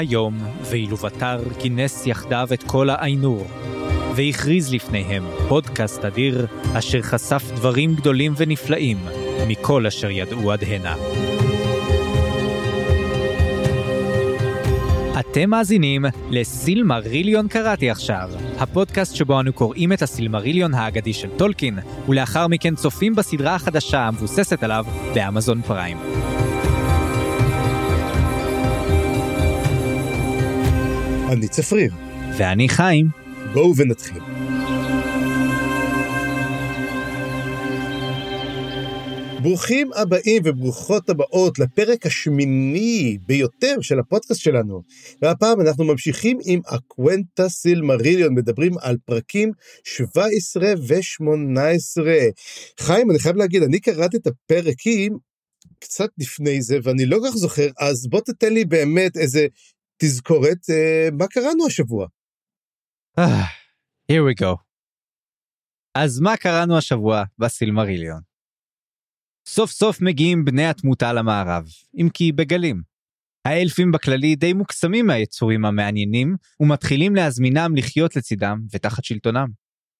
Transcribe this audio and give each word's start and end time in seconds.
היום, 0.00 0.38
ואילו 0.70 0.96
בתר 0.96 1.40
כינס 1.58 2.06
יחדיו 2.06 2.48
את 2.52 2.62
כל 2.62 2.90
האיינור, 2.90 3.46
והכריז 4.16 4.74
לפניהם 4.74 5.24
פודקאסט 5.48 6.04
אדיר, 6.04 6.46
אשר 6.74 7.02
חשף 7.02 7.42
דברים 7.54 7.94
גדולים 7.94 8.34
ונפלאים 8.36 8.98
מכל 9.48 9.86
אשר 9.86 10.10
ידעו 10.10 10.52
עד 10.52 10.64
הנה. 10.64 10.94
אתם 15.20 15.50
מאזינים 15.50 16.04
לסילמריליון 16.30 17.48
קראתי 17.48 17.90
עכשיו, 17.90 18.30
הפודקאסט 18.58 19.14
שבו 19.14 19.40
אנו 19.40 19.52
קוראים 19.52 19.92
את 19.92 20.02
הסילמריליון 20.02 20.74
האגדי 20.74 21.12
של 21.12 21.28
טולקין, 21.36 21.78
ולאחר 22.08 22.46
מכן 22.46 22.74
צופים 22.74 23.14
בסדרה 23.14 23.54
החדשה 23.54 24.00
המבוססת 24.00 24.62
עליו 24.62 24.86
באמזון 25.14 25.62
פריים. 25.62 25.98
אני 31.30 31.48
צפריר. 31.48 31.92
ואני 32.38 32.68
חיים. 32.68 33.06
בואו 33.52 33.76
ונתחיל. 33.76 34.22
ברוכים 39.42 39.90
הבאים 39.92 40.42
וברוכות 40.44 41.10
הבאות 41.10 41.58
לפרק 41.58 42.06
השמיני 42.06 43.18
ביותר 43.26 43.74
של 43.80 43.98
הפודקאסט 43.98 44.40
שלנו. 44.40 44.82
והפעם 45.22 45.60
אנחנו 45.60 45.84
ממשיכים 45.84 46.38
עם 46.44 46.60
אקוונטה 46.66 47.48
סילמריליון, 47.48 48.34
מדברים 48.34 48.72
על 48.80 48.96
פרקים 49.04 49.52
17 49.84 50.74
ו-18. 50.88 52.02
חיים, 52.80 53.10
אני 53.10 53.18
חייב 53.18 53.36
להגיד, 53.36 53.62
אני 53.62 53.80
קראתי 53.80 54.16
את 54.16 54.26
הפרקים 54.26 55.18
קצת 55.78 56.08
לפני 56.18 56.62
זה, 56.62 56.78
ואני 56.82 57.06
לא 57.06 57.16
כל 57.16 57.28
כך 57.28 57.36
זוכר, 57.36 57.68
אז 57.78 58.06
בוא 58.08 58.20
תתן 58.20 58.52
לי 58.52 58.64
באמת 58.64 59.16
איזה 59.16 59.46
תזכורת, 60.02 60.58
uh, 60.70 61.14
מה 61.18 61.26
קראנו 61.26 61.66
השבוע? 61.66 62.06
here 64.12 64.24
we 64.28 64.42
go. 64.42 64.56
אז 65.94 66.20
מה 66.20 66.36
קראנו 66.36 66.78
השבוע 66.78 67.22
בסילמריליון? 67.38 68.20
סוף 69.46 69.70
סוף 69.70 70.00
מגיעים 70.00 70.44
בני 70.44 70.66
התמותה 70.66 71.12
למערב, 71.12 71.64
אם 72.00 72.08
כי 72.14 72.32
בגלים. 72.32 72.82
האלפים 73.44 73.92
בכללי 73.92 74.36
די 74.36 74.52
מוקסמים 74.52 75.06
מהיצורים 75.06 75.64
המעניינים, 75.64 76.36
ומתחילים 76.60 77.14
להזמינם 77.14 77.76
לחיות 77.76 78.16
לצידם 78.16 78.60
ותחת 78.72 79.04
שלטונם. 79.04 79.48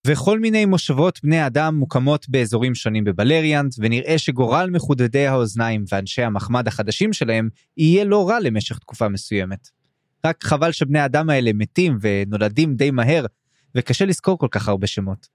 וכל 0.06 0.38
מיני 0.38 0.64
מושבות 0.64 1.20
בני 1.22 1.46
אדם 1.46 1.74
מוקמות 1.74 2.28
באזורים 2.28 2.74
שונים 2.74 3.04
בבלריאנט, 3.04 3.74
ונראה 3.78 4.18
שגורל 4.18 4.70
מחודדי 4.72 5.26
האוזניים 5.26 5.84
ואנשי 5.92 6.22
המחמד 6.22 6.68
החדשים 6.68 7.12
שלהם 7.12 7.48
יהיה 7.76 8.04
לא 8.04 8.28
רע 8.28 8.40
למשך 8.40 8.78
תקופה 8.78 9.08
מסוימת. 9.08 9.79
רק 10.26 10.44
חבל 10.44 10.72
שבני 10.72 10.98
האדם 10.98 11.30
האלה 11.30 11.52
מתים 11.52 11.98
ונולדים 12.00 12.74
די 12.74 12.90
מהר, 12.90 13.26
וקשה 13.74 14.04
לזכור 14.04 14.38
כל 14.38 14.48
כך 14.50 14.68
הרבה 14.68 14.86
שמות. 14.86 15.28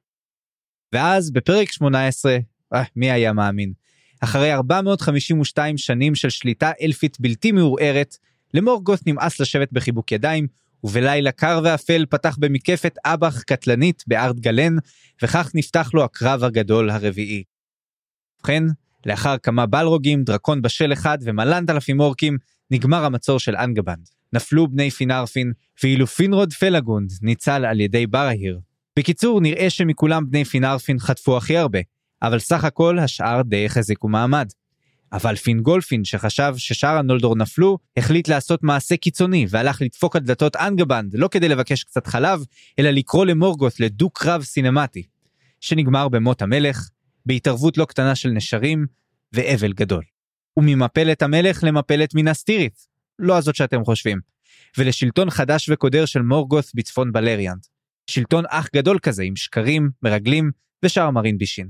ואז 0.93 1.31
בפרק 1.31 1.71
18, 1.71 2.37
אה, 2.73 2.83
מי 2.95 3.11
היה 3.11 3.33
מאמין? 3.33 3.73
אחרי 4.21 4.53
452 4.53 5.77
שנים 5.77 6.15
של 6.15 6.29
שליטה 6.29 6.71
אלפית 6.81 7.19
בלתי 7.19 7.51
מעורערת, 7.51 8.17
למורגות 8.53 8.99
נמאס 9.07 9.39
לשבת 9.39 9.71
בחיבוק 9.71 10.11
ידיים, 10.11 10.47
ובלילה 10.83 11.31
קר 11.31 11.61
ואפל 11.63 12.05
פתח 12.09 12.37
במתקפת 12.39 12.95
אב"כ 13.05 13.43
קטלנית 13.43 14.03
בארד 14.07 14.39
גלן, 14.39 14.75
וכך 15.23 15.51
נפתח 15.53 15.89
לו 15.93 16.03
הקרב 16.03 16.43
הגדול 16.43 16.89
הרביעי. 16.89 17.43
ובכן, 18.39 18.63
לאחר 19.05 19.37
כמה 19.37 19.65
בלרוגים, 19.65 20.23
דרקון 20.23 20.61
בשל 20.61 20.93
אחד 20.93 21.17
ומלאנתאלפים 21.21 21.99
אורקים, 21.99 22.37
נגמר 22.71 23.05
המצור 23.05 23.39
של 23.39 23.55
אנגבנד. 23.55 24.14
נפלו 24.35 24.67
בני 24.67 24.91
פינרפין, 24.91 25.51
ואילו 25.83 26.07
פינרוד 26.07 26.53
פלגונד 26.53 27.11
ניצל 27.21 27.65
על 27.65 27.79
ידי 27.79 28.07
ברהיר. 28.07 28.59
בקיצור, 28.99 29.41
נראה 29.41 29.69
שמכולם 29.69 30.29
בני 30.29 30.45
פינרפין 30.45 30.99
חטפו 30.99 31.37
הכי 31.37 31.57
הרבה, 31.57 31.79
אבל 32.21 32.39
סך 32.39 32.63
הכל 32.63 32.99
השאר 32.99 33.41
די 33.41 33.65
החזיקו 33.65 34.07
מעמד. 34.07 34.47
אבל 35.11 35.35
פינגולפין, 35.35 36.03
שחשב 36.03 36.53
ששאר 36.57 36.97
הנולדור 36.97 37.35
נפלו, 37.35 37.77
החליט 37.97 38.27
לעשות 38.27 38.63
מעשה 38.63 38.97
קיצוני 38.97 39.45
והלך 39.49 39.81
לדפוק 39.81 40.15
על 40.15 40.21
דלתות 40.21 40.55
אנגבנד 40.55 41.13
לא 41.13 41.27
כדי 41.27 41.49
לבקש 41.49 41.83
קצת 41.83 42.07
חלב, 42.07 42.45
אלא 42.79 42.89
לקרוא 42.89 43.25
למורגות 43.25 43.79
לדו-קרב 43.79 44.43
סינמטי, 44.43 45.03
שנגמר 45.61 46.07
במות 46.07 46.41
המלך, 46.41 46.89
בהתערבות 47.25 47.77
לא 47.77 47.85
קטנה 47.85 48.15
של 48.15 48.29
נשרים, 48.29 48.85
ואבל 49.33 49.73
גדול. 49.73 50.03
וממפלת 50.57 51.21
המלך 51.21 51.63
למפלת 51.63 52.15
מנסטירית, 52.15 52.87
לא 53.19 53.37
הזאת 53.37 53.55
שאתם 53.55 53.85
חושבים, 53.85 54.19
ולשלטון 54.77 55.29
חדש 55.29 55.69
וקודר 55.69 56.05
של 56.05 56.21
מורגות 56.21 56.65
בצפון 56.75 57.11
בלריאנט. 57.11 57.65
שלטון 58.09 58.43
אח 58.47 58.69
גדול 58.75 58.99
כזה 58.99 59.23
עם 59.23 59.35
שקרים, 59.35 59.89
מרגלים 60.03 60.51
ושאר 60.85 61.11
מרין 61.11 61.37
בישין. 61.37 61.69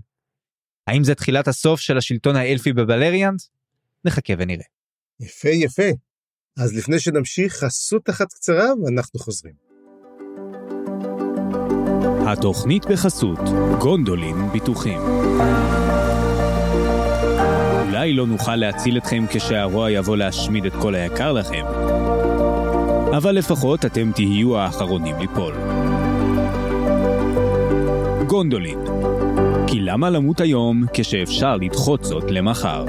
האם 0.88 1.04
זה 1.04 1.16
תחילת 1.16 1.48
הסוף 1.48 1.80
של 1.80 1.98
השלטון 1.98 2.36
האלפי 2.36 2.74
בבלריאנט? 2.74 3.42
נחכה 4.06 4.34
ונראה. 4.38 4.66
יפה 5.20 5.50
יפה. 5.50 5.90
אז 6.58 6.78
לפני 6.78 7.00
שנמשיך, 7.00 7.54
חסות 7.54 8.10
אחת 8.10 8.34
קצרה 8.34 8.66
ואנחנו 8.84 9.20
חוזרים. 9.20 9.54
התוכנית 12.28 12.86
בחסות 12.86 13.40
גונדולין 13.80 14.36
ביטוחים. 14.54 15.00
אולי 18.06 18.14
לא 18.14 18.28
נוכל 18.28 18.56
להציל 18.56 18.98
אתכם 18.98 19.26
כשהרוע 19.30 19.92
יבוא 19.92 20.18
להשמיד 20.18 20.66
את 20.66 20.74
כל 20.82 20.96
היקר 20.96 21.32
לכם, 21.32 21.66
אבל 23.18 23.36
לפחות 23.36 23.86
אתם 23.86 24.12
תהיו 24.16 24.58
האחרונים 24.58 25.16
ליפול. 25.20 25.54
גונדולין, 28.28 28.80
כי 29.68 29.80
למה 29.80 30.10
למות 30.10 30.42
היום 30.42 30.84
כשאפשר 30.94 31.56
לדחות 31.56 32.04
זאת 32.04 32.32
למחר? 32.32 32.86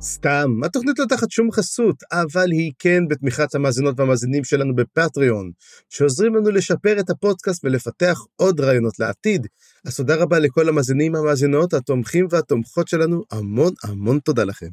סתם, 0.00 0.50
התוכנית 0.64 0.98
לא 0.98 1.04
תחת 1.08 1.30
שום 1.30 1.52
חסות, 1.52 1.96
אבל 2.12 2.50
היא 2.50 2.72
כן 2.78 3.08
בתמיכת 3.08 3.54
המאזינות 3.54 4.00
והמאזינים 4.00 4.44
שלנו 4.44 4.74
בפטריון, 4.74 5.50
שעוזרים 5.90 6.36
לנו 6.36 6.50
לשפר 6.50 7.00
את 7.00 7.10
הפודקאסט 7.10 7.64
ולפתח 7.64 8.18
עוד 8.36 8.60
רעיונות 8.60 8.98
לעתיד. 8.98 9.46
אז 9.86 9.96
תודה 9.96 10.16
רבה 10.16 10.38
לכל 10.38 10.68
המאזינים, 10.68 11.16
המאזינות, 11.16 11.74
התומכים 11.74 12.26
והתומכות 12.30 12.88
שלנו, 12.88 13.24
המון 13.30 13.72
המון 13.84 14.18
תודה 14.18 14.44
לכם. 14.44 14.68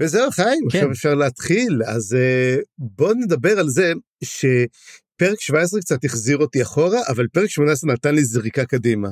וזהו, 0.00 0.30
חיים, 0.30 0.68
כן. 0.72 0.78
עכשיו 0.78 0.90
אפשר 0.90 1.14
להתחיל, 1.14 1.82
אז 1.86 2.12
uh, 2.12 2.62
בואו 2.78 3.14
נדבר 3.14 3.58
על 3.58 3.68
זה 3.68 3.92
שפרק 4.24 5.40
17 5.40 5.80
קצת 5.80 6.04
החזיר 6.04 6.38
אותי 6.38 6.62
אחורה, 6.62 7.00
אבל 7.08 7.26
פרק 7.28 7.50
18 7.50 7.92
נתן 7.92 8.14
לי 8.14 8.24
זריקה 8.24 8.64
קדימה. 8.64 9.08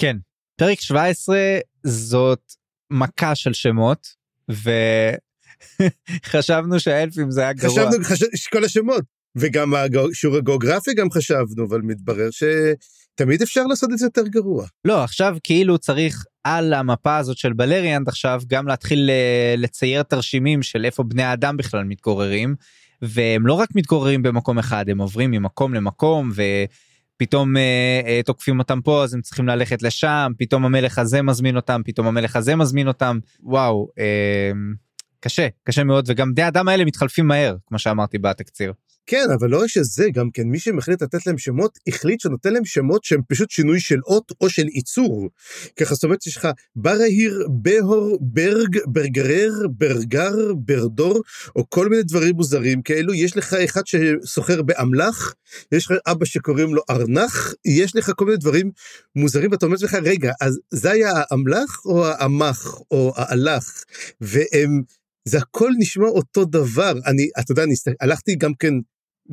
כן, 0.00 0.16
פרק 0.56 0.80
17 0.80 1.38
זאת 1.86 2.42
מכה 2.90 3.34
של 3.34 3.52
שמות, 3.52 4.06
וחשבנו 6.26 6.80
שהאלפים 6.84 7.30
זה 7.30 7.40
היה 7.40 7.52
גרוע. 7.52 7.70
חשבנו 7.70 8.04
חש... 8.04 8.48
כל 8.52 8.64
השמות, 8.64 9.04
וגם 9.36 9.74
השיעור 9.74 10.36
הגיאוגרפי 10.36 10.94
גם 10.94 11.10
חשבנו, 11.10 11.64
אבל 11.68 11.80
מתברר 11.80 12.30
שתמיד 13.16 13.42
אפשר 13.42 13.66
לעשות 13.66 13.92
את 13.92 13.98
זה 13.98 14.06
יותר 14.06 14.26
גרוע. 14.26 14.66
לא, 14.84 15.04
עכשיו 15.04 15.36
כאילו 15.42 15.78
צריך 15.78 16.24
על 16.44 16.74
המפה 16.74 17.16
הזאת 17.16 17.36
של 17.36 17.52
בלריאנד 17.52 18.08
עכשיו 18.08 18.42
גם 18.46 18.66
להתחיל 18.68 19.10
לצייר 19.56 20.02
תרשימים 20.02 20.62
של 20.62 20.84
איפה 20.84 21.02
בני 21.02 21.22
האדם 21.22 21.56
בכלל 21.56 21.84
מתגוררים, 21.84 22.54
והם 23.02 23.46
לא 23.46 23.52
רק 23.52 23.68
מתגוררים 23.74 24.22
במקום 24.22 24.58
אחד, 24.58 24.88
הם 24.88 24.98
עוברים 24.98 25.30
ממקום 25.30 25.74
למקום, 25.74 26.30
ו... 26.34 26.42
פתאום 27.18 27.56
אה, 27.56 28.00
אה, 28.06 28.20
תוקפים 28.24 28.58
אותם 28.58 28.80
פה 28.80 29.04
אז 29.04 29.14
הם 29.14 29.20
צריכים 29.22 29.48
ללכת 29.48 29.82
לשם 29.82 30.32
פתאום 30.38 30.64
המלך 30.64 30.98
הזה 30.98 31.22
מזמין 31.22 31.56
אותם 31.56 31.80
פתאום 31.84 32.06
המלך 32.06 32.36
הזה 32.36 32.56
מזמין 32.56 32.88
אותם 32.88 33.18
וואו 33.42 33.88
אה, 33.98 34.50
קשה 35.20 35.48
קשה 35.64 35.84
מאוד 35.84 36.04
וגם 36.08 36.34
בני 36.34 36.44
האדם 36.44 36.68
האלה 36.68 36.84
מתחלפים 36.84 37.26
מהר 37.26 37.56
כמו 37.66 37.78
שאמרתי 37.78 38.18
בתקציר. 38.18 38.72
כן, 39.06 39.26
אבל 39.38 39.50
לא 39.50 39.62
רק 39.62 39.66
שזה, 39.66 40.10
גם 40.14 40.30
כן 40.30 40.42
מי 40.42 40.58
שמחליט 40.58 41.02
לתת 41.02 41.26
להם 41.26 41.38
שמות, 41.38 41.78
החליט 41.88 42.20
שנותן 42.20 42.52
להם 42.52 42.64
שמות 42.64 43.04
שהם 43.04 43.20
פשוט 43.28 43.50
שינוי 43.50 43.80
של 43.80 44.00
אות 44.06 44.32
או 44.40 44.50
של 44.50 44.68
ייצור. 44.68 45.28
ככה 45.76 45.94
זאת 45.94 46.04
אומרת 46.04 46.22
שיש 46.22 46.36
לך 46.36 46.48
ברהיר, 46.76 47.46
בהור, 47.50 48.18
ברג, 48.20 48.78
ברגרר, 48.86 49.52
ברגר, 49.70 50.54
ברדור, 50.54 51.22
או 51.56 51.70
כל 51.70 51.88
מיני 51.88 52.02
דברים 52.02 52.36
מוזרים 52.36 52.82
כאלו. 52.82 53.14
יש 53.14 53.36
לך 53.36 53.54
אחד 53.54 53.82
שסוחר 53.86 54.62
באמל"ח, 54.62 55.34
יש 55.72 55.90
לך 55.90 55.98
אבא 56.06 56.24
שקוראים 56.24 56.74
לו 56.74 56.82
ארנח, 56.90 57.54
יש 57.64 57.96
לך 57.96 58.10
כל 58.16 58.24
מיני 58.24 58.36
דברים 58.36 58.70
מוזרים, 59.16 59.50
ואתה 59.50 59.66
אומר 59.66 59.76
לך, 59.82 59.94
רגע, 59.94 60.32
אז 60.40 60.58
זה 60.70 60.90
היה 60.90 61.12
האמל"ח 61.30 61.82
או 61.84 62.06
האמ"ח 62.06 62.80
או 62.90 63.12
האל"ח? 63.16 63.84
והם... 64.20 64.82
זה 65.28 65.38
הכל 65.38 65.70
נשמע 65.78 66.06
אותו 66.06 66.44
דבר. 66.44 66.92
אני, 67.06 67.28
אתה 67.40 67.52
יודע, 67.52 67.62
אני 67.62 67.74
הלכתי 68.00 68.34
גם 68.34 68.54
כן 68.54 68.74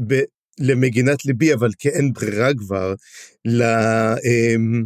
ב, 0.07 0.13
למגינת 0.59 1.25
ליבי, 1.25 1.53
אבל 1.53 1.69
כאין 1.79 2.13
ברירה 2.13 2.49
כבר, 2.57 2.93
ל... 3.45 3.63
אמ, 3.63 4.85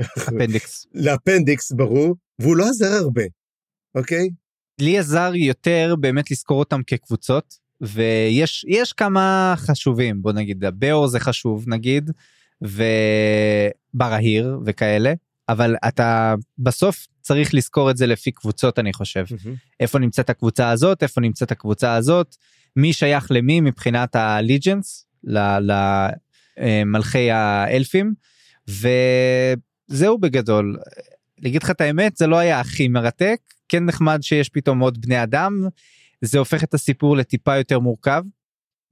אפנדיקס. 0.00 0.86
לאפנדיקס, 1.04 1.72
ברור, 1.72 2.14
והוא 2.38 2.56
לא 2.56 2.68
עזר 2.68 2.92
הרבה, 2.92 3.22
אוקיי? 3.94 4.28
לי 4.80 4.98
עזר 4.98 5.32
יותר 5.34 5.94
באמת 6.00 6.30
לזכור 6.30 6.58
אותם 6.58 6.82
כקבוצות 6.86 7.58
ויש 7.80 8.64
יש 8.68 8.92
כמה 8.92 9.54
חשובים 9.56 10.22
בוא 10.22 10.32
נגיד 10.32 10.64
באור 10.74 11.06
זה 11.08 11.20
חשוב 11.20 11.64
נגיד 11.68 12.10
וברהיר 13.94 14.58
וכאלה 14.66 15.12
אבל 15.48 15.76
אתה 15.88 16.34
בסוף 16.58 17.06
צריך 17.20 17.54
לזכור 17.54 17.90
את 17.90 17.96
זה 17.96 18.06
לפי 18.06 18.30
קבוצות 18.30 18.78
אני 18.78 18.92
חושב 18.92 19.24
איפה 19.80 19.98
נמצאת 19.98 20.30
הקבוצה 20.30 20.70
הזאת 20.70 21.02
איפה 21.02 21.20
נמצאת 21.20 21.52
הקבוצה 21.52 21.94
הזאת 21.94 22.36
מי 22.76 22.92
שייך 22.92 23.26
למי 23.30 23.60
מבחינת 23.60 24.16
הליג'נס 24.16 25.06
למלכי 26.58 27.30
האלפים 27.30 28.14
וזהו 28.68 30.18
בגדול. 30.18 30.76
להגיד 31.38 31.62
לך 31.62 31.70
את 31.70 31.80
האמת 31.80 32.16
זה 32.16 32.26
לא 32.26 32.38
היה 32.38 32.60
הכי 32.60 32.88
מרתק 32.88 33.40
כן 33.68 33.84
נחמד 33.84 34.18
שיש 34.22 34.48
פתאום 34.48 34.80
עוד 34.80 35.00
בני 35.00 35.22
אדם 35.22 35.68
זה 36.20 36.38
הופך 36.38 36.64
את 36.64 36.74
הסיפור 36.74 37.16
לטיפה 37.16 37.56
יותר 37.56 37.78
מורכב. 37.78 38.22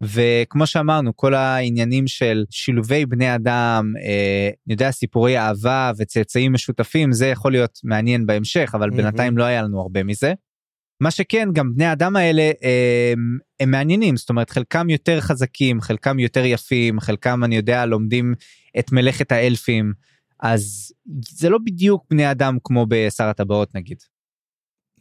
וכמו 0.03 0.67
שאמרנו 0.67 1.17
כל 1.17 1.35
העניינים 1.35 2.07
של 2.07 2.45
שילובי 2.51 3.07
בני 3.07 3.35
אדם 3.35 3.93
אה, 4.03 4.51
אני 4.67 4.75
יודע 4.75 4.91
סיפורי 4.91 5.39
אהבה 5.39 5.93
וצאצאים 5.99 6.53
משותפים 6.53 7.13
זה 7.13 7.27
יכול 7.27 7.53
להיות 7.53 7.81
מעניין 7.85 8.27
בהמשך 8.27 8.71
אבל 8.75 8.91
mm-hmm. 8.91 8.97
בינתיים 8.97 9.39
לא 9.39 9.45
היה 9.45 9.63
לנו 9.63 9.81
הרבה 9.81 10.03
מזה. 10.03 10.35
מה 11.01 11.11
שכן 11.11 11.49
גם 11.53 11.75
בני 11.75 11.93
אדם 11.93 12.17
האלה 12.17 12.43
הם, 12.43 12.53
אה, 12.65 13.13
הם 13.61 13.71
מעניינים 13.71 14.17
זאת 14.17 14.31
אומרת 14.31 14.51
חלקם 14.51 14.91
יותר 14.91 15.21
חזקים 15.21 15.81
חלקם 15.81 16.19
יותר 16.19 16.45
יפים 16.45 17.01
חלקם 17.01 17.45
אני 17.45 17.57
יודע 17.57 17.87
לומדים 17.87 18.35
את 18.79 18.93
מלאכת 18.93 19.33
האלפים 19.33 19.93
אז 20.41 20.93
זה 21.31 21.49
לא 21.49 21.59
בדיוק 21.65 22.05
בני 22.11 22.31
אדם 22.31 22.59
כמו 22.65 22.87
בשר 22.89 23.25
הטבעות 23.25 23.75
נגיד. 23.75 23.99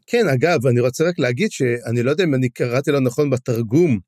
כן 0.07 0.27
אגב 0.33 0.67
אני 0.67 0.79
רוצה 0.79 1.03
רק 1.03 1.19
להגיד 1.19 1.51
שאני 1.51 2.03
לא 2.03 2.11
יודע 2.11 2.23
אם 2.23 2.35
אני 2.35 2.49
קראתי 2.49 2.91
לא 2.91 2.99
נכון 2.99 3.29
בתרגום 3.29 3.99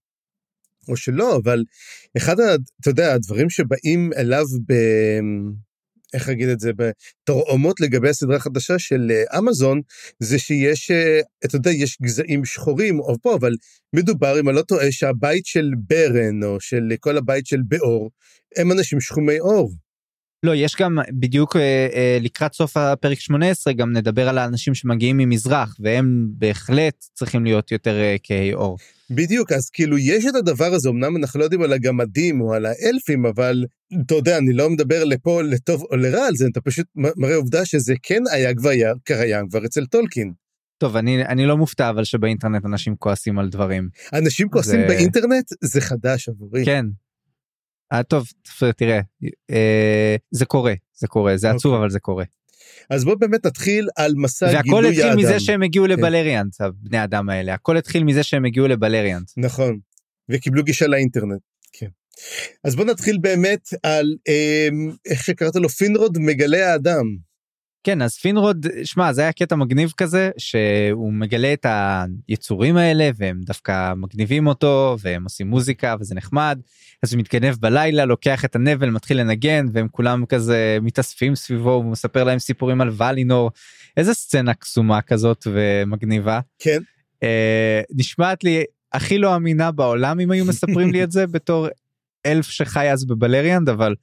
או 0.87 0.97
שלא 0.97 1.37
אבל 1.43 1.63
אחד 2.17 2.35
אתה 2.39 2.89
יודע 2.89 3.13
הדברים 3.13 3.49
שבאים 3.49 4.09
אליו 4.17 4.45
ב... 4.67 4.73
איך 6.13 6.30
אגיד 6.30 6.50
את 6.50 6.59
זה, 6.59 6.71
בתרעומות 6.74 7.80
לגבי 7.80 8.09
הסדרה 8.09 8.36
החדשה 8.36 8.80
של 8.80 9.12
אה, 9.12 9.39
אמזון, 9.39 9.81
זה 10.19 10.39
שיש, 10.39 10.92
אה, 10.92 11.19
אתה 11.45 11.56
יודע, 11.56 11.71
יש 11.71 11.98
גזעים 12.01 12.45
שחורים 12.45 13.00
או 13.00 13.15
פה, 13.21 13.36
אבל 13.36 13.51
מדובר, 13.95 14.39
אם 14.39 14.50
אני 14.50 14.56
לא 14.56 14.62
טועה, 14.62 14.92
שהבית 14.92 15.45
של 15.45 15.71
ברן, 15.88 16.44
או 16.44 16.59
של 16.59 16.94
כל 17.00 17.18
הבית 17.18 17.45
של 17.45 17.62
באור, 17.68 18.12
הם 18.57 18.71
אנשים 18.71 19.01
שחומי 19.01 19.38
עור. 19.38 19.71
לא 20.44 20.56
יש 20.56 20.75
גם 20.80 20.98
בדיוק 21.19 21.56
אה, 21.56 22.18
לקראת 22.21 22.54
סוף 22.54 22.77
הפרק 22.77 23.19
18 23.19 23.74
גם 23.74 23.92
נדבר 23.92 24.30
על 24.30 24.38
האנשים 24.38 24.75
שמגיעים 24.75 25.18
ממזרח 25.18 25.75
והם 25.80 26.27
בהחלט 26.30 27.06
צריכים 27.13 27.44
להיות 27.44 27.71
יותר 27.71 27.95
כהי 28.24 28.51
עור. 28.51 28.77
בדיוק 29.12 29.51
אז 29.51 29.69
כאילו 29.69 29.98
יש 29.98 30.25
את 30.25 30.36
הדבר 30.36 30.74
הזה 30.74 30.89
אמנם 30.89 31.18
אנחנו 31.18 31.39
לא 31.39 31.44
יודעים 31.44 31.62
על 31.62 31.74
הגמדים 31.74 32.42
או 32.42 32.54
על 32.54 32.65
האלפים 32.65 33.25
אבל 33.25 33.65
אתה 34.06 34.15
יודע 34.15 34.38
אני 34.38 34.54
לא 34.54 34.69
מדבר 34.69 35.04
לפה 35.04 35.42
לטוב 35.42 35.83
או 35.92 35.95
לרע 35.98 36.27
על 36.27 36.36
זה 36.36 36.45
אתה 36.51 36.62
פשוט 36.62 36.88
מראה 36.95 37.36
עובדה 37.36 37.65
שזה 37.65 37.94
כן 38.04 38.24
היה 38.31 38.56
כבר 38.56 38.71
קיים 39.04 39.50
כבר 39.50 39.65
אצל 39.65 39.86
טולקין. 39.86 40.33
טוב 40.77 40.95
אני 40.95 41.25
אני 41.25 41.45
לא 41.45 41.57
מופתע 41.57 41.89
אבל 41.89 42.04
שבאינטרנט 42.04 42.65
אנשים 42.65 42.95
כועסים 42.95 43.39
על 43.39 43.50
דברים. 43.50 43.89
אנשים 44.13 44.50
כועסים 44.50 44.81
זה... 44.81 44.88
באינטרנט 44.88 45.45
זה 45.62 45.81
חדש 45.81 46.30
עבורי. 46.30 46.65
כן 46.65 46.86
אה, 47.94 48.04
טוב 48.04 48.27
תראה 48.77 49.00
אה, 49.51 50.15
זה 50.31 50.45
קורה 50.45 50.74
זה 50.95 51.07
קורה 51.07 51.38
זה 51.38 51.51
עצוב 51.51 51.71
okay. 51.71 51.75
אוקיי. 51.75 51.80
אבל 51.80 51.89
זה 51.89 52.00
קורה. 52.00 52.24
אז 52.89 53.05
בוא 53.05 53.15
באמת 53.15 53.45
נתחיל 53.45 53.89
על 53.95 54.13
מסע 54.15 54.61
גילוי 54.61 54.77
האדם. 54.77 54.87
והכל 54.87 55.05
התחיל 55.07 55.15
מזה 55.15 55.39
שהם 55.39 55.63
הגיעו 55.63 55.85
כן. 55.85 55.91
לבלריאנט 55.91 56.61
הבני 56.61 57.03
אדם 57.03 57.29
האלה 57.29 57.53
הכל 57.53 57.77
התחיל 57.77 58.03
מזה 58.03 58.23
שהם 58.23 58.45
הגיעו 58.45 58.67
לבלריאנט. 58.67 59.31
נכון 59.37 59.79
וקיבלו 60.29 60.63
גישה 60.63 60.87
לאינטרנט. 60.87 61.41
כן. 61.73 61.87
אז 62.63 62.75
בוא 62.75 62.85
נתחיל 62.85 63.17
באמת 63.21 63.69
על 63.83 64.15
אה, 64.27 64.67
איך 65.05 65.23
שקראת 65.23 65.55
לו 65.55 65.69
פינרוד 65.69 66.17
מגלה 66.19 66.71
האדם. 66.71 67.26
כן 67.87 68.01
אז 68.01 68.17
פינרוד 68.17 68.65
שמע 68.83 69.13
זה 69.13 69.21
היה 69.21 69.31
קטע 69.31 69.55
מגניב 69.55 69.93
כזה 69.97 70.29
שהוא 70.37 71.13
מגלה 71.13 71.53
את 71.53 71.65
היצורים 72.27 72.77
האלה 72.77 73.09
והם 73.15 73.41
דווקא 73.45 73.93
מגניבים 73.93 74.47
אותו 74.47 74.97
והם 75.01 75.23
עושים 75.23 75.47
מוזיקה 75.47 75.95
וזה 75.99 76.15
נחמד. 76.15 76.59
אז 77.03 77.13
הוא 77.13 77.19
מתגנב 77.19 77.55
בלילה 77.59 78.05
לוקח 78.05 78.45
את 78.45 78.55
הנבל 78.55 78.89
מתחיל 78.89 79.19
לנגן 79.19 79.65
והם 79.73 79.87
כולם 79.91 80.25
כזה 80.25 80.77
מתאספים 80.81 81.35
סביבו 81.35 81.71
הוא 81.71 81.85
מספר 81.85 82.23
להם 82.23 82.39
סיפורים 82.39 82.81
על 82.81 82.89
ולינור 82.97 83.51
איזה 83.97 84.13
סצנה 84.13 84.53
קסומה 84.53 85.01
כזאת 85.01 85.47
ומגניבה. 85.51 86.39
כן. 86.59 86.79
אה, 87.23 87.81
נשמעת 87.95 88.43
לי 88.43 88.63
הכי 88.93 89.17
לא 89.17 89.35
אמינה 89.35 89.71
בעולם 89.71 90.19
אם 90.19 90.31
היו 90.31 90.45
מספרים 90.45 90.91
לי 90.91 91.03
את 91.03 91.11
זה 91.11 91.27
בתור 91.35 91.67
אלף 92.25 92.49
שחי 92.49 92.91
אז 92.91 93.05
בבלריאנד 93.05 93.69
אבל 93.69 93.95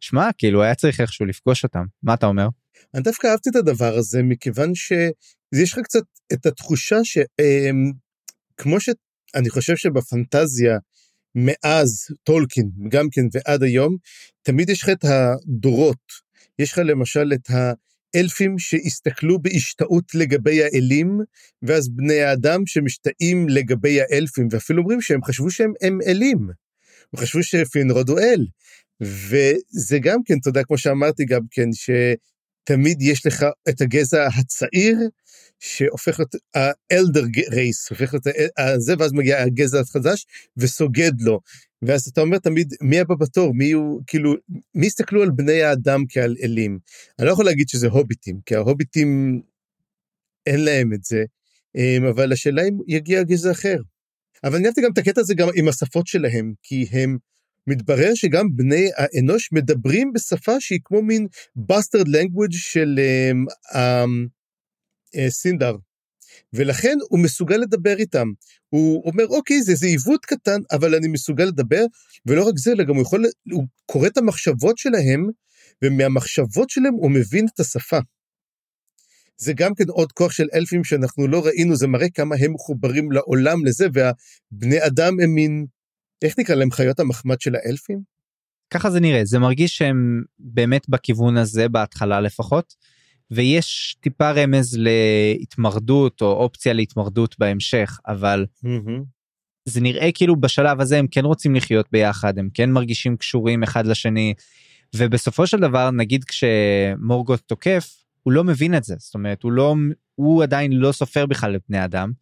שמע 0.00 0.28
כאילו 0.38 0.62
היה 0.62 0.74
צריך 0.74 1.00
איכשהו 1.00 1.26
לפגוש 1.26 1.64
אותם. 1.64 1.84
מה 2.02 2.14
אתה 2.14 2.26
אומר. 2.26 2.48
אני 2.94 3.02
דווקא 3.02 3.26
אהבתי 3.26 3.50
את 3.50 3.56
הדבר 3.56 3.94
הזה 3.94 4.22
מכיוון 4.22 4.74
שיש 4.74 5.72
לך 5.72 5.78
קצת 5.78 6.02
את 6.32 6.46
התחושה 6.46 6.96
שכמו 7.04 8.74
אמ, 8.74 8.80
שאני 8.80 9.50
חושב 9.50 9.76
שבפנטזיה 9.76 10.78
מאז 11.34 12.06
טולקין 12.24 12.70
גם 12.88 13.06
כן 13.12 13.22
ועד 13.32 13.62
היום 13.62 13.96
תמיד 14.42 14.70
יש 14.70 14.82
לך 14.82 14.88
את 14.88 15.04
הדורות 15.04 16.32
יש 16.58 16.72
לך 16.72 16.78
למשל 16.78 17.32
את 17.34 17.48
האלפים 18.14 18.58
שהסתכלו 18.58 19.42
בהשתאות 19.42 20.14
לגבי 20.14 20.62
האלים 20.62 21.20
ואז 21.62 21.88
בני 21.88 22.20
האדם 22.20 22.66
שמשתאים 22.66 23.48
לגבי 23.48 24.00
האלפים 24.00 24.48
ואפילו 24.50 24.82
אומרים 24.82 25.00
שהם 25.00 25.24
חשבו 25.24 25.50
שהם 25.50 25.72
הם 25.82 25.98
אלים. 26.06 26.48
הם 27.12 27.20
חשבו 27.20 27.42
שפינרוד 27.42 28.08
הוא 28.08 28.18
אל. 28.18 28.46
וזה 29.02 29.98
גם 29.98 30.18
כן, 30.24 30.34
אתה 30.40 30.48
יודע, 30.48 30.62
כמו 30.64 30.78
שאמרתי 30.78 31.24
גם 31.24 31.40
כן, 31.50 31.72
תמיד 32.64 33.02
יש 33.02 33.26
לך 33.26 33.44
את 33.68 33.80
הגזע 33.80 34.26
הצעיר, 34.38 34.98
שהופך 35.60 36.18
להיות 36.18 36.34
האלדר 36.54 37.24
רייס, 37.50 37.90
הופך 37.90 38.14
להיות 38.14 38.24
זה, 38.78 38.94
ואז 38.98 39.12
מגיע 39.12 39.42
הגזע 39.42 39.80
החדש 39.80 40.26
וסוגד 40.56 41.20
לו. 41.20 41.40
ואז 41.82 42.08
אתה 42.08 42.20
אומר 42.20 42.38
תמיד, 42.38 42.74
מי 42.80 43.00
הבא 43.00 43.14
בתור? 43.14 43.54
מי 43.54 43.72
הוא, 43.72 44.02
כאילו, 44.06 44.34
מי 44.74 44.86
הסתכלו 44.86 45.22
על 45.22 45.30
בני 45.30 45.62
האדם 45.62 46.04
כעל 46.08 46.36
אלים? 46.42 46.78
אני 47.18 47.26
לא 47.26 47.32
יכול 47.32 47.44
להגיד 47.44 47.68
שזה 47.68 47.86
הוביטים, 47.86 48.40
כי 48.46 48.54
ההוביטים, 48.54 49.40
אין 50.46 50.64
להם 50.64 50.92
את 50.92 51.04
זה, 51.04 51.24
אמ, 51.76 52.04
אבל 52.04 52.32
השאלה 52.32 52.62
אם 52.62 52.78
יגיע 52.88 53.22
גזע 53.22 53.50
אחר. 53.50 53.76
אבל 54.44 54.56
אני 54.56 54.66
אהבתי 54.66 54.80
גם 54.80 54.92
את 54.92 54.98
הקטע 54.98 55.20
הזה 55.20 55.34
גם 55.34 55.48
עם 55.54 55.68
השפות 55.68 56.06
שלהם, 56.06 56.54
כי 56.62 56.86
הם 56.92 57.18
מתברר 57.66 58.14
שגם 58.14 58.46
בני 58.56 58.88
האנוש 58.96 59.52
מדברים 59.52 60.12
בשפה 60.12 60.60
שהיא 60.60 60.80
כמו 60.84 61.02
מין 61.02 61.26
bastard 61.56 62.08
language 62.08 62.52
של 62.52 63.00
um, 63.32 63.74
um, 63.74 65.28
סינדר. 65.28 65.76
ולכן 66.52 66.96
הוא 67.08 67.18
מסוגל 67.18 67.56
לדבר 67.56 67.96
איתם. 67.98 68.26
הוא 68.68 69.02
אומר, 69.04 69.26
אוקיי, 69.26 69.62
זה, 69.62 69.74
זה 69.74 69.86
עיוות 69.86 70.24
קטן, 70.26 70.60
אבל 70.72 70.94
אני 70.94 71.08
מסוגל 71.08 71.44
לדבר, 71.44 71.84
ולא 72.26 72.48
רק 72.48 72.54
זה, 72.56 72.72
אלא 72.72 72.84
גם 72.84 72.94
הוא 72.94 73.02
יכול, 73.02 73.24
הוא 73.52 73.64
קורא 73.86 74.06
את 74.06 74.16
המחשבות 74.16 74.78
שלהם, 74.78 75.28
ומהמחשבות 75.84 76.70
שלהם 76.70 76.94
הוא 76.94 77.10
מבין 77.10 77.46
את 77.54 77.60
השפה. 77.60 77.98
זה 79.36 79.52
גם 79.52 79.74
כן 79.74 79.88
עוד 79.88 80.12
כוח 80.12 80.32
של 80.32 80.46
אלפים 80.54 80.84
שאנחנו 80.84 81.28
לא 81.28 81.46
ראינו, 81.46 81.76
זה 81.76 81.86
מראה 81.86 82.10
כמה 82.10 82.36
הם 82.40 82.52
מחוברים 82.52 83.12
לעולם 83.12 83.64
לזה, 83.64 83.86
והבני 83.92 84.86
אדם 84.86 85.20
הם 85.20 85.30
מין 85.30 85.66
איך 86.24 86.38
נקרא 86.38 86.54
להם 86.54 86.70
חיות 86.70 87.00
המחמד 87.00 87.40
של 87.40 87.54
האלפים? 87.54 88.00
ככה 88.70 88.90
זה 88.90 89.00
נראה 89.00 89.24
זה 89.24 89.38
מרגיש 89.38 89.78
שהם 89.78 90.22
באמת 90.38 90.88
בכיוון 90.88 91.36
הזה 91.36 91.68
בהתחלה 91.68 92.20
לפחות 92.20 92.74
ויש 93.30 93.96
טיפה 94.00 94.30
רמז 94.30 94.78
להתמרדות 94.78 96.22
או 96.22 96.32
אופציה 96.32 96.72
להתמרדות 96.72 97.38
בהמשך 97.38 97.98
אבל 98.06 98.46
mm-hmm. 98.64 99.02
זה 99.64 99.80
נראה 99.80 100.12
כאילו 100.14 100.40
בשלב 100.40 100.80
הזה 100.80 100.98
הם 100.98 101.06
כן 101.06 101.24
רוצים 101.24 101.54
לחיות 101.54 101.86
ביחד 101.92 102.38
הם 102.38 102.48
כן 102.54 102.70
מרגישים 102.70 103.16
קשורים 103.16 103.62
אחד 103.62 103.86
לשני 103.86 104.34
ובסופו 104.96 105.46
של 105.46 105.60
דבר 105.60 105.90
נגיד 105.90 106.24
כשמורגות 106.24 107.40
תוקף 107.40 108.04
הוא 108.22 108.32
לא 108.32 108.44
מבין 108.44 108.74
את 108.74 108.84
זה 108.84 108.94
זאת 108.98 109.14
אומרת 109.14 109.42
הוא 109.42 109.52
לא 109.52 109.74
הוא 110.14 110.42
עדיין 110.42 110.72
לא 110.72 110.92
סופר 110.92 111.26
בכלל 111.26 111.56
את 111.56 111.62
בני 111.68 111.84
אדם. 111.84 112.12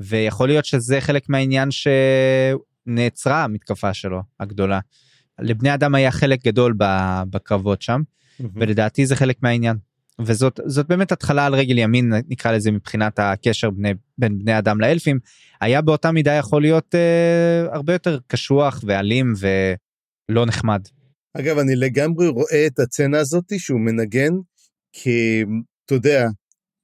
ויכול 0.00 0.48
להיות 0.48 0.64
שזה 0.64 1.00
חלק 1.00 1.28
מהעניין 1.28 1.70
נעצרה 2.88 3.44
המתקפה 3.44 3.94
שלו 3.94 4.22
הגדולה. 4.40 4.80
לבני 5.40 5.74
אדם 5.74 5.94
היה 5.94 6.10
חלק 6.10 6.44
גדול 6.44 6.74
בקרבות 7.30 7.82
שם 7.82 8.00
mm-hmm. 8.00 8.44
ולדעתי 8.54 9.06
זה 9.06 9.16
חלק 9.16 9.36
מהעניין. 9.42 9.76
וזאת 10.20 10.60
זאת 10.66 10.88
באמת 10.88 11.12
התחלה 11.12 11.46
על 11.46 11.54
רגל 11.54 11.78
ימין 11.78 12.12
נקרא 12.28 12.52
לזה 12.52 12.70
מבחינת 12.70 13.18
הקשר 13.18 13.70
בני, 13.70 13.92
בין 14.18 14.38
בני 14.38 14.58
אדם 14.58 14.80
לאלפים 14.80 15.18
היה 15.60 15.80
באותה 15.80 16.12
מידה 16.12 16.32
יכול 16.32 16.62
להיות 16.62 16.94
אה, 16.94 17.74
הרבה 17.74 17.92
יותר 17.92 18.18
קשוח 18.26 18.84
ואלים 18.86 19.34
ולא 19.38 20.46
נחמד. 20.46 20.82
אגב 21.34 21.58
אני 21.58 21.76
לגמרי 21.76 22.28
רואה 22.28 22.66
את 22.66 22.78
הצצנה 22.78 23.18
הזאתי 23.18 23.58
שהוא 23.58 23.80
מנגן 23.80 24.32
כי 24.92 25.44
אתה 25.86 25.94
יודע 25.94 26.28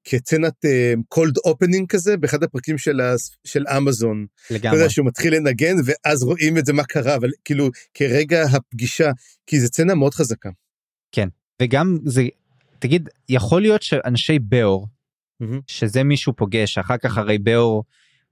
כסצנת 0.05 0.65
cold 1.09 1.37
uh, 1.37 1.41
opening 1.45 1.89
כזה 1.89 2.17
באחד 2.17 2.43
הפרקים 2.43 2.79
של, 2.79 3.01
ה, 3.01 3.15
של 3.45 3.65
אמזון. 3.77 4.27
לגמרי. 4.51 4.69
אתה 4.69 4.77
יודע 4.77 4.91
שהוא 4.91 5.07
מתחיל 5.07 5.35
לנגן 5.35 5.75
ואז 5.85 6.23
רואים 6.23 6.59
את 6.59 6.67
זה 6.67 6.73
מה 6.73 6.85
קרה 6.85 7.17
אבל 7.17 7.31
כאילו 7.45 7.71
כרגע 7.95 8.43
הפגישה 8.43 9.11
כי 9.47 9.61
זו 9.61 9.67
סצנה 9.67 9.95
מאוד 9.95 10.15
חזקה. 10.15 10.51
כן 11.13 11.29
וגם 11.63 11.99
זה 12.05 12.23
תגיד 12.79 13.09
יכול 13.29 13.63
להיות 13.63 13.83
שאנשי 13.83 14.39
באור 14.39 14.87
Mm-hmm. 15.43 15.61
שזה 15.67 16.05
מי 16.05 16.13
שהוא 16.13 16.33
פוגש 16.37 16.79
אחר 16.79 16.97
כך 16.97 17.19
הרי 17.19 17.39
באור 17.39 17.85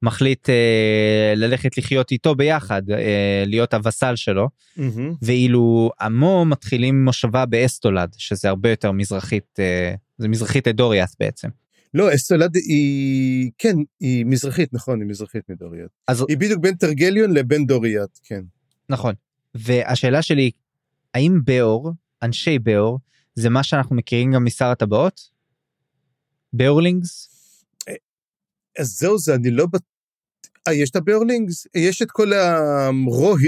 מחליט 0.02 0.49
אה, 0.50 1.33
ללכת 1.37 1.79
לחיות 1.79 2.11
איתו 2.11 2.35
ביחד 2.35 2.91
אה, 2.91 3.45
להיות 3.47 3.75
הווסל 3.75 4.17
שלו 4.17 4.49
Mm-hmm. 4.79 5.00
ואילו 5.23 5.91
עמו 6.00 6.45
מתחילים 6.45 7.05
מושבה 7.05 7.47
באסטולאד 7.47 8.14
שזה 8.19 8.49
הרבה 8.49 8.71
יותר 8.71 8.93
מזרחית 8.93 9.59
אה, 9.59 9.95
זה 10.23 10.29
מזרחית 10.29 10.69
אדוריאס 10.69 11.17
בעצם. 11.21 11.49
לא 11.95 12.14
אסטולד 12.14 12.57
היא 12.57 13.50
כן 13.59 13.76
היא 14.00 14.26
מזרחית 14.26 14.75
נכון 14.75 15.00
היא 15.00 15.09
מזרחית 15.09 15.49
מדוריאט. 15.49 15.91
אז 16.09 16.25
היא 16.29 16.37
בדיוק 16.37 16.61
בין 16.61 16.75
טרגליון 16.75 17.33
לבין 17.33 17.67
דוריאט 17.67 18.19
כן. 18.23 18.43
נכון 18.88 19.14
והשאלה 19.55 20.23
שלי 20.23 20.50
האם 21.14 21.41
באור 21.45 21.93
אנשי 22.23 22.59
באור 22.59 22.99
זה 23.35 23.50
מה 23.50 23.62
שאנחנו 23.62 23.97
מכירים 23.97 24.33
גם 24.33 24.45
משר 24.45 24.64
הטבעות? 24.64 25.21
באורלינגס? 26.52 27.29
אז 28.79 28.88
זהו 28.88 29.19
זה 29.19 29.35
אני 29.35 29.50
לא 29.50 29.67
בט... 29.67 29.83
אה, 30.69 30.75
יש 30.75 30.91
את 30.91 30.97
הביורלינגס, 30.97 31.67
יש 31.75 32.02
את 32.02 32.11
כל 32.11 32.33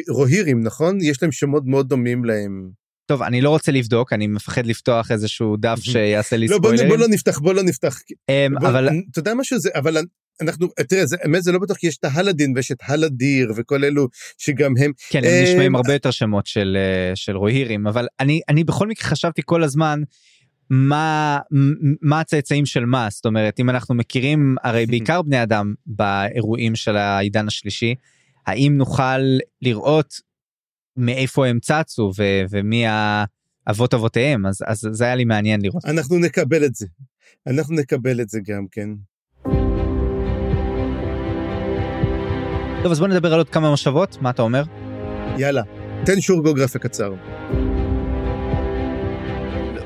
הרוהירים, 0.09 0.61
נכון? 0.63 0.99
יש 1.03 1.23
להם 1.23 1.33
שמות 1.33 1.63
מאוד 1.67 1.89
דומים 1.89 2.25
להם. 2.25 2.71
טוב 3.07 3.23
אני 3.23 3.41
לא 3.41 3.51
רוצה 3.51 3.73
לבדוק 3.73 4.13
אני 4.13 4.27
מפחד 4.27 4.67
לפתוח 4.67 5.11
איזשהו 5.11 5.57
דף 5.57 5.79
שיעשה 5.93 6.37
לי 6.37 6.47
לא, 6.47 6.59
בוא, 6.59 6.69
ספוילרים. 6.69 6.89
בוא 6.89 6.97
לא 6.97 7.09
נפתח, 7.09 7.39
בוא 7.39 7.55
לא 7.55 7.63
נפתח. 7.63 7.99
אמ, 8.29 8.59
אבל 8.59 8.89
אתה 9.11 9.19
יודע 9.19 9.35
משהו 9.35 9.59
זה, 9.59 9.71
אבל 9.75 9.97
אנחנו, 10.41 10.69
תראה, 10.89 11.07
זה, 11.07 11.17
האמת 11.23 11.43
זה 11.43 11.53
לא 11.53 11.59
בטוח, 11.59 11.77
כי 11.77 11.87
יש 11.87 11.97
את 11.97 12.05
ההלדין 12.05 12.53
ויש 12.57 12.73
את 12.73 12.79
הלדיר 12.83 13.53
וכל 13.57 13.85
אלו 13.85 14.09
שגם 14.39 14.73
הם, 14.79 14.93
כן 15.11 15.25
הם 15.25 15.31
אמ, 15.31 15.43
נשמעים 15.43 15.77
הרבה 15.77 15.93
יותר 15.93 16.11
שמות 16.11 16.47
של 16.47 16.77
אה, 16.81 17.17
של 17.17 17.37
רוהירים 17.37 17.87
אבל 17.87 18.07
אני 18.21 18.41
אני 18.49 18.65
בכל 18.65 18.89
מקרה 18.89 19.09
חשבתי 19.09 19.43
כל 19.45 19.63
הזמן 19.63 20.03
מה 20.71 21.39
מה 22.03 22.21
הצאצאים 22.21 22.67
של 22.67 22.85
מה 22.85 23.09
זאת 23.11 23.27
אומרת 23.27 23.61
אם 23.61 23.71
אנחנו 23.71 23.95
מכירים 23.95 24.57
הרי 24.65 24.87
בעיקר 24.91 25.23
בני 25.23 25.43
אדם 25.43 25.75
באירועים 25.87 26.77
של 26.77 26.97
העידן 26.97 27.47
השלישי 27.47 27.95
האם 28.47 28.75
נוכל 28.77 29.21
לראות 29.63 30.15
מאיפה 30.97 31.47
הם 31.47 31.59
צצו 31.61 32.13
ו- 32.17 32.43
ומי 32.51 32.85
האבות 33.67 33.95
אבותיהם 33.95 34.47
אז 34.47 34.63
אז 34.67 34.89
זה 34.91 35.05
היה 35.05 35.15
לי 35.15 35.25
מעניין 35.25 35.61
לראות. 35.61 35.85
אנחנו 35.85 36.19
נקבל 36.19 36.65
את 36.65 36.75
זה. 36.75 36.87
אנחנו 37.47 37.75
נקבל 37.75 38.21
את 38.21 38.29
זה 38.29 38.41
גם 38.47 38.67
כן. 38.71 38.89
טוב 42.83 42.93
אז 42.93 43.01
בוא 43.01 43.09
נדבר 43.09 43.33
על 43.33 43.39
עוד 43.41 43.49
כמה 43.49 43.71
מושבות 43.71 44.19
מה 44.23 44.31
אתה 44.31 44.43
אומר? 44.43 44.63
יאללה, 45.39 45.63
תן 46.07 46.21
שיעור 46.21 46.43
גיאוגרפיה 46.43 46.81
קצר. 46.81 47.15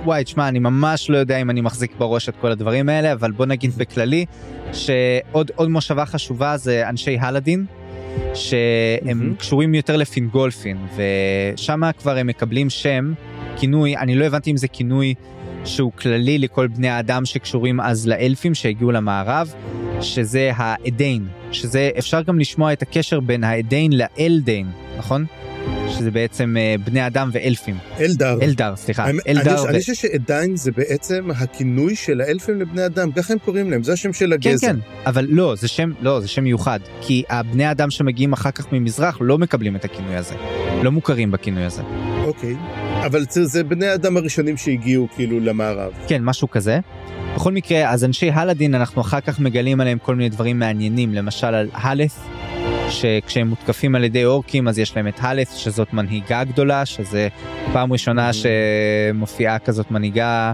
וואי 0.05 0.25
תשמע 0.25 0.49
אני 0.49 0.59
ממש 0.59 1.11
לא 1.11 1.17
יודע 1.17 1.37
אם 1.37 1.51
אני 1.51 1.61
מחזיק 1.61 1.97
בראש 1.99 2.29
את 2.29 2.35
כל 2.41 2.53
הדברים 2.53 2.89
האלה 2.89 3.13
אבל 3.13 3.33
בוא 3.33 3.47
נגיד 3.47 3.73
בכללי 3.77 4.25
שעוד 4.73 5.51
עוד 5.55 5.69
מושבה 5.69 6.07
חשובה 6.07 6.57
זה 6.57 6.89
אנשי 6.89 7.19
הלדין 7.21 7.67
שהם 8.35 9.19
מהמם. 9.19 9.35
קשורים 9.35 9.75
יותר 9.75 9.97
לפינגולפין 9.97 10.77
ושם 10.97 11.81
כבר 11.99 12.17
הם 12.17 12.27
מקבלים 12.27 12.71
שם 12.71 13.13
כינוי 13.57 13.97
אני 13.97 14.15
לא 14.15 14.25
הבנתי 14.25 14.51
אם 14.51 14.57
זה 14.57 14.69
כינוי 14.69 15.15
שהוא 15.65 15.93
כללי 15.93 16.39
לכל 16.39 16.67
בני 16.67 16.89
האדם 16.89 17.25
שקשורים 17.25 17.81
אז 17.81 18.09
לאלפים 18.09 18.55
שהגיעו 18.55 18.91
למערב 18.91 19.55
שזה 20.01 20.51
האדיין 20.55 21.27
שזה 21.53 21.91
אפשר 21.99 22.23
גם 22.23 22.39
לשמוע 22.39 22.73
את 22.73 22.83
הקשר 22.83 23.21
בין 23.21 23.45
האדיין 23.45 23.93
לאלדיין 23.93 24.67
נכון? 24.99 25.25
שזה 25.91 26.11
בעצם 26.11 26.57
אה, 26.59 26.75
בני 26.85 27.07
אדם 27.07 27.31
ואלפים 27.33 27.79
אלדר. 28.01 28.39
אלדר 28.43 28.77
סליחה 28.77 29.07
אלדר 29.29 29.69
אני 29.69 29.81
חושב 29.81 29.95
שעדיין 29.95 30.57
זה 30.57 30.73
בעצם 30.73 31.29
הכינוי 31.37 31.97
של 31.97 32.21
האלפים 32.21 32.61
לבני 32.61 32.87
אדם, 32.87 33.13
ככה 33.13 33.33
הם 33.33 33.39
קוראים 33.39 33.71
להם, 33.71 33.83
זה 33.83 33.93
השם 33.93 34.13
של 34.13 34.35
כן 34.41 34.51
הגזע. 34.51 34.67
כן 34.67 34.77
אבל 35.07 35.27
לא 35.31 35.55
זה 35.57 35.69
שם 35.69 35.91
לא 36.01 36.21
זה 36.21 36.29
שם 36.29 36.45
מיוחד 36.45 36.81
כי 37.01 37.23
הבני 37.29 37.71
אדם 37.71 37.91
שמגיעים 37.91 38.33
אחר 38.33 38.51
כך 38.51 38.73
ממזרח 38.73 39.19
לא 39.21 39.39
מקבלים 39.39 39.77
את 39.77 39.85
הכינוי 39.85 40.17
הזה 40.17 40.35
לא 40.83 40.93
מוכרים 40.93 41.31
בכינוי 41.31 41.65
הזה 41.65 41.83
אוקיי. 42.25 42.57
אבל 43.07 43.25
זה, 43.31 43.47
זה 43.47 43.65
בני 43.65 43.87
האדם 43.87 44.17
הראשונים 44.17 44.57
שהגיעו 44.57 45.09
כאילו 45.17 45.41
למערב. 45.41 45.93
כן 46.09 46.25
משהו 46.25 46.51
כזה. 46.51 46.79
בכל 47.35 47.53
מקרה 47.53 47.91
אז 47.91 48.05
אנשי 48.05 48.31
הלדין 48.31 48.75
אנחנו 48.75 49.01
אחר 49.01 49.21
כך 49.21 49.41
מגלים 49.41 49.81
עליהם 49.81 49.99
כל 49.99 50.15
מיני 50.15 50.29
דברים 50.29 50.59
מעניינים 50.59 51.15
למשל 51.15 51.47
על 51.47 51.69
הלף 51.73 52.19
שכשהם 52.91 53.49
מותקפים 53.49 53.95
על 53.95 54.05
ידי 54.05 54.25
אורקים 54.25 54.69
אז 54.69 54.79
יש 54.79 54.97
להם 54.97 55.09
את 55.09 55.19
הלף 55.21 55.55
שזאת 55.55 55.93
מנהיגה 55.93 56.45
גדולה 56.45 56.87
שזה 56.87 57.29
פעם 57.73 57.93
ראשונה 57.93 58.31
שמופיעה 58.33 59.59
כזאת 59.59 59.91
מנהיגה 59.91 60.53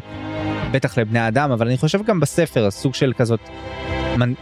בטח 0.71 0.99
לבני 0.99 1.29
אדם 1.29 1.50
אבל 1.50 1.67
אני 1.67 1.76
חושב 1.76 2.03
גם 2.03 2.21
בספר 2.21 2.71
סוג 2.71 2.95
של 2.95 3.12
כזאת 3.17 3.41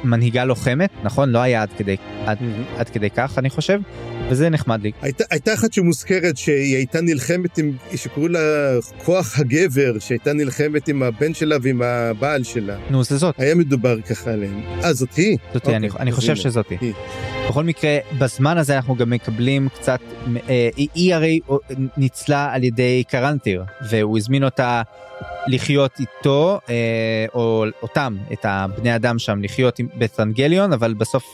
מנהיגה 0.04 0.44
לוחמת 0.44 0.90
נכון 1.02 1.28
לא 1.30 1.38
היה 1.38 1.62
עד 1.62 1.68
כדי 1.78 1.96
עד, 2.26 2.38
עד 2.76 2.88
כדי 2.88 3.10
כך 3.10 3.38
אני 3.38 3.50
חושב 3.50 3.80
וזה 4.28 4.50
נחמד 4.50 4.82
לי 4.82 4.92
הייתה, 5.02 5.24
הייתה 5.30 5.54
אחת 5.54 5.72
שמוזכרת 5.72 6.36
שהיא 6.36 6.76
הייתה 6.76 7.00
נלחמת 7.00 7.58
עם, 7.58 7.72
שקראו 7.96 8.28
לה 8.28 8.38
כוח 9.04 9.38
הגבר, 9.38 9.98
שהייתה 9.98 10.32
נלחמת 10.32 10.88
עם 10.88 11.02
הבן 11.02 11.34
שלה 11.34 11.56
ועם 11.62 11.82
הבעל 11.82 12.44
שלה. 12.44 12.76
נו 12.90 13.04
זה 13.04 13.16
זאת 13.16 13.34
היה 13.40 13.54
מדובר 13.54 14.00
ככה 14.00 14.30
עליהם. 14.32 14.60
אה, 14.84 14.92
זאת 14.92 15.14
היא? 15.14 15.36
זאתי 15.54 15.76
אני, 15.76 15.88
אוקיי, 15.88 16.00
אני 16.02 16.12
חושב 16.12 16.28
הנה. 16.32 16.36
שזאתי. 16.40 16.76
היא. 16.80 16.92
בכל 17.48 17.64
מקרה 17.64 17.98
בזמן 18.18 18.58
הזה 18.58 18.76
אנחנו 18.76 18.96
גם 18.96 19.10
מקבלים 19.10 19.68
קצת 19.74 20.00
אה, 20.48 20.68
היא- 20.76 20.88
היא 20.94 21.14
הרי 21.14 21.40
ניצלה 21.96 22.52
על 22.52 22.64
ידי 22.64 23.04
קרנטיר 23.08 23.64
והוא 23.90 24.18
הזמין 24.18 24.44
אותה 24.44 24.82
לחיות 25.46 25.90
איתו 26.00 26.60
אה, 26.68 26.74
או 27.34 27.64
אותם 27.82 28.16
את 28.32 28.38
הבני 28.48 28.96
אדם 28.96 29.18
שם 29.18 29.42
לחיות 29.42 29.61
עם- 29.78 29.88
בתרנגליון 29.98 30.72
אבל 30.72 30.94
בסוף 30.94 31.24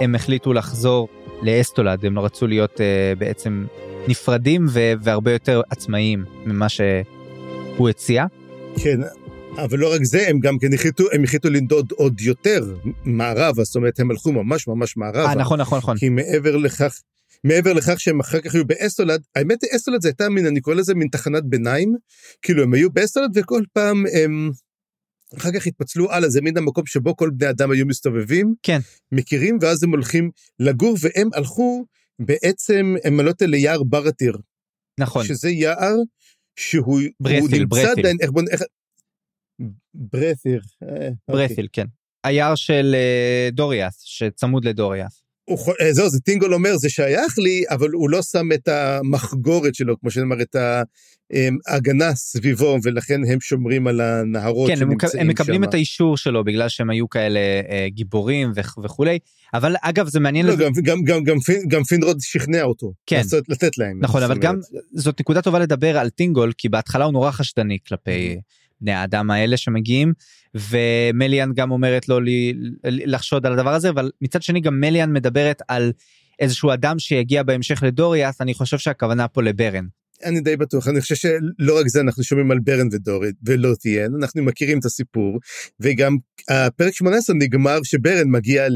הם 0.00 0.14
החליטו 0.14 0.52
לחזור 0.52 1.08
לאסטולד 1.42 2.04
הם 2.04 2.14
לא 2.14 2.24
רצו 2.24 2.46
להיות 2.46 2.80
אה, 2.80 3.12
בעצם 3.18 3.66
נפרדים 4.08 4.66
ו- 4.68 4.92
והרבה 5.02 5.32
יותר 5.32 5.60
עצמאיים 5.70 6.24
ממה 6.46 6.66
שהוא 6.68 7.88
הציע. 7.88 8.24
כן, 8.82 9.00
אבל 9.56 9.78
לא 9.78 9.94
רק 9.94 10.04
זה, 10.04 10.28
הם 10.28 10.40
גם 10.40 10.58
כן 10.58 10.72
החליטו, 10.72 11.04
הם 11.12 11.24
החליטו 11.24 11.50
לנדוד 11.50 11.92
עוד 11.96 12.20
יותר 12.20 12.64
מערבה, 13.04 13.64
זאת 13.64 13.76
אומרת, 13.76 14.00
הם 14.00 14.10
הלכו 14.10 14.32
ממש 14.32 14.68
ממש 14.68 14.96
מערבה. 14.96 15.24
אה 15.24 15.34
נכון 15.34 15.60
נכון 15.60 15.78
נכון 15.78 15.96
כי 15.98 16.08
מעבר 16.08 16.56
לכך, 16.56 17.00
מעבר 17.44 17.72
לכך 17.72 18.00
שהם 18.00 18.20
אחר 18.20 18.40
כך 18.40 18.54
היו 18.54 18.64
באסטולד, 18.64 19.20
האמת 19.36 19.62
היא 19.62 19.70
אסטולד 19.76 20.02
זה 20.02 20.08
הייתה 20.08 20.28
מין, 20.28 20.46
אני 20.46 20.60
קורא 20.60 20.76
לזה 20.76 20.94
מין 20.94 21.08
תחנת 21.08 21.44
ביניים, 21.44 21.96
כאילו 22.42 22.62
הם 22.62 22.74
היו 22.74 22.90
באסטולד 22.90 23.30
וכל 23.34 23.62
פעם 23.72 24.04
הם 24.22 24.50
אחר 25.36 25.48
כך 25.52 25.66
התפצלו 25.66 26.12
הלאה, 26.12 26.28
זה 26.28 26.40
מין 26.40 26.56
המקום 26.56 26.86
שבו 26.86 27.16
כל 27.16 27.30
בני 27.30 27.50
אדם 27.50 27.70
היו 27.70 27.86
מסתובבים, 27.86 28.54
כן. 28.62 28.78
מכירים, 29.12 29.58
ואז 29.60 29.82
הם 29.82 29.90
הולכים 29.90 30.30
לגור, 30.58 30.96
והם 31.00 31.28
הלכו 31.34 31.84
בעצם, 32.18 32.94
הם 33.04 33.20
עלות 33.20 33.42
ליער 33.42 33.82
ברטיר, 33.82 34.38
נכון 35.00 35.24
שזה 35.24 35.50
יער 35.50 35.96
שהוא 36.56 36.84
הוא 36.84 37.00
ברתיל, 37.20 37.60
נמצא 37.60 37.66
ברתיל. 37.66 37.98
עדיין, 37.98 38.16
איך 38.20 38.30
בוא, 38.30 38.42
איך... 38.50 38.62
ברתיר. 39.94 40.60
אה, 40.82 41.08
אוקיי. 41.28 41.48
ברתיל 41.48 41.68
כן. 41.72 41.86
היער 42.24 42.54
של 42.54 42.94
אה, 42.94 43.48
דוריאס 43.52 44.00
שצמוד 44.00 44.64
לדוריאס. 44.64 45.22
הוא 45.48 45.58
אה, 45.80 45.92
זהו, 45.92 46.08
זה 46.10 46.20
טינגול 46.20 46.54
אומר, 46.54 46.76
זה 46.76 46.88
שייך 46.90 47.38
לי, 47.38 47.62
אבל 47.70 47.90
הוא 47.90 48.10
לא 48.10 48.22
שם 48.22 48.52
את 48.54 48.68
המחגורת 48.68 49.74
שלו, 49.74 50.00
כמו 50.00 50.10
שנאמר, 50.10 50.42
את 50.42 50.56
ההגנה 51.68 52.14
סביבו, 52.14 52.78
ולכן 52.82 53.20
הם 53.32 53.40
שומרים 53.40 53.86
על 53.86 54.00
הנהרות 54.00 54.70
כן, 54.70 54.82
הם, 54.82 54.88
מק- 54.88 55.00
שנמצאים 55.00 55.22
הם 55.22 55.28
מקבלים 55.28 55.62
שם. 55.62 55.68
את 55.68 55.74
האישור 55.74 56.16
שלו 56.16 56.44
בגלל 56.44 56.68
שהם 56.68 56.90
היו 56.90 57.08
כאלה 57.08 57.40
אה, 57.70 57.86
גיבורים 57.88 58.52
וכ- 58.56 58.78
וכולי, 58.84 59.18
אבל 59.54 59.74
אגב 59.82 60.08
זה 60.08 60.20
מעניין, 60.20 60.46
לא, 60.46 60.52
לזה, 60.52 60.64
גם, 60.64 60.72
גם, 60.82 61.02
גם, 61.04 61.24
גם, 61.24 61.38
פין, 61.40 61.60
גם 61.68 61.84
פינרוד 61.84 62.16
שכנע 62.20 62.62
אותו. 62.62 62.92
כן. 63.06 63.16
לעשות, 63.16 63.48
לתת 63.48 63.78
להם. 63.78 63.98
נכון, 64.00 64.22
אבל 64.22 64.38
גם. 64.38 64.56
זאת 64.92 65.20
נקודה 65.20 65.42
טובה 65.42 65.58
לדבר 65.58 65.98
על 65.98 66.10
טינגול, 66.10 66.52
כי 66.58 66.68
בהתחלה 66.68 67.04
הוא 67.04 67.12
נורא 67.12 67.30
חשדני 67.30 67.78
כלפי 67.88 68.36
בני 68.80 68.92
האדם 68.92 69.30
האלה 69.30 69.56
שמגיעים, 69.56 70.12
ומליאן 70.54 71.52
גם 71.54 71.70
אומרת 71.70 72.08
לו 72.08 72.20
לי, 72.20 72.54
לחשוד 72.84 73.46
על 73.46 73.52
הדבר 73.52 73.74
הזה, 73.74 73.90
אבל 73.90 74.10
מצד 74.20 74.42
שני 74.42 74.60
גם 74.60 74.80
מליאן 74.80 75.12
מדברת 75.12 75.62
על 75.68 75.92
איזשהו 76.40 76.72
אדם 76.72 76.98
שיגיע 76.98 77.42
בהמשך 77.42 77.82
לדוריאס, 77.82 78.40
אני 78.40 78.54
חושב 78.54 78.78
שהכוונה 78.78 79.28
פה 79.28 79.42
לברן. 79.42 79.86
אני 80.24 80.40
די 80.40 80.56
בטוח, 80.56 80.88
אני 80.88 81.00
חושב 81.00 81.14
שלא 81.14 81.78
רק 81.78 81.88
זה, 81.88 82.00
אנחנו 82.00 82.24
שומעים 82.24 82.50
על 82.50 82.58
ברן 82.58 82.86
ודוריד 82.92 83.34
ולוטיאן, 83.46 84.14
אנחנו 84.22 84.42
מכירים 84.42 84.78
את 84.78 84.84
הסיפור, 84.84 85.38
וגם 85.80 86.16
הפרק 86.50 86.94
18 86.94 87.36
נגמר 87.36 87.78
שברן 87.82 88.30
מגיע 88.30 88.66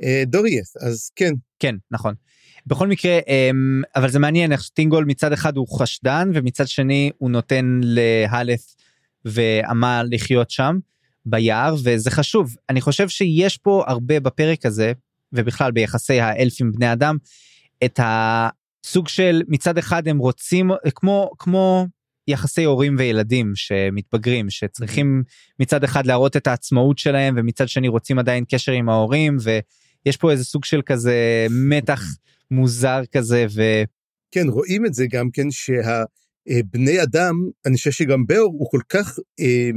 לדוריאס, 0.00 0.76
אז 0.76 1.10
כן, 1.16 1.32
כן, 1.58 1.74
נכון. 1.90 2.14
בכל 2.66 2.88
מקרה, 2.88 3.18
אמ, 3.28 3.82
אבל 3.96 4.10
זה 4.10 4.18
מעניין 4.18 4.52
איך 4.52 4.68
טינגול 4.74 5.04
מצד 5.04 5.32
אחד 5.32 5.56
הוא 5.56 5.78
חשדן 5.78 6.30
ומצד 6.34 6.68
שני 6.68 7.10
הוא 7.18 7.30
נותן 7.30 7.80
להלף 7.82 8.60
ועמה 9.28 10.02
לחיות 10.10 10.50
שם. 10.50 10.78
ביער 11.30 11.74
וזה 11.84 12.10
חשוב 12.10 12.56
אני 12.70 12.80
חושב 12.80 13.08
שיש 13.08 13.56
פה 13.56 13.84
הרבה 13.86 14.20
בפרק 14.20 14.66
הזה 14.66 14.92
ובכלל 15.32 15.70
ביחסי 15.70 16.20
האלפים 16.20 16.72
בני 16.72 16.92
אדם 16.92 17.16
את 17.84 18.00
הסוג 18.02 19.08
של 19.08 19.42
מצד 19.48 19.78
אחד 19.78 20.08
הם 20.08 20.18
רוצים 20.18 20.70
כמו 20.94 21.30
כמו 21.38 21.86
יחסי 22.28 22.64
הורים 22.64 22.96
וילדים 22.98 23.52
שמתבגרים 23.54 24.50
שצריכים 24.50 25.22
מצד 25.60 25.84
אחד 25.84 26.06
להראות 26.06 26.36
את 26.36 26.46
העצמאות 26.46 26.98
שלהם 26.98 27.34
ומצד 27.38 27.68
שני 27.68 27.88
רוצים 27.88 28.18
עדיין 28.18 28.44
קשר 28.48 28.72
עם 28.72 28.88
ההורים 28.88 29.36
ויש 29.42 30.16
פה 30.16 30.30
איזה 30.30 30.44
סוג 30.44 30.64
של 30.64 30.82
כזה 30.86 31.46
מתח 31.50 32.02
מוזר 32.50 33.02
כזה 33.12 33.46
ו... 33.54 33.62
כן, 34.30 34.48
רואים 34.48 34.86
את 34.86 34.94
זה 34.94 35.06
גם 35.10 35.30
כן 35.30 35.50
שהבני 36.48 37.02
אדם, 37.02 37.34
אני 37.66 37.76
חושב 37.76 37.90
שגם 37.90 38.26
באור 38.26 38.52
הוא 38.58 38.70
כל 38.70 38.80
כך 38.88 39.18
אה, 39.40 39.70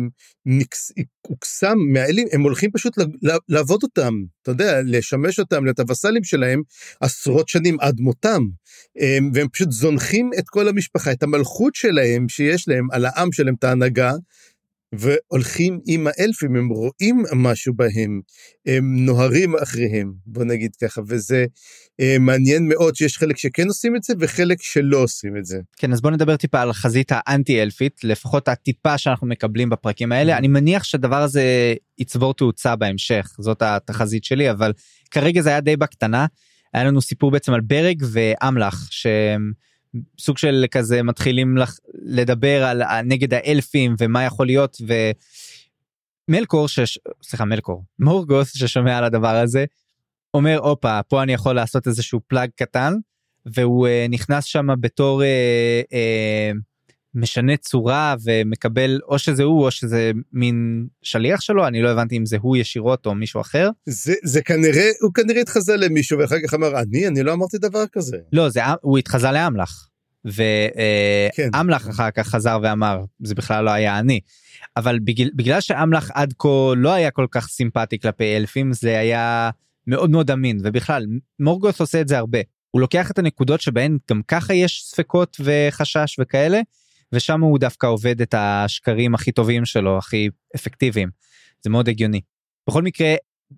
נקס, 0.45 0.91
הוקסם 1.27 1.77
מהאלים, 1.93 2.27
הם 2.31 2.41
הולכים 2.41 2.71
פשוט 2.71 2.93
לעבוד 3.49 3.83
אותם, 3.83 4.13
אתה 4.41 4.51
יודע, 4.51 4.81
לשמש 4.85 5.39
אותם, 5.39 5.63
להיות 5.63 5.79
הווסלים 5.79 6.23
שלהם 6.23 6.61
עשרות 7.01 7.49
שנים 7.49 7.79
עד 7.79 7.99
מותם. 7.99 8.41
אה, 8.99 9.17
והם 9.33 9.47
פשוט 9.49 9.71
זונחים 9.71 10.29
את 10.39 10.43
כל 10.45 10.67
המשפחה, 10.67 11.11
את 11.11 11.23
המלכות 11.23 11.75
שלהם 11.75 12.29
שיש 12.29 12.67
להם 12.67 12.87
על 12.91 13.05
העם 13.05 13.31
שלהם, 13.31 13.55
את 13.59 13.63
ההנהגה, 13.63 14.11
והולכים 14.95 15.79
עם 15.87 16.07
האלפים, 16.07 16.55
הם 16.55 16.69
רואים 16.69 17.23
משהו 17.35 17.73
בהם, 17.73 18.21
הם 18.65 19.05
נוהרים 19.05 19.55
אחריהם, 19.55 20.13
בוא 20.25 20.43
נגיד 20.43 20.75
ככה, 20.75 21.01
וזה 21.07 21.45
אה, 22.01 22.15
מעניין 22.19 22.67
מאוד 22.67 22.95
שיש 22.95 23.17
חלק 23.17 23.37
שכן 23.37 23.67
עושים 23.67 23.95
את 23.95 24.03
זה 24.03 24.13
וחלק 24.19 24.61
שלא 24.61 24.97
עושים 24.97 25.37
את 25.37 25.45
זה. 25.45 25.59
כן, 25.77 25.93
אז 25.93 26.01
בוא 26.01 26.11
נדבר 26.11 26.37
טיפה 26.37 26.61
על 26.61 26.69
החזית 26.69 27.11
האנטי-אלפית, 27.11 28.03
לפחות 28.03 28.47
הטיפה 28.47 28.97
שאנחנו 28.97 29.27
מקבלים 29.27 29.69
בפרקים 29.69 30.11
האלה, 30.11 30.37
אני 30.37 30.47
מניח 30.47 30.83
שהדבר 30.83 31.21
הזה 31.21 31.73
יצבור 31.97 32.33
תאוצה 32.33 32.75
בהמשך, 32.75 33.35
זאת 33.39 33.61
התחזית 33.61 34.23
שלי, 34.23 34.51
אבל 34.51 34.73
כרגע 35.11 35.41
זה 35.41 35.49
היה 35.49 35.61
די 35.61 35.77
בקטנה, 35.77 36.25
היה 36.73 36.83
לנו 36.83 37.01
סיפור 37.01 37.31
בעצם 37.31 37.53
על 37.53 37.61
ברג 37.61 38.03
ואמל"ח, 38.11 38.87
שהם... 38.91 39.70
סוג 40.19 40.37
של 40.37 40.65
כזה 40.71 41.03
מתחילים 41.03 41.57
לח... 41.57 41.79
לדבר 41.93 42.63
על 42.63 43.01
נגד 43.03 43.33
האלפים 43.33 43.95
ומה 43.99 44.23
יכול 44.23 44.45
להיות 44.45 44.77
ומלקור 46.29 46.67
שש... 46.67 46.99
סליחה 47.23 47.45
מלקור 47.45 47.83
מורגוס 47.99 48.57
ששומע 48.57 48.97
על 48.97 49.03
הדבר 49.03 49.35
הזה 49.35 49.65
אומר 50.33 50.57
הופה 50.57 51.03
פה 51.03 51.23
אני 51.23 51.33
יכול 51.33 51.55
לעשות 51.55 51.87
איזשהו 51.87 52.19
פלאג 52.27 52.49
קטן 52.55 52.93
והוא 53.45 53.87
uh, 53.87 54.11
נכנס 54.11 54.45
שם 54.45 54.67
בתור 54.79 55.21
uh, 55.21 55.25
uh, 55.85 56.70
משנה 57.15 57.57
צורה 57.57 58.15
ומקבל 58.23 58.99
או 59.07 59.19
שזה 59.19 59.43
הוא 59.43 59.65
או 59.65 59.71
שזה 59.71 60.11
מין 60.33 60.87
שליח 61.01 61.41
שלו 61.41 61.67
אני 61.67 61.81
לא 61.81 61.89
הבנתי 61.89 62.17
אם 62.17 62.25
זה 62.25 62.37
הוא 62.41 62.57
ישירות 62.57 63.05
או 63.05 63.15
מישהו 63.15 63.41
אחר. 63.41 63.69
זה 63.85 64.13
זה 64.23 64.41
כנראה 64.41 64.89
הוא 65.01 65.13
כנראה 65.13 65.41
התחזה 65.41 65.77
למישהו 65.77 66.19
ואחר 66.19 66.35
כך 66.47 66.53
אמר 66.53 66.79
אני 66.79 67.07
אני 67.07 67.23
לא 67.23 67.33
אמרתי 67.33 67.57
דבר 67.57 67.83
כזה. 67.91 68.17
לא 68.33 68.49
זה 68.49 68.61
הוא 68.81 68.97
התחזה 68.97 69.31
לאמל"ח. 69.31 69.87
ואמל"ח 70.25 71.83
כן. 71.83 71.89
אחר 71.89 72.11
כך 72.11 72.27
חזר 72.27 72.59
ואמר 72.63 73.03
זה 73.23 73.35
בכלל 73.35 73.65
לא 73.65 73.69
היה 73.69 73.99
אני. 73.99 74.19
אבל 74.77 74.99
בגלל, 74.99 75.29
בגלל 75.35 75.61
שאמל"ח 75.61 76.11
עד 76.13 76.33
כה 76.39 76.73
לא 76.75 76.93
היה 76.93 77.11
כל 77.11 77.27
כך 77.31 77.47
סימפטי 77.47 77.99
כלפי 77.99 78.37
אלפים 78.37 78.73
זה 78.73 78.99
היה 78.99 79.49
מאוד 79.87 80.09
מאוד 80.09 80.31
אמין 80.31 80.59
ובכלל 80.63 81.05
מורגוס 81.39 81.79
עושה 81.79 82.01
את 82.01 82.07
זה 82.07 82.17
הרבה. 82.17 82.39
הוא 82.71 82.81
לוקח 82.81 83.11
את 83.11 83.19
הנקודות 83.19 83.61
שבהן 83.61 83.97
גם 84.09 84.21
ככה 84.27 84.53
יש 84.53 84.83
ספקות 84.85 85.37
וחשש 85.43 86.19
וכאלה 86.19 86.61
ושם 87.13 87.41
הוא 87.41 87.59
דווקא 87.59 87.87
עובד 87.87 88.21
את 88.21 88.35
השקרים 88.37 89.15
הכי 89.15 89.31
טובים 89.31 89.65
שלו 89.65 89.97
הכי 89.97 90.29
אפקטיביים. 90.55 91.09
זה 91.63 91.69
מאוד 91.69 91.89
הגיוני. 91.89 92.21
בכל 92.69 92.81
מקרה 92.81 93.15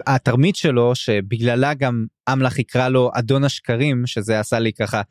התרמית 0.07 0.55
שלו 0.55 0.95
שבגללה 0.95 1.73
גם 1.73 2.05
אמל"ח 2.33 2.59
יקרא 2.59 2.89
לו 2.89 3.11
אדון 3.13 3.43
השקרים 3.43 4.03
שזה 4.05 4.39
עשה 4.39 4.59
לי 4.59 4.73
ככה 4.73 5.01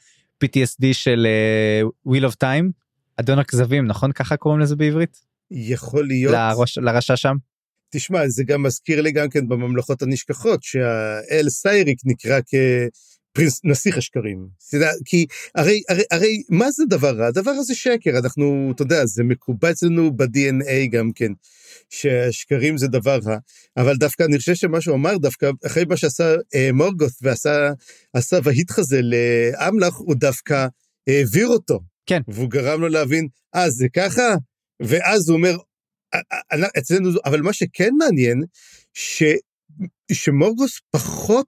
PTSD 0.45 0.87
של 0.93 1.27
uh, 1.27 2.11
Wheel 2.13 2.31
of 2.31 2.35
Time 2.45 2.83
אדון 3.17 3.39
הכזבים 3.39 3.87
נכון 3.87 4.13
ככה 4.13 4.37
קוראים 4.37 4.61
לזה 4.61 4.77
בעברית? 4.77 5.21
יכול 5.51 6.07
להיות. 6.07 6.35
לראש, 6.35 6.79
לרשע 6.79 7.17
שם? 7.17 7.37
תשמע 7.91 8.29
זה 8.29 8.45
גם 8.45 8.63
מזכיר 8.63 9.01
לי 9.01 9.13
גם 9.13 9.29
כן 9.29 9.49
בממלכות 9.49 10.03
הנשכחות 10.03 10.63
שהאל 10.63 11.49
סייריק 11.49 11.99
נקרא 12.05 12.41
כ... 12.41 12.55
פרינס, 13.33 13.61
נסיך 13.65 13.97
השקרים. 13.99 14.49
כי 15.05 15.27
הרי, 15.55 15.83
הרי, 15.89 16.03
הרי 16.11 16.43
מה 16.49 16.71
זה 16.71 16.85
דבר 16.89 17.17
רע? 17.17 17.27
הדבר 17.27 17.51
הזה 17.51 17.75
שקר, 17.75 18.19
אנחנו, 18.19 18.73
אתה 18.75 18.83
יודע, 18.83 19.07
זה 19.07 19.25
מקובע 19.25 19.71
אצלנו 19.71 20.17
ב-DNA 20.17 20.91
גם 20.91 21.11
כן, 21.15 21.33
שהשקרים 21.91 22.79
זה 22.79 22.89
דבר 22.89 23.19
רע, 23.25 23.37
אבל 23.77 23.97
דווקא 23.97 24.23
אני 24.23 24.39
חושב 24.39 24.55
שמה 24.55 24.81
שהוא 24.81 24.97
אמר 24.97 25.19
דווקא, 25.19 25.51
אחרי 25.67 25.85
מה 25.85 25.97
שעשה 25.97 26.35
אה, 26.55 26.71
מורגות 26.73 27.13
ועשה 27.23 27.71
עשה 28.13 28.39
והתחזה 28.43 29.01
לאמל"ח, 29.03 29.99
הוא 29.99 30.15
דווקא 30.15 30.67
העביר 31.09 31.47
אותו. 31.47 31.81
כן. 32.07 32.21
והוא 32.29 32.51
גרם 32.51 32.81
לו 32.81 32.89
להבין, 32.89 33.29
אה, 33.55 33.71
זה 33.71 33.87
ככה? 33.89 34.35
ואז 34.83 35.29
הוא 35.29 35.37
אומר, 35.37 35.57
אצלנו, 36.79 37.11
אבל 37.25 37.41
מה 37.41 37.53
שכן 37.53 37.91
מעניין, 37.99 38.43
ש, 38.95 39.23
שמורגוס 40.13 40.81
פחות 40.91 41.47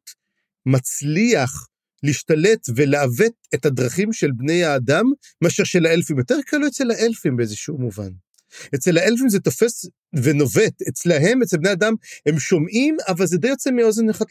מצליח 0.67 1.67
להשתלט 2.05 2.67
ולעוות 2.77 3.33
את 3.55 3.67
הדרכים 3.67 4.13
של 4.13 4.31
בני 4.33 4.65
האדם, 4.65 5.05
מאשר 5.43 5.65
של 5.65 5.87
האלפים. 5.87 6.19
יותר 6.19 6.37
קל 6.47 6.57
לו 6.57 6.67
אצל 6.67 6.91
האלפים 6.91 7.37
באיזשהו 7.37 7.79
מובן. 7.79 8.11
אצל 8.75 8.99
האלפים 8.99 9.29
זה 9.29 9.41
תופס 9.41 9.87
ונובט, 10.15 10.83
אצלהם, 10.89 11.43
אצל 11.43 11.57
בני 11.57 11.73
אדם, 11.73 11.95
הם 12.27 12.39
שומעים, 12.39 12.97
אבל 13.09 13.27
זה 13.27 13.39
די 13.39 13.49
יוצא 13.49 13.71
מאוזן 13.71 14.09
אחת, 14.09 14.27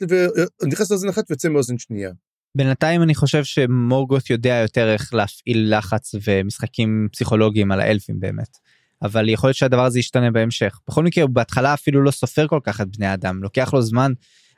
נכנס 0.67 0.91
לאוזן 0.91 1.09
אחת 1.09 1.23
ויוצא 1.29 1.49
מאוזן 1.49 1.77
שנייה. 1.77 2.11
בינתיים 2.55 3.03
אני 3.03 3.15
חושב 3.15 3.43
שמורגות 3.43 4.29
יודע 4.29 4.59
יותר 4.61 4.93
איך 4.93 5.13
להפעיל 5.13 5.77
לחץ 5.77 6.15
ומשחקים 6.27 7.07
פסיכולוגיים 7.11 7.71
על 7.71 7.81
האלפים 7.81 8.19
באמת. 8.19 8.57
אבל 9.01 9.29
יכול 9.29 9.47
להיות 9.47 9.57
שהדבר 9.57 9.85
הזה 9.85 9.99
ישתנה 9.99 10.31
בהמשך. 10.31 10.79
בכל 10.87 11.03
מקרה, 11.03 11.23
הוא 11.23 11.31
בהתחלה 11.31 11.73
אפילו 11.73 12.03
לא 12.03 12.11
סופר 12.11 12.47
כל 12.47 12.59
כך 12.63 12.81
את 12.81 12.97
בני 12.97 13.13
אדם, 13.13 13.43
לוקח 13.43 13.73
לו 13.73 13.81
זמן 13.81 14.11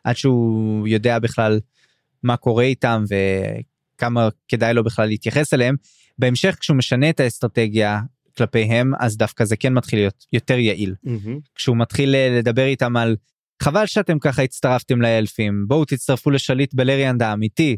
עד 0.03 0.17
שהוא 0.17 0.87
יודע 0.87 1.19
בכלל 1.19 1.59
מה 2.25 2.37
קורה 2.37 2.63
איתם 2.63 3.03
וכמה 3.09 4.29
כדאי 4.47 4.73
לו 4.73 4.83
בכלל 4.83 5.07
להתייחס 5.07 5.53
אליהם. 5.53 5.75
בהמשך 6.17 6.57
כשהוא 6.59 6.77
משנה 6.77 7.09
את 7.09 7.19
האסטרטגיה 7.19 8.01
כלפיהם 8.37 8.91
אז 8.99 9.17
דווקא 9.17 9.45
זה 9.45 9.55
כן 9.55 9.73
מתחיל 9.73 9.99
להיות 9.99 10.25
יותר 10.33 10.57
יעיל. 10.57 10.95
Mm-hmm. 11.05 11.29
כשהוא 11.55 11.77
מתחיל 11.77 12.15
אה, 12.15 12.37
לדבר 12.39 12.65
איתם 12.65 12.97
על 12.97 13.15
חבל 13.63 13.85
שאתם 13.85 14.19
ככה 14.19 14.41
הצטרפתם 14.41 15.01
לאלפים 15.01 15.65
בואו 15.67 15.85
תצטרפו 15.85 16.31
לשליט 16.31 16.73
בלריאנד 16.73 17.21
האמיתי 17.21 17.77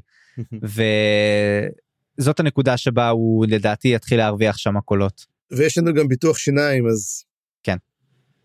וזאת 2.17 2.39
הנקודה 2.39 2.77
שבה 2.77 3.09
הוא 3.09 3.45
לדעתי 3.49 3.87
יתחיל 3.87 4.17
להרוויח 4.17 4.57
שם 4.57 4.79
קולות. 4.79 5.25
ויש 5.51 5.77
לנו 5.77 5.93
גם 5.93 6.07
ביטוח 6.07 6.37
שיניים 6.37 6.87
אז 6.87 7.23
כן. 7.63 7.77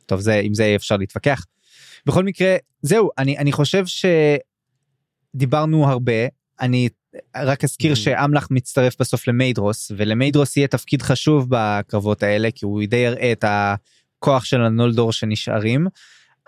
טוב 0.07 0.21
זה 0.21 0.35
עם 0.35 0.55
זה 0.55 0.73
אפשר 0.77 0.97
להתווכח. 0.97 1.45
בכל 2.07 2.25
מקרה 2.25 2.57
זהו 2.83 3.11
אני 3.19 3.39
אני 3.39 3.53
חושב 3.53 3.87
שדיברנו 5.37 5.89
הרבה 5.89 6.27
אני 6.61 6.89
רק 7.37 7.65
אזכיר 7.65 7.93
mm. 7.93 7.97
שאמל"ח 7.97 8.49
מצטרף 8.51 9.01
בסוף 9.01 9.29
למיידרוס 9.29 9.93
ולמיידרוס 9.97 10.57
יהיה 10.57 10.69
תפקיד 10.69 11.03
חשוב 11.03 11.47
בקרבות 11.49 12.23
האלה 12.23 12.51
כי 12.55 12.65
הוא 12.65 12.83
די 12.89 12.97
יראה 12.97 13.33
את 13.33 13.45
הכוח 13.49 14.45
של 14.45 14.63
הנולדור 14.63 15.13
שנשארים 15.13 15.87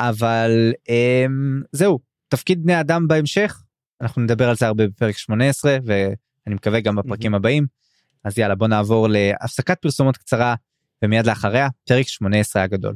אבל 0.00 0.72
אמ, 0.88 1.62
זהו 1.72 1.98
תפקיד 2.28 2.62
בני 2.62 2.80
אדם 2.80 3.08
בהמשך 3.08 3.62
אנחנו 4.00 4.22
נדבר 4.22 4.48
על 4.48 4.56
זה 4.56 4.66
הרבה 4.66 4.86
בפרק 4.86 5.18
18 5.18 5.76
ואני 5.84 6.54
מקווה 6.54 6.80
גם 6.80 6.96
בפרקים 6.96 7.34
mm-hmm. 7.34 7.36
הבאים 7.36 7.66
אז 8.24 8.38
יאללה 8.38 8.54
בוא 8.54 8.68
נעבור 8.68 9.08
להפסקת 9.10 9.78
פרסומות 9.82 10.16
קצרה 10.16 10.54
ומיד 11.04 11.26
לאחריה 11.26 11.68
פרק 11.88 12.06
18 12.08 12.62
הגדול. 12.62 12.94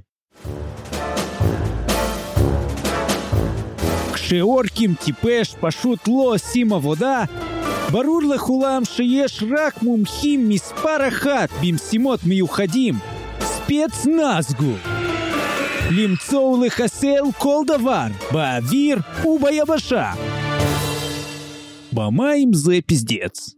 כשאורקים 4.29 4.95
טיפש 5.05 5.55
פשוט 5.61 6.09
לא 6.09 6.35
עושים 6.35 6.73
עבודה, 6.73 7.25
ברור 7.93 8.21
לכולם 8.35 8.85
שיש 8.85 9.45
רק 9.59 9.83
מומחים 9.83 10.49
מספר 10.49 11.09
אחת 11.09 11.49
במשימות 11.63 12.21
מיוחדים, 12.25 12.95
ספצנזגו. 13.41 14.73
למצוא 15.91 16.59
ולחסל 16.59 17.23
כל 17.39 17.63
דבר, 17.67 18.07
באוויר 18.33 18.99
וביבשה. 19.25 20.13
במים 21.93 22.53
זה 22.53 22.79
פזדץ. 22.87 23.55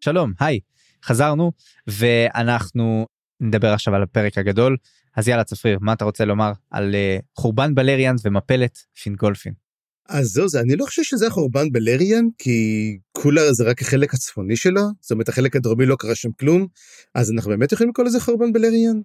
שלום, 0.00 0.32
היי, 0.40 0.60
חזרנו, 1.04 1.52
ואנחנו 1.86 3.06
נדבר 3.40 3.72
עכשיו 3.72 3.94
על 3.94 4.02
הפרק 4.02 4.38
הגדול. 4.38 4.76
אז 5.16 5.28
יאללה 5.28 5.44
צפריר, 5.44 5.78
מה 5.80 5.92
אתה 5.92 6.04
רוצה 6.04 6.24
לומר 6.24 6.52
על 6.70 6.94
uh, 6.94 7.22
חורבן 7.40 7.74
בלריאן 7.74 8.16
ומפלת 8.24 8.78
פינגולפין? 9.02 9.69
אז 10.10 10.26
זהו 10.26 10.48
זה, 10.48 10.60
אני 10.60 10.76
לא 10.76 10.84
חושב 10.84 11.02
שזה 11.02 11.26
החורבן 11.26 11.72
בלריאן, 11.72 12.24
כי 12.38 12.98
קולר 13.12 13.52
זה 13.52 13.64
רק 13.64 13.82
החלק 13.82 14.14
הצפוני 14.14 14.56
שלו, 14.56 14.80
זאת 15.00 15.10
אומרת 15.10 15.28
החלק 15.28 15.56
הדרומי 15.56 15.86
לא 15.86 15.96
קרה 15.96 16.14
שם 16.14 16.28
כלום, 16.40 16.66
אז 17.14 17.30
אנחנו 17.30 17.50
באמת 17.50 17.72
יכולים 17.72 17.90
לקרוא 17.90 18.06
לזה 18.06 18.20
חורבן 18.20 18.52
בלריאן? 18.52 19.00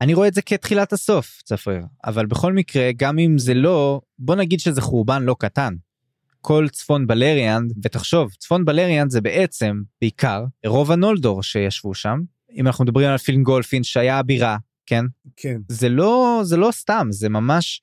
אני 0.00 0.14
רואה 0.14 0.28
את 0.28 0.34
זה 0.34 0.42
כתחילת 0.42 0.92
הסוף, 0.92 1.42
צפריר. 1.44 1.82
אבל 2.04 2.26
בכל 2.26 2.52
מקרה, 2.52 2.90
גם 2.96 3.18
אם 3.18 3.38
זה 3.38 3.54
לא, 3.54 4.00
בוא 4.18 4.36
נגיד 4.36 4.60
שזה 4.60 4.80
חורבן 4.80 5.22
לא 5.22 5.36
קטן. 5.38 5.74
כל 6.40 6.66
צפון 6.72 7.06
בלריאנד, 7.06 7.72
ותחשוב, 7.82 8.30
צפון 8.38 8.64
בלריאנד 8.64 9.10
זה 9.10 9.20
בעצם, 9.20 9.82
בעיקר, 10.00 10.44
רוב 10.66 10.92
הנולדור 10.92 11.42
שישבו 11.42 11.94
שם. 11.94 12.20
אם 12.56 12.66
אנחנו 12.66 12.84
מדברים 12.84 13.08
על 13.08 13.18
פילינגולפין 13.18 13.82
שהיה 13.82 14.18
הבירה, 14.18 14.56
כן? 14.86 15.04
כן. 15.36 15.60
זה 15.68 15.88
לא, 15.88 16.40
זה 16.44 16.56
לא 16.56 16.68
סתם, 16.72 17.08
זה 17.10 17.28
ממש 17.28 17.82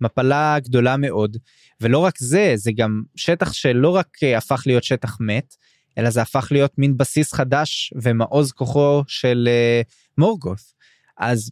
מפלה 0.00 0.56
גדולה 0.60 0.96
מאוד. 0.96 1.36
ולא 1.80 1.98
רק 1.98 2.18
זה, 2.18 2.52
זה 2.56 2.70
גם 2.76 3.02
שטח 3.16 3.52
שלא 3.52 3.88
רק 3.88 4.08
אה, 4.22 4.38
הפך 4.38 4.62
להיות 4.66 4.84
שטח 4.84 5.16
מת, 5.20 5.56
אלא 5.98 6.10
זה 6.10 6.22
הפך 6.22 6.48
להיות 6.50 6.78
מין 6.78 6.96
בסיס 6.96 7.32
חדש 7.32 7.92
ומעוז 8.02 8.52
כוחו 8.52 9.02
של 9.06 9.48
uh, 9.48 9.86
מורגות. 10.18 10.58
אז 11.18 11.50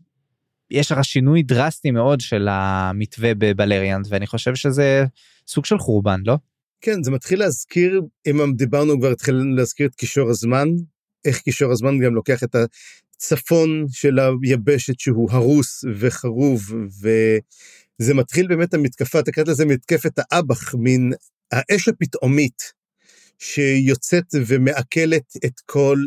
יש 0.71 0.93
לך 0.93 1.05
שינוי 1.05 1.43
דרסטי 1.43 1.91
מאוד 1.91 2.21
של 2.21 2.49
המתווה 2.51 3.33
בבלריאנד, 3.39 4.07
ואני 4.11 4.27
חושב 4.27 4.55
שזה 4.55 5.05
סוג 5.47 5.65
של 5.65 5.79
חורבן, 5.79 6.21
לא? 6.27 6.37
כן, 6.81 7.03
זה 7.03 7.11
מתחיל 7.11 7.39
להזכיר, 7.39 8.03
אם 8.27 8.53
דיברנו 8.57 8.99
כבר, 8.99 9.11
התחלנו 9.13 9.57
להזכיר 9.57 9.87
את 9.87 9.95
קישור 9.95 10.31
הזמן, 10.31 10.69
איך 11.25 11.39
קישור 11.39 11.73
הזמן 11.73 11.99
גם 11.99 12.15
לוקח 12.15 12.43
את 12.45 12.57
הצפון 13.17 13.87
של 13.91 14.19
היבשת 14.43 15.01
שהוא 15.01 15.31
הרוס 15.33 15.85
וחרוב, 15.99 16.63
וזה 18.01 18.15
מתחיל 18.15 18.47
באמת 18.47 18.75
המתקפה, 18.75 19.21
אתה 19.21 19.33
קראת 19.33 19.49
לזה 19.49 19.65
מתקפת 19.65 20.13
האב"ח, 20.19 20.75
מין 20.75 21.13
האש 21.53 21.89
הפתאומית 21.89 22.73
שיוצאת 23.39 24.25
ומעכלת 24.47 25.33
את 25.45 25.61
כל 25.67 25.99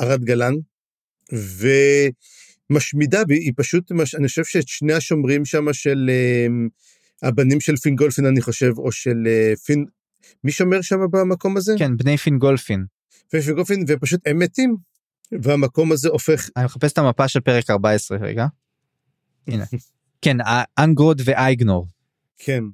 ארד 0.00 0.24
גלן, 0.24 0.54
ומשמידה, 2.70 3.22
היא 3.28 3.52
פשוט, 3.56 3.92
אני 4.18 4.28
חושב 4.28 4.44
שאת 4.44 4.68
שני 4.68 4.92
השומרים 4.92 5.44
שם 5.44 5.72
של 5.72 6.10
אמ, 6.12 6.68
הבנים 7.22 7.60
של 7.60 7.76
פינגולפין, 7.76 8.26
אני 8.26 8.40
חושב, 8.40 8.72
או 8.78 8.92
של 8.92 9.26
אה, 9.26 9.52
פין, 9.64 9.84
מי 10.44 10.52
שומר 10.52 10.82
שם 10.82 10.98
במקום 11.10 11.56
הזה? 11.56 11.74
כן, 11.78 11.96
בני 11.96 12.16
פינגולפין. 12.16 12.84
פינגולפין, 13.30 13.84
ופשוט 13.88 14.20
הם 14.26 14.38
מתים, 14.38 14.76
והמקום 15.42 15.92
הזה 15.92 16.08
הופך... 16.08 16.48
אני 16.56 16.64
מחפש 16.64 16.92
את 16.92 16.98
המפה 16.98 17.28
של 17.28 17.40
פרק 17.40 17.70
14 17.70 18.18
רגע. 18.18 18.46
הנה. 19.46 19.64
כן, 20.22 20.36
אנגרוד 20.78 21.22
ואייגנור. 21.24 21.86
כן. 22.38 22.64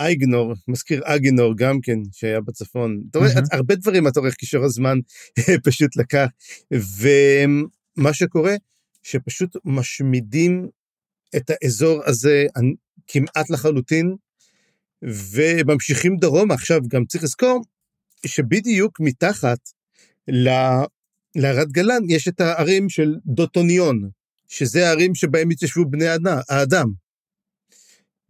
אייגנור, 0.00 0.54
מזכיר 0.68 1.00
אגינור 1.04 1.56
גם 1.56 1.80
כן, 1.80 1.98
שהיה 2.12 2.40
בצפון. 2.40 3.02
אתה 3.10 3.18
רואה. 3.18 3.30
הרבה 3.52 3.74
דברים 3.74 4.08
אתה 4.08 4.20
רואה 4.20 4.32
קישור 4.32 4.64
הזמן 4.64 4.98
פשוט 5.64 5.96
לקח. 5.96 6.26
ומה 6.70 8.12
שקורה, 8.12 8.54
שפשוט 9.02 9.56
משמידים 9.64 10.68
את 11.36 11.50
האזור 11.50 12.02
הזה 12.06 12.46
כמעט 13.06 13.50
לחלוטין, 13.50 14.14
וממשיכים 15.02 16.16
דרומה. 16.16 16.54
עכשיו, 16.54 16.80
גם 16.88 17.04
צריך 17.04 17.24
לזכור 17.24 17.64
שבדיוק 18.26 19.00
מתחת 19.00 19.58
לערד 21.36 21.72
גלן 21.72 22.02
יש 22.08 22.28
את 22.28 22.40
הערים 22.40 22.88
של 22.88 23.14
דוטוניון, 23.26 24.10
שזה 24.50 24.88
הערים 24.88 25.14
שבהם 25.14 25.50
התיישבו 25.50 25.90
בני 25.90 26.06
האדם. 26.48 26.86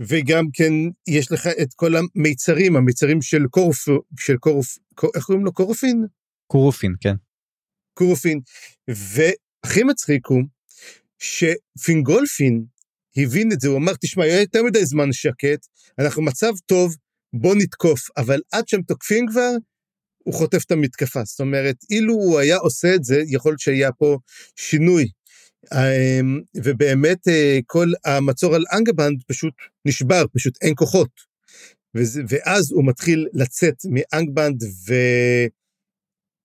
וגם 0.00 0.44
כן 0.52 0.72
יש 1.08 1.32
לך 1.32 1.46
את 1.62 1.74
כל 1.74 1.92
המיצרים, 1.96 2.76
המיצרים 2.76 3.22
של 3.22 3.46
קורף, 3.50 3.84
של 4.18 4.36
קורף, 4.36 4.78
קור, 4.94 5.10
איך 5.14 5.24
קוראים 5.24 5.44
לו? 5.44 5.52
קורפין? 5.52 6.06
קורופין, 6.46 6.94
כן. 7.00 7.14
קורופין. 7.94 8.40
והכי 8.88 9.82
מצחיק 9.82 10.26
הוא 10.26 10.42
שפינגולפין 11.18 12.64
הבין 13.16 13.52
את 13.52 13.60
זה, 13.60 13.68
הוא 13.68 13.78
אמר, 13.78 13.92
תשמע, 14.00 14.24
היה 14.24 14.40
יותר 14.40 14.62
מדי 14.62 14.86
זמן 14.86 15.12
שקט, 15.12 15.66
אנחנו 15.98 16.22
מצב 16.22 16.52
טוב, 16.66 16.96
בוא 17.32 17.54
נתקוף, 17.54 18.00
אבל 18.16 18.40
עד 18.52 18.68
שהם 18.68 18.82
תוקפים 18.82 19.26
כבר, 19.30 19.50
הוא 20.24 20.34
חוטף 20.34 20.64
את 20.64 20.70
המתקפה. 20.70 21.24
זאת 21.24 21.40
אומרת, 21.40 21.76
אילו 21.90 22.14
הוא 22.14 22.38
היה 22.38 22.56
עושה 22.56 22.94
את 22.94 23.04
זה, 23.04 23.22
יכול 23.26 23.52
להיות 23.52 23.60
שהיה 23.60 23.92
פה 23.92 24.18
שינוי 24.56 25.08
ובאמת 26.56 27.28
אה, 27.28 27.58
כל 27.66 27.92
המצור 28.04 28.54
על 28.54 28.64
אנגבנד 28.72 29.22
פשוט 29.26 29.54
נשבר, 29.84 30.24
פשוט 30.32 30.58
אין 30.62 30.74
כוחות. 30.76 31.30
ואז 32.28 32.72
הוא 32.72 32.86
מתחיל 32.86 33.26
לצאת 33.32 33.74
מאנגבנד 33.90 34.62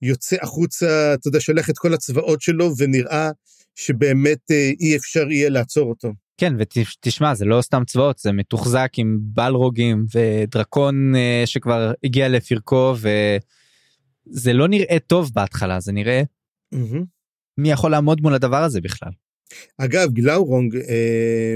ויוצא 0.04 0.36
החוצה, 0.42 1.14
אתה 1.14 1.28
יודע, 1.28 1.40
שולח 1.40 1.70
את 1.70 1.78
כל 1.78 1.94
הצבאות 1.94 2.42
שלו 2.42 2.72
ונראה 2.78 3.30
שבאמת 3.76 4.52
אה, 4.52 4.72
אי 4.80 4.96
אפשר 4.98 5.32
יהיה 5.32 5.50
לעצור 5.50 5.90
אותו. 5.90 6.14
כן, 6.38 6.54
ותשמע, 6.60 7.36
זה 7.36 7.46
לא 7.46 7.62
סתם 7.62 7.84
צבאות, 7.86 8.20
זה 8.20 8.32
מתוחזק 8.32 8.92
עם 8.98 9.18
בלרוגים 9.22 10.06
ודרקון 10.16 11.16
אה, 11.16 11.44
שכבר 11.46 11.92
הגיע 12.04 12.30
לפרקו, 12.30 12.96
וזה 12.98 14.54
לא 14.54 14.68
נראה 14.68 14.98
טוב 15.08 15.32
בהתחלה, 15.34 15.80
זה 15.80 15.92
נראה 15.92 16.22
mm-hmm. 16.76 17.15
מי 17.58 17.72
יכול 17.72 17.92
לעמוד 17.92 18.22
מול 18.22 18.34
הדבר 18.34 18.64
הזה 18.64 18.82
בכלל. 18.82 19.12
אגב, 19.78 20.12
גלאורונג, 20.12 20.76
אה, 20.76 21.56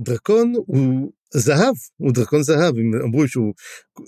הדרקון 0.00 0.52
הוא 0.66 1.12
זהב, 1.34 1.74
הוא 1.96 2.12
דרקון 2.12 2.42
זהב, 2.42 2.78
הם 2.78 2.92
אמרו 3.04 3.28
שהוא 3.28 3.54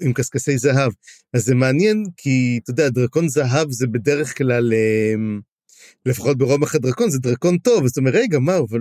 עם 0.00 0.12
קשקשי 0.12 0.58
זהב. 0.58 0.92
אז 1.34 1.44
זה 1.44 1.54
מעניין, 1.54 2.04
כי 2.16 2.60
אתה 2.62 2.70
יודע, 2.70 2.88
דרקון 2.88 3.28
זהב 3.28 3.70
זה 3.70 3.86
בדרך 3.86 4.38
כלל, 4.38 4.72
אה, 4.72 5.14
לפחות 6.06 6.38
ברומח 6.38 6.74
הדרקון, 6.74 7.10
זה 7.10 7.18
דרקון 7.18 7.58
טוב, 7.58 7.86
זאת 7.86 7.96
אומרת, 7.96 8.14
רגע, 8.14 8.38
מה, 8.38 8.58
אבל 8.58 8.80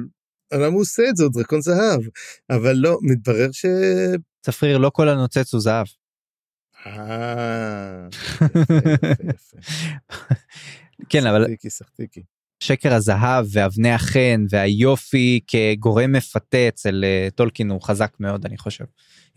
למה 0.53 0.65
הוא 0.65 0.81
עושה 0.81 1.03
את 1.09 1.15
זה, 1.15 1.23
הוא 1.23 1.31
דרקון 1.33 1.61
זהב. 1.61 2.01
אבל 2.49 2.73
לא, 2.73 2.99
מתברר 3.01 3.51
ש... 3.51 3.65
צפריר, 4.41 4.77
לא 4.77 4.91
כל 4.93 5.09
הנוצץ 5.09 5.53
הוא 5.53 5.61
זהב. 5.61 5.85
אה. 11.01 11.05
כן, 11.09 11.27
אבל... 11.27 11.41
סחטיקי, 11.43 11.69
סחטיקי. 11.69 12.23
שקר 12.63 12.93
הזהב 12.93 13.45
ואבני 13.51 13.91
החן 13.91 14.45
והיופי 14.49 15.39
כגורם 15.47 16.11
מפתה 16.11 16.67
אצל 16.67 17.03
uh, 17.03 17.31
טולקין 17.31 17.69
הוא 17.69 17.81
חזק 17.81 18.13
מאוד 18.19 18.45
אני 18.45 18.57
חושב. 18.57 18.85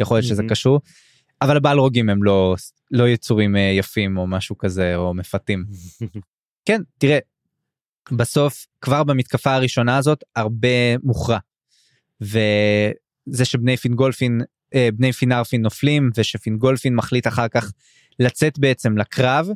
יכול 0.00 0.16
להיות 0.16 0.26
שזה. 0.26 0.42
קשור. 0.48 0.80
אבל 1.42 1.56
הבלרוגים 1.56 2.08
הם 2.08 2.22
לא 2.22 2.54
לא 2.90 3.08
יצורים 3.08 3.56
uh, 3.56 3.58
יפים 3.58 4.16
או 4.16 4.26
משהו 4.26 4.58
כזה 4.58 4.96
או 4.96 5.14
מפתים. 5.14 5.64
כן 6.66 6.82
תראה 6.98 7.18
בסוף 8.12 8.66
כבר 8.80 9.04
במתקפה 9.04 9.54
הראשונה 9.54 9.96
הזאת 9.96 10.24
הרבה 10.36 10.98
מוכרע. 11.02 11.38
וזה 12.20 13.44
שבני 13.44 13.76
פינגולפין 13.76 14.40
uh, 14.74 14.78
בני 14.94 15.12
פינרפין 15.12 15.62
נופלים 15.62 16.10
ושפינגולפין 16.16 16.94
מחליט 16.94 17.26
אחר 17.26 17.48
כך 17.48 17.72
לצאת 18.18 18.58
בעצם 18.58 18.98
לקרב 18.98 19.48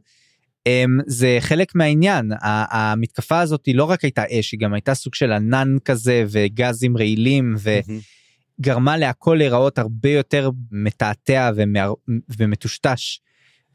זה 1.06 1.36
חלק 1.40 1.74
מהעניין 1.74 2.30
המתקפה 2.42 3.40
הזאת 3.40 3.66
היא 3.66 3.74
לא 3.74 3.84
רק 3.84 4.04
הייתה 4.04 4.22
אש 4.30 4.52
היא 4.52 4.60
גם 4.60 4.74
הייתה 4.74 4.94
סוג 4.94 5.14
של 5.14 5.32
ענן 5.32 5.76
כזה 5.84 6.24
וגזים 6.28 6.96
רעילים 6.96 7.54
וגרמה 8.60 8.96
להכל 8.96 9.34
להיראות 9.38 9.78
הרבה 9.78 10.10
יותר 10.10 10.50
מתעתע 10.72 11.50
ומטושטש 12.38 13.20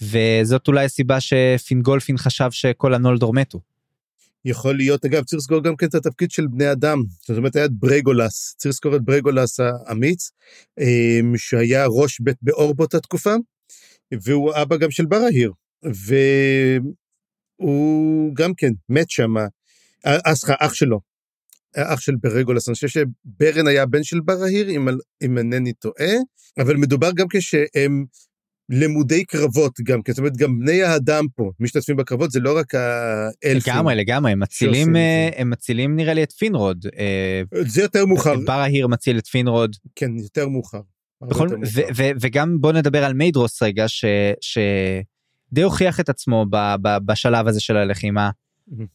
וזאת 0.02 0.67
אולי 0.67 0.86
הסיבה 0.86 1.17
שפינגולפין 1.19 2.17
חשב 2.17 2.52
שכל 2.52 2.93
הנולדור 2.93 3.34
מתו. 3.34 3.60
יכול 4.45 4.78
להיות, 4.78 5.06
אגב, 5.06 5.24
צריך 5.24 5.38
לזכור 5.38 5.63
גם 5.63 5.76
כן 5.76 5.86
את 5.86 5.95
התפקיד 5.95 6.32
של 6.32 6.48
בני 6.48 6.71
אדם. 6.71 6.98
זאת 7.28 7.38
אומרת, 7.38 7.56
היה 7.56 7.65
את 7.65 7.71
ברגולס, 7.71 8.56
צריך 8.58 8.69
לזכור 8.69 8.95
את 8.95 9.02
ברגולס 9.02 9.60
האמיץ, 9.60 10.32
אמ, 10.80 11.38
שהיה 11.38 11.86
ראש 11.86 12.19
בית 12.19 12.38
באור 12.41 12.76
באותה 12.76 13.00
תקופה, 13.00 13.36
והוא 14.24 14.52
אבא 14.62 14.78
גם 14.78 14.91
של 14.91 15.06
ברהיר. 15.06 15.52
והוא 17.62 18.36
גם 18.36 18.54
כן 18.58 18.71
מת 18.89 19.10
שם, 19.10 19.38
אה, 20.06 20.36
סליחה, 20.36 20.56
אח 20.60 20.74
שלו, 20.74 21.00
אח 21.76 22.00
של 22.00 22.15
ברגולס, 22.21 22.67
אני 22.67 22.76
חושב 22.76 22.88
שברן 22.88 23.67
היה 23.67 23.86
בן 23.86 24.04
של 24.04 24.19
ברהיר, 24.19 24.69
אם, 24.69 24.88
אם 25.26 25.38
אינני 25.38 25.74
טועה, 25.74 26.13
אבל 26.60 26.76
מדובר 26.76 27.12
גם 27.15 27.28
כשהם 27.30 28.06
למודי 28.69 29.26
קרבות 29.26 29.74
גם, 29.84 30.00
זאת 30.08 30.17
אומרת, 30.17 30.38
גם 30.38 30.60
בני 30.60 30.84
האדם 30.84 31.26
פה 31.36 31.52
משתתפים 31.60 31.95
בקרבות, 31.95 32.32
זה 32.32 32.39
לא 32.39 32.58
רק 32.58 32.76
האלפים. 32.76 33.74
לגמרי, 33.74 33.95
לגמרי, 33.95 34.32
הם 34.32 34.39
מצילים, 34.39 34.95
אה, 34.95 35.30
הם 35.36 35.50
מצילים 35.50 35.95
נראה 35.95 36.13
לי 36.13 36.24
את 36.24 36.32
פינרוד. 36.32 36.86
אה, 36.98 37.41
זה 37.67 37.82
יותר 37.82 38.06
מאוחר. 38.06 38.36
ברהיר 38.45 38.88
מציל 38.88 39.17
את 39.17 39.28
פינרוד. 39.28 39.76
כן, 39.95 40.17
יותר 40.17 40.48
מאוחר. 40.48 40.82
בכל, 41.21 41.43
יותר 41.43 41.58
מאוחר. 41.58 42.12
וגם 42.21 42.62
בוא 42.62 42.71
נדבר 42.71 43.04
על 43.04 43.13
מיידרוס 43.13 43.63
רגע, 43.63 43.88
ש... 43.88 44.06
ש... 44.41 44.58
די 45.53 45.62
הוכיח 45.62 45.99
את 45.99 46.10
עצמו 46.10 46.45
ב, 46.49 46.75
ב, 46.81 46.97
בשלב 47.05 47.47
הזה 47.47 47.60
של 47.60 47.77
הלחימה, 47.77 48.29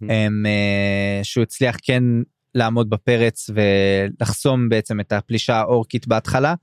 הם, 0.09 0.47
אה, 0.47 1.21
שהוא 1.23 1.43
הצליח 1.43 1.77
כן 1.83 2.03
לעמוד 2.55 2.91
בפרץ 2.91 3.51
ולחסום 3.55 4.69
בעצם 4.69 5.01
את 5.01 5.13
הפלישה 5.13 5.57
האורקית 5.57 6.07
בהתחלה, 6.07 6.55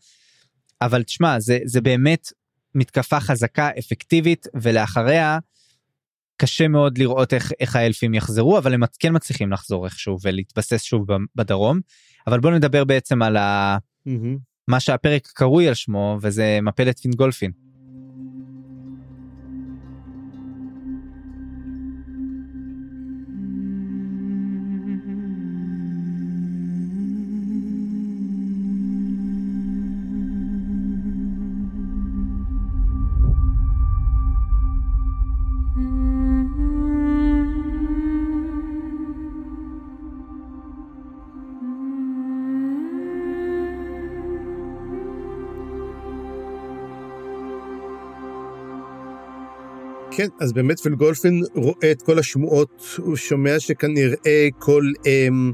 אבל 0.82 1.04
תשמע, 1.04 1.40
זה, 1.40 1.60
זה 1.66 1.82
באמת 1.82 2.28
מתקפה 2.76 3.20
חזקה, 3.20 3.70
אפקטיבית, 3.80 4.48
ולאחריה 4.62 5.40
קשה 6.38 6.68
מאוד 6.68 6.98
לראות 6.98 7.34
איך, 7.34 7.52
איך 7.60 7.76
האלפים 7.76 8.14
יחזרו, 8.14 8.58
אבל 8.58 8.74
הם 8.74 8.82
כן 9.00 9.16
מצליחים 9.16 9.52
לחזור 9.52 9.86
איכשהו 9.86 10.18
ולהתבסס 10.22 10.82
שוב 10.82 11.08
בדרום. 11.36 11.80
אבל 12.28 12.40
בואו 12.40 12.54
נדבר 12.54 12.84
בעצם 12.84 13.22
על 13.22 13.38
ה... 13.38 13.78
מה 14.68 14.80
שהפרק 14.80 15.28
קרוי 15.28 15.68
על 15.68 15.74
שמו, 15.74 16.18
וזה 16.22 16.60
מפלת 16.62 17.00
פינגולפין. 17.00 17.52
כן, 50.18 50.28
אז 50.40 50.54
באמת 50.54 50.80
פילגולפין 50.80 51.44
רואה 51.56 51.92
את 51.92 52.02
כל 52.02 52.20
השמועות, 52.20 52.84
הוא 52.98 53.16
שומע 53.16 53.60
שכנראה 53.60 54.48
כל, 54.60 54.92
אמ, 55.06 55.52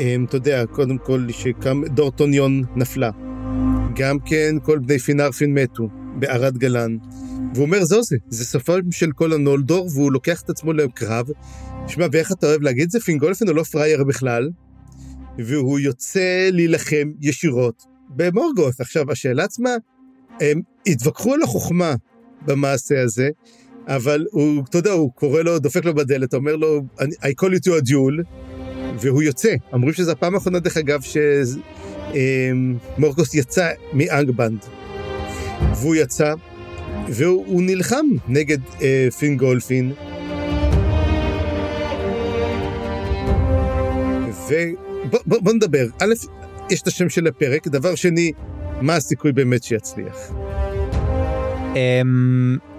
אמ, 0.00 0.24
אתה 0.28 0.36
יודע, 0.36 0.66
קודם 0.66 0.98
כל 0.98 1.26
שקם 1.30 1.82
דורטוניון 1.86 2.62
נפלה. 2.76 3.10
גם 3.94 4.18
כן 4.18 4.54
כל 4.62 4.78
בני 4.78 4.98
פינרפין 4.98 5.54
מתו 5.54 5.88
בערד 6.18 6.58
גלן. 6.58 6.96
והוא 7.54 7.66
אומר, 7.66 7.84
זו 7.84 8.02
זה, 8.02 8.16
זה 8.28 8.44
סופם 8.44 8.92
של 8.92 9.12
כל 9.12 9.32
הנולדור, 9.32 9.88
והוא 9.94 10.12
לוקח 10.12 10.42
את 10.42 10.50
עצמו 10.50 10.72
לקרב. 10.72 11.26
שמע, 11.88 12.06
ואיך 12.12 12.32
אתה 12.32 12.46
אוהב 12.46 12.62
להגיד 12.62 12.84
את 12.84 12.90
זה? 12.90 13.00
פינגולפין 13.00 13.48
הוא 13.48 13.56
לא 13.56 13.62
פראייר 13.62 14.04
בכלל, 14.04 14.50
והוא 15.38 15.78
יוצא 15.78 16.48
להילחם 16.52 17.12
ישירות 17.20 17.82
במורגות. 18.08 18.80
עכשיו, 18.80 19.12
השאלה 19.12 19.44
עצמה, 19.44 19.70
הם 20.40 20.60
התווכחו 20.86 21.34
על 21.34 21.42
החוכמה 21.42 21.94
במעשה 22.46 23.02
הזה, 23.02 23.28
אבל 23.90 24.26
הוא, 24.30 24.62
אתה 24.68 24.78
יודע, 24.78 24.90
הוא 24.90 25.12
קורא 25.14 25.42
לו, 25.42 25.58
דופק 25.58 25.84
לו 25.84 25.94
בדלת, 25.94 26.34
אומר 26.34 26.56
לו, 26.56 26.82
I 27.00 27.28
call 27.42 27.48
you 27.48 27.60
to 27.64 27.68
a 27.68 27.88
duel, 27.88 28.22
והוא 29.00 29.22
יוצא. 29.22 29.54
אמרו 29.74 29.92
שזו 29.92 30.10
הפעם 30.10 30.34
האחרונה, 30.34 30.58
דרך 30.58 30.76
אגב, 30.76 31.00
שמורגוס 32.96 33.34
יצא 33.34 33.70
מאנגבנד. 33.92 34.58
והוא 35.74 35.94
יצא, 35.94 36.34
והוא 37.08 37.46
הוא 37.46 37.62
נלחם 37.62 38.06
נגד 38.28 38.58
אה, 38.82 39.08
פינגולפין. 39.18 39.92
ובוא 44.48 45.20
בוא, 45.26 45.38
בוא 45.40 45.52
נדבר. 45.52 45.86
א', 46.02 46.14
יש 46.70 46.82
את 46.82 46.86
השם 46.86 47.08
של 47.08 47.26
הפרק, 47.26 47.68
דבר 47.68 47.94
שני, 47.94 48.32
מה 48.80 48.96
הסיכוי 48.96 49.32
באמת 49.32 49.62
שיצליח? 49.62 50.32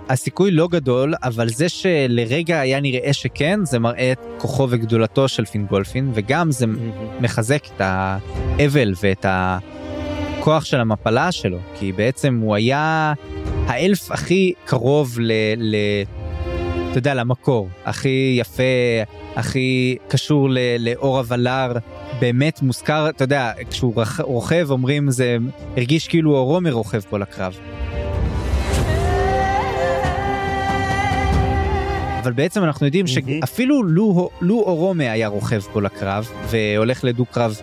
הסיכוי 0.10 0.52
לא 0.52 0.68
גדול, 0.68 1.14
אבל 1.24 1.50
זה 1.50 1.70
שלרגע 1.70 2.60
היה 2.60 2.80
נראה 2.80 3.14
שכן, 3.14 3.60
זה 3.64 3.80
מראה 3.80 4.12
את 4.12 4.20
כוחו 4.38 4.68
וגדולתו 4.70 5.28
של 5.28 5.46
פינגולפין, 5.46 6.12
וגם 6.14 6.52
זה 6.52 6.66
מחזק 7.20 7.66
את 7.66 7.82
האבל 7.82 8.94
ואת 9.04 9.26
הכוח 9.30 10.66
של 10.66 10.80
המפלה 10.80 11.32
שלו, 11.32 11.58
כי 11.80 11.92
בעצם 11.92 12.40
הוא 12.42 12.56
היה 12.56 13.14
האלף 13.68 14.12
הכי 14.12 14.54
קרוב 14.66 15.18
ל... 15.20 15.32
ל 15.58 15.76
אתה 16.92 17.00
יודע, 17.00 17.14
למקור, 17.14 17.70
הכי 17.86 18.36
יפה, 18.40 18.64
הכי 19.36 19.98
קשור 20.08 20.50
ל- 20.50 20.58
לאור 20.80 21.18
הוולר, 21.18 21.74
באמת 22.20 22.62
מוזכר, 22.62 23.10
אתה 23.10 23.24
יודע, 23.24 23.52
כשהוא 23.70 23.94
רוכב 24.20 24.68
אומרים 24.72 25.12
זה 25.12 25.38
הרגיש 25.78 26.08
כאילו 26.08 26.36
אורו 26.36 26.62
מרוכב 26.62 27.00
פה 27.10 27.20
לקרב. 27.20 27.58
אבל 32.24 32.32
בעצם 32.32 32.64
אנחנו 32.64 32.86
יודעים. 32.86 33.06
שאפילו 33.08 33.84
לו, 33.84 34.30
לו 34.42 34.56
אורומה 34.60 35.12
היה 35.12 35.28
רוכב 35.28 35.62
פה 35.74 35.82
לקרב 35.82 36.28
והולך 36.50 37.04
לדו-קרב 37.04 37.58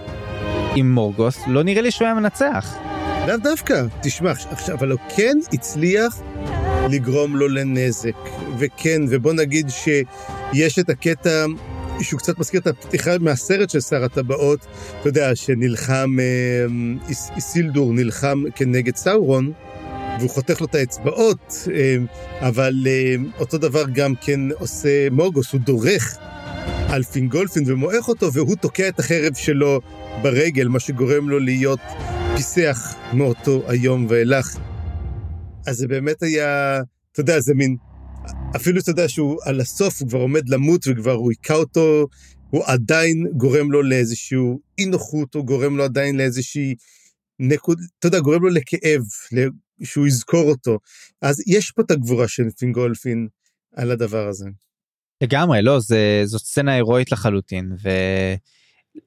עם 0.75 0.94
מורגוס, 0.94 1.38
לא 1.47 1.62
נראה 1.62 1.83
לי 1.83 1.90
שהוא 1.90 2.07
היה 2.07 2.14
מנצח. 2.14 2.75
לאו 3.29 3.37
דווקא, 3.37 3.83
תשמע, 4.03 4.31
עכשיו, 4.51 4.75
אבל 4.77 4.90
הוא 4.90 4.99
כן 5.16 5.37
הצליח 5.53 6.21
לגרום 6.90 7.37
לו 7.37 7.49
לנזק. 7.49 8.16
וכן, 8.59 9.03
ובוא 9.09 9.33
נגיד 9.33 9.66
שיש 9.71 10.79
את 10.79 10.90
הקטע 10.90 11.47
שהוא 12.01 12.18
קצת 12.21 12.38
מזכיר 12.38 12.61
את 12.61 12.66
הפתיחה 12.66 13.11
מהסרט 13.21 13.71
של 13.71 13.81
שר 13.81 14.05
הטבעות, 14.05 14.66
אתה 15.01 15.09
יודע, 15.09 15.35
שנלחם, 15.37 16.16
אה, 16.21 16.25
איס- 17.09 17.31
איסילדור 17.37 17.92
נלחם 17.92 18.42
כנגד 18.55 18.97
סאורון, 18.97 19.53
והוא 20.19 20.31
חותך 20.31 20.61
לו 20.61 20.67
את 20.67 20.75
האצבעות, 20.75 21.69
אה, 21.75 21.97
אבל 22.49 22.75
אה, 22.87 23.15
אותו 23.39 23.59
דבר 23.59 23.85
גם 23.93 24.15
כן 24.21 24.41
עושה 24.59 25.11
מורגוס, 25.11 25.53
הוא 25.53 25.61
דורך 25.61 26.19
על 26.89 27.03
פינגולפין 27.03 27.65
ומועך 27.67 28.09
אותו, 28.09 28.33
והוא 28.33 28.57
תוקע 28.57 28.89
את 28.89 28.99
החרב 28.99 29.35
שלו 29.35 29.81
ברגל, 30.23 30.69
מה 30.69 30.81
שגורם 30.81 31.29
לו 31.29 31.39
להיות 31.39 31.81
פיסח 32.37 32.95
מאותו 33.13 33.63
היום 33.67 34.07
ואילך. 34.09 34.57
אז 35.67 35.77
זה 35.77 35.89
באמת 35.89 36.23
היה, 36.23 36.81
אתה 37.13 37.21
יודע, 37.21 37.41
זה 37.41 37.55
מין, 37.55 37.77
אפילו 38.57 38.81
אתה 38.81 38.91
יודע 38.91 39.09
שהוא 39.09 39.37
על 39.45 39.61
הסוף, 39.61 40.01
הוא 40.01 40.09
כבר 40.09 40.19
עומד 40.19 40.49
למות 40.49 40.85
וכבר 40.87 41.13
הוא 41.13 41.31
היכה 41.31 41.55
אותו, 41.55 42.07
הוא 42.51 42.63
עדיין 42.67 43.27
גורם 43.37 43.73
לו 43.73 43.83
לאיזשהו 43.83 44.61
אי 44.79 44.85
נוחות, 44.85 45.35
הוא 45.35 45.45
גורם 45.45 45.77
לו 45.77 45.85
עדיין 45.85 46.17
לאיזושהי 46.17 46.75
נקוד, 47.39 47.81
אתה 47.99 48.07
יודע, 48.07 48.21
גורם 48.21 48.43
לו 48.43 48.49
לכאב, 48.49 49.03
שהוא 49.85 50.07
יזכור 50.07 50.51
אותו. 50.51 50.79
אז 51.23 51.43
יש 51.47 51.71
פה 51.71 51.83
את 51.83 51.91
הגבורה 51.91 52.29
של 52.29 52.51
פינגולפין 52.59 53.29
על 53.77 53.91
הדבר 53.91 54.29
הזה. 54.29 54.49
לגמרי, 55.23 55.62
לא, 55.62 55.81
זה, 55.81 56.23
זאת 56.25 56.41
סצנה 56.41 56.75
הירואית 56.75 57.12
לחלוטין, 57.12 57.73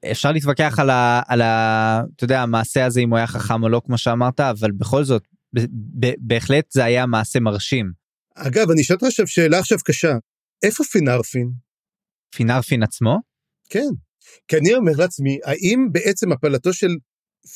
ואפשר 0.04 0.32
להתווכח 0.32 0.78
על, 0.78 0.90
ה, 0.90 1.22
על 1.26 1.42
ה, 1.42 2.02
אתה 2.16 2.24
יודע, 2.24 2.42
המעשה 2.42 2.86
הזה 2.86 3.00
אם 3.00 3.10
הוא 3.10 3.16
היה 3.16 3.26
חכם 3.26 3.62
או 3.62 3.68
לא, 3.68 3.82
כמו 3.84 3.98
שאמרת, 3.98 4.40
אבל 4.40 4.70
בכל 4.70 5.04
זאת, 5.04 5.22
ב, 5.54 5.60
ב, 6.00 6.12
בהחלט 6.18 6.70
זה 6.70 6.84
היה 6.84 7.06
מעשה 7.06 7.40
מרשים. 7.40 7.92
אגב, 8.34 8.70
אני 8.70 8.82
אשאל 8.82 8.94
אותך 8.94 9.06
עכשיו 9.06 9.26
שאלה 9.26 9.58
עכשיו 9.58 9.78
קשה, 9.84 10.12
איפה 10.62 10.84
פינרפין? 10.84 11.50
פינרפין 12.34 12.82
עצמו? 12.82 13.18
כן. 13.68 13.88
כי 14.48 14.56
אני 14.56 14.74
אומר 14.74 14.92
לעצמי, 14.98 15.38
האם 15.44 15.88
בעצם 15.92 16.32
הפלתו 16.32 16.72
של 16.72 16.96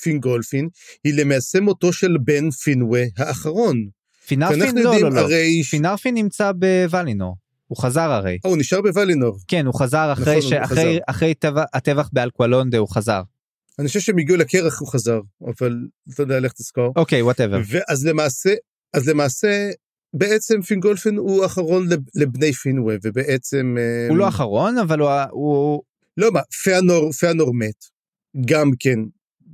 פינגולפין 0.03 0.69
היא 1.05 1.15
למעשה 1.15 1.61
מותו 1.61 1.93
של 1.93 2.17
בן 2.25 2.51
פינווה 2.51 3.03
האחרון? 3.17 3.87
פינרפין 4.27 4.79
לא, 4.79 5.01
לא, 5.01 5.11
לא. 5.13 5.21
הרי... 5.21 5.63
פינרפין 5.71 6.15
נמצא 6.15 6.53
בוולינור. 6.53 7.37
הוא 7.67 7.79
חזר 7.79 8.11
הרי. 8.11 8.39
אה, 8.45 8.51
הוא 8.51 8.57
נשאר 8.59 8.81
בוולינור. 8.81 9.39
כן, 9.49 9.67
הוא 9.67 9.75
חזר 9.75 10.13
אחרי, 10.13 10.39
נכון, 10.39 10.51
ש... 10.51 10.53
הוא 10.53 10.63
אחרי, 10.65 10.77
חזר. 10.77 10.99
אחרי 11.07 11.35
טבח, 11.35 11.63
הטבח 11.75 12.11
באלקוולונדה 12.13 12.79
הוא 12.79 12.89
חזר. 12.89 13.23
אני 13.79 13.89
חושב 13.89 14.01
שהם 14.01 14.19
הגיעו 14.19 14.39
לקרח 14.39 14.81
הוא 14.81 14.89
חזר, 14.89 15.21
אבל 15.47 15.79
אתה 16.15 16.23
יודע, 16.23 16.41
לך 16.41 16.53
תזכור. 16.53 16.93
אוקיי, 16.97 17.23
whatever. 17.23 17.61
ואז 17.67 18.07
למעשה, 18.07 18.55
אז 18.95 19.09
למעשה, 19.09 19.71
בעצם 20.15 20.63
פינגולפין 20.63 21.17
הוא 21.17 21.43
האחרון 21.43 21.89
לב- 21.89 22.09
לבני 22.15 22.53
פינווה, 22.53 22.97
ובעצם... 23.05 23.77
אה, 23.79 24.09
הוא 24.09 24.17
לא 24.17 24.29
אחרון, 24.29 24.79
אבל 24.79 25.01
הוא... 25.01 25.11
הוא... 25.31 25.83
לא, 26.17 26.33
מה, 26.33 26.41
פיאנור, 26.63 27.13
פיאנור 27.13 27.55
מת, 27.55 27.85
גם 28.47 28.71
כן 28.79 28.99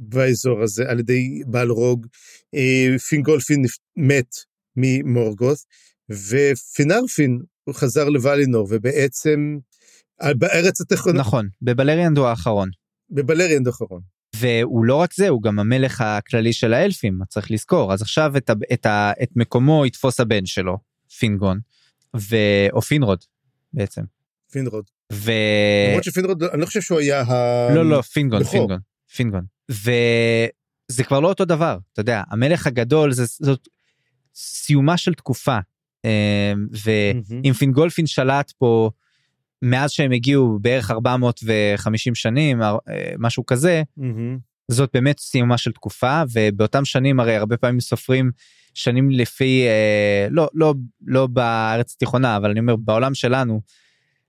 באזור 0.08 0.62
הזה, 0.62 0.84
על 0.88 1.00
ידי 1.00 1.42
באלרוג. 1.46 2.06
אה, 2.54 2.98
פינגולפין 3.08 3.64
מת 3.96 4.34
ממורגות, 4.76 5.58
ופינרפין 6.10 7.38
הוא 7.64 7.74
חזר 7.74 8.08
לוולינור, 8.08 8.66
ובעצם 8.70 9.58
על- 10.20 10.34
בארץ 10.34 10.80
התיכונה, 10.80 11.20
נכון, 11.20 11.48
בבלריאנד 11.62 12.18
הוא 12.18 12.26
האחרון. 12.26 12.70
בבלריאנד 13.10 13.66
האחרון. 13.66 14.00
והוא 14.36 14.84
לא 14.84 14.94
רק 14.96 15.14
זה, 15.14 15.28
הוא 15.28 15.42
גם 15.42 15.58
המלך 15.58 16.00
הכללי 16.00 16.52
של 16.52 16.74
האלפים, 16.74 17.18
צריך 17.28 17.50
לזכור. 17.50 17.92
אז 17.92 18.02
עכשיו 18.02 18.36
את, 18.36 18.50
ה, 18.50 18.52
את, 18.72 18.86
ה, 18.86 19.12
את 19.22 19.28
מקומו 19.36 19.86
יתפוס 19.86 20.20
הבן 20.20 20.46
שלו, 20.46 20.78
פינגון, 21.18 21.58
ו... 22.16 22.36
או 22.72 22.82
פינרוד 22.82 23.18
בעצם. 23.72 24.02
פינרוד. 24.52 24.84
ו... 25.12 25.32
למרות 25.88 26.04
שפינרוד, 26.04 26.42
אני 26.42 26.60
לא 26.60 26.66
חושב 26.66 26.80
שהוא 26.80 26.98
היה 26.98 27.20
ה... 27.20 27.68
לא, 27.74 27.84
לא, 27.90 28.02
פינגון, 28.02 28.40
בכור. 28.40 28.52
פינגון, 28.52 28.78
פינגון. 29.14 29.44
וזה 29.70 31.04
כבר 31.04 31.20
לא 31.20 31.28
אותו 31.28 31.44
דבר, 31.44 31.78
אתה 31.92 32.00
יודע, 32.00 32.22
המלך 32.30 32.66
הגדול 32.66 33.12
זה, 33.12 33.24
זאת 33.26 33.68
סיומה 34.34 34.96
של 34.96 35.14
תקופה. 35.14 35.58
מהמם. 36.04 36.66
ואם 37.44 37.52
פינגולפין 37.52 38.06
שלט 38.06 38.50
פה 38.50 38.90
מאז 39.62 39.90
שהם 39.90 40.12
הגיעו 40.12 40.58
בערך 40.60 40.90
450 40.90 42.14
שנים, 42.14 42.62
אה, 42.62 42.78
משהו 43.18 43.46
כזה. 43.46 43.82
זאת 44.70 44.90
באמת 44.94 45.18
סיומה 45.18 45.58
של 45.58 45.72
תקופה 45.72 46.22
ובאותם 46.32 46.84
שנים 46.84 47.20
הרי 47.20 47.36
הרבה 47.36 47.56
פעמים 47.56 47.80
סופרים 47.80 48.30
שנים 48.74 49.10
לפי, 49.10 49.66
אה, 49.66 50.26
לא, 50.30 50.48
לא, 50.54 50.74
לא 51.06 51.26
בארץ 51.26 51.94
התיכונה, 51.96 52.36
אבל 52.36 52.50
אני 52.50 52.60
אומר 52.60 52.76
בעולם 52.76 53.14
שלנו, 53.14 53.60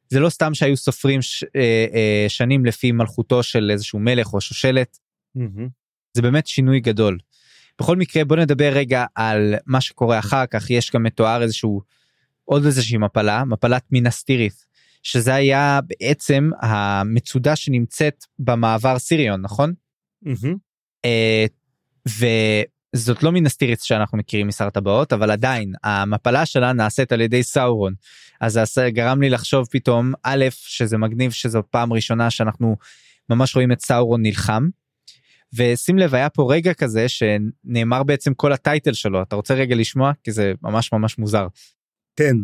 זה 0.09 0.19
לא 0.19 0.29
סתם 0.29 0.53
שהיו 0.53 0.77
סופרים 0.77 1.21
ש, 1.21 1.43
אה, 1.55 1.85
אה, 1.93 2.25
שנים 2.27 2.65
לפי 2.65 2.91
מלכותו 2.91 3.43
של 3.43 3.71
איזשהו 3.71 3.99
מלך 3.99 4.33
או 4.33 4.41
שושלת, 4.41 4.97
מהמם. 5.35 5.67
זה 6.13 6.21
באמת 6.21 6.47
שינוי 6.47 6.79
גדול. 6.79 7.17
בכל 7.79 7.95
מקרה 7.95 8.25
בוא 8.25 8.37
נדבר 8.37 8.71
רגע 8.73 9.05
על 9.15 9.55
מה 9.65 9.81
שקורה 9.81 10.19
אחר 10.19 10.45
כך, 10.45 10.69
יש 10.69 10.91
גם 10.91 11.03
מתואר 11.03 11.41
איזשהו, 11.41 11.81
עוד 12.45 12.65
איזושהי 12.65 12.97
מפלה, 12.97 13.45
מפלת 13.45 13.83
מינסטירית, 13.91 14.65
שזה 15.03 15.33
היה 15.33 15.79
בעצם 15.87 16.49
המצודה 16.61 17.55
שנמצאת 17.55 18.25
במעבר 18.39 18.99
סיריון, 18.99 19.41
נכון? 19.41 19.73
מהמם. 20.21 20.55
אה, 21.05 21.45
וזאת 22.07 23.23
לא 23.23 23.31
מינסטיריס 23.31 23.81
שאנחנו 23.81 24.17
מכירים 24.17 24.47
משר 24.47 24.67
הטבעות 24.67 25.13
אבל 25.13 25.31
עדיין 25.31 25.73
המפלה 25.83 26.45
שלה 26.45 26.73
נעשית 26.73 27.11
על 27.11 27.21
ידי 27.21 27.43
סאורון 27.43 27.93
אז 28.41 28.59
זה 28.73 28.89
גרם 28.89 29.21
לי 29.21 29.29
לחשוב 29.29 29.67
פתאום 29.71 30.13
א' 30.23 30.45
שזה 30.51 30.97
מגניב 30.97 31.31
שזו 31.31 31.61
פעם 31.69 31.93
ראשונה 31.93 32.29
שאנחנו 32.29 32.75
ממש 33.29 33.55
רואים 33.55 33.71
את 33.71 33.81
סאורון 33.81 34.21
נלחם. 34.21 34.67
ושים 35.54 35.98
לב 35.98 36.14
היה 36.14 36.30
פה 36.30 36.52
רגע 36.52 36.74
כזה 36.74 37.06
שנאמר 37.08 38.02
בעצם 38.02 38.34
כל 38.34 38.52
הטייטל 38.52 38.92
שלו 38.92 39.22
אתה 39.22 39.36
רוצה 39.36 39.54
רגע 39.54 39.76
לשמוע 39.76 40.12
כי 40.24 40.32
זה 40.32 40.52
ממש 40.62 40.92
ממש 40.92 41.18
מוזר. 41.18 41.46
תן. 42.14 42.36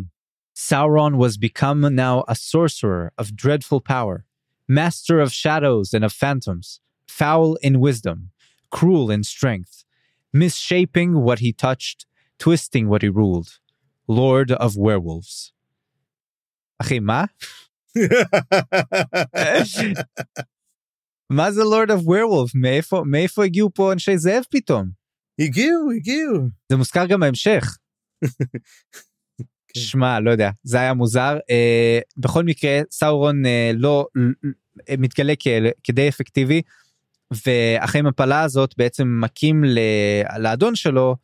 Sauron 0.55 1.17
was 1.17 1.35
become 1.35 1.81
now 1.81 2.23
a 2.29 2.35
sorcerer 2.35 3.11
of 3.17 3.35
dreadful 3.35 3.81
power, 3.81 4.23
master 4.69 5.19
of 5.19 5.33
shadows 5.33 5.93
and 5.93 6.05
of 6.05 6.13
phantoms, 6.13 6.79
foul 7.07 7.57
in 7.61 7.81
wisdom, 7.81 8.31
cruel 8.71 9.11
in 9.11 9.21
strength, 9.23 9.83
misshaping 10.33 11.11
what 11.21 11.39
he 11.39 11.51
touched, 11.51 12.05
twisting 12.39 12.87
what 12.87 13.01
he 13.01 13.09
ruled, 13.09 13.59
lord 14.07 14.51
of 14.51 14.77
werewolves. 14.77 15.51
אחי, 16.79 16.99
מה? 16.99 17.25
מה 21.30 21.52
זה 21.52 21.62
lord 21.62 21.88
of 21.88 22.02
werewolf? 22.02 22.50
מאיפה, 22.54 23.02
מאיפה 23.06 23.44
הגיעו 23.44 23.70
פה 23.74 23.92
אנשי 23.92 24.18
זאב 24.18 24.42
פתאום? 24.50 24.88
הגיעו, 25.38 25.90
הגיעו. 25.96 26.38
זה 26.68 26.76
מוזכר 26.76 27.06
גם 27.06 27.20
בהמשך. 27.20 27.76
שמע 29.76 30.20
לא 30.20 30.30
יודע 30.30 30.50
זה 30.62 30.80
היה 30.80 30.94
מוזר 30.94 31.38
אה, 31.50 32.00
בכל 32.16 32.44
מקרה 32.44 32.80
סאורון 32.90 33.46
אה, 33.46 33.70
לא 33.74 34.06
אה, 34.88 34.94
מתגלה 34.98 35.32
כ, 35.38 35.46
כדי 35.84 36.08
אפקטיבי 36.08 36.62
ואחרי 37.46 38.02
מפלה 38.02 38.42
הזאת 38.42 38.74
בעצם 38.76 39.20
מקים 39.20 39.64
ל, 39.64 39.78
לאדון 40.38 40.76
שלו 40.76 41.16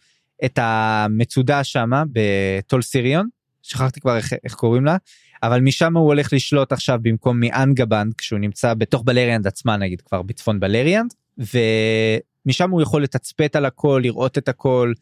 את 0.45 0.59
המצודה 0.63 1.65
שמה 1.65 2.05
בטול 2.13 2.83
סיריון 2.83 3.29
שכחתי 3.63 4.01
כבר 4.01 4.17
איך, 4.17 4.33
איך 4.45 4.55
קוראים 4.55 4.85
לה 4.85 4.97
אבל 5.43 5.61
משם 5.61 5.97
הוא 5.97 6.07
הולך 6.07 6.33
לשלוט 6.33 6.73
עכשיו 6.73 6.99
במקום 7.03 7.41
מאנגבנד 7.41 8.15
כשהוא 8.15 8.39
נמצא 8.39 8.75
בתוך 8.75 9.03
בלריאנד 9.05 9.47
עצמה 9.47 9.77
נגיד 9.77 10.01
כבר 10.01 10.23
בצפון 10.23 10.61
בלריאנד 10.61 11.11
ומשם 11.39 12.71
הוא 12.71 12.83
יכול 12.83 13.03
לתצפת 13.03 13.57
על 13.57 13.65
הכל 13.65 14.01
לראות 14.03 14.39
את 14.39 14.49
הכל 14.49 14.93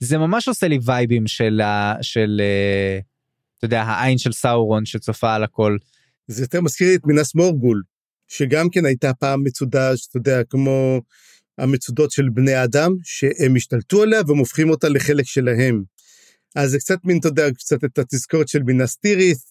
זה 0.00 0.18
ממש 0.18 0.48
עושה 0.48 0.68
לי 0.68 0.78
וייבים 0.84 1.26
של 1.26 1.60
ה... 1.60 1.94
של 2.02 2.40
אה, 2.40 2.98
אתה 3.60 3.64
יודע 3.64 3.82
העין 3.82 4.18
של 4.18 4.32
סאורון 4.32 4.84
שצופה 4.84 5.34
על 5.34 5.44
הכל. 5.44 5.76
זה 6.26 6.42
יותר 6.42 6.60
מזכיר 6.60 6.88
לי 6.88 6.94
את 6.94 7.06
מינס 7.06 7.34
מורגול, 7.34 7.82
שגם 8.28 8.70
כן 8.70 8.84
הייתה 8.84 9.14
פעם 9.14 9.44
מצודה, 9.44 9.96
שאתה 9.96 10.16
יודע, 10.16 10.44
כמו 10.44 11.00
המצודות 11.58 12.10
של 12.10 12.28
בני 12.28 12.64
אדם, 12.64 12.92
שהם 13.02 13.56
השתלטו 13.56 14.02
עליה 14.02 14.20
והם 14.26 14.38
הופכים 14.38 14.70
אותה 14.70 14.88
לחלק 14.88 15.24
שלהם. 15.26 15.82
אז 16.56 16.70
זה 16.70 16.78
קצת 16.78 16.98
מין, 17.04 17.18
אתה 17.18 17.28
יודע, 17.28 17.50
קצת 17.50 17.84
את 17.84 17.98
התזכורת 17.98 18.48
של 18.48 18.62
מינס 18.62 18.96
טיריס, 18.96 19.49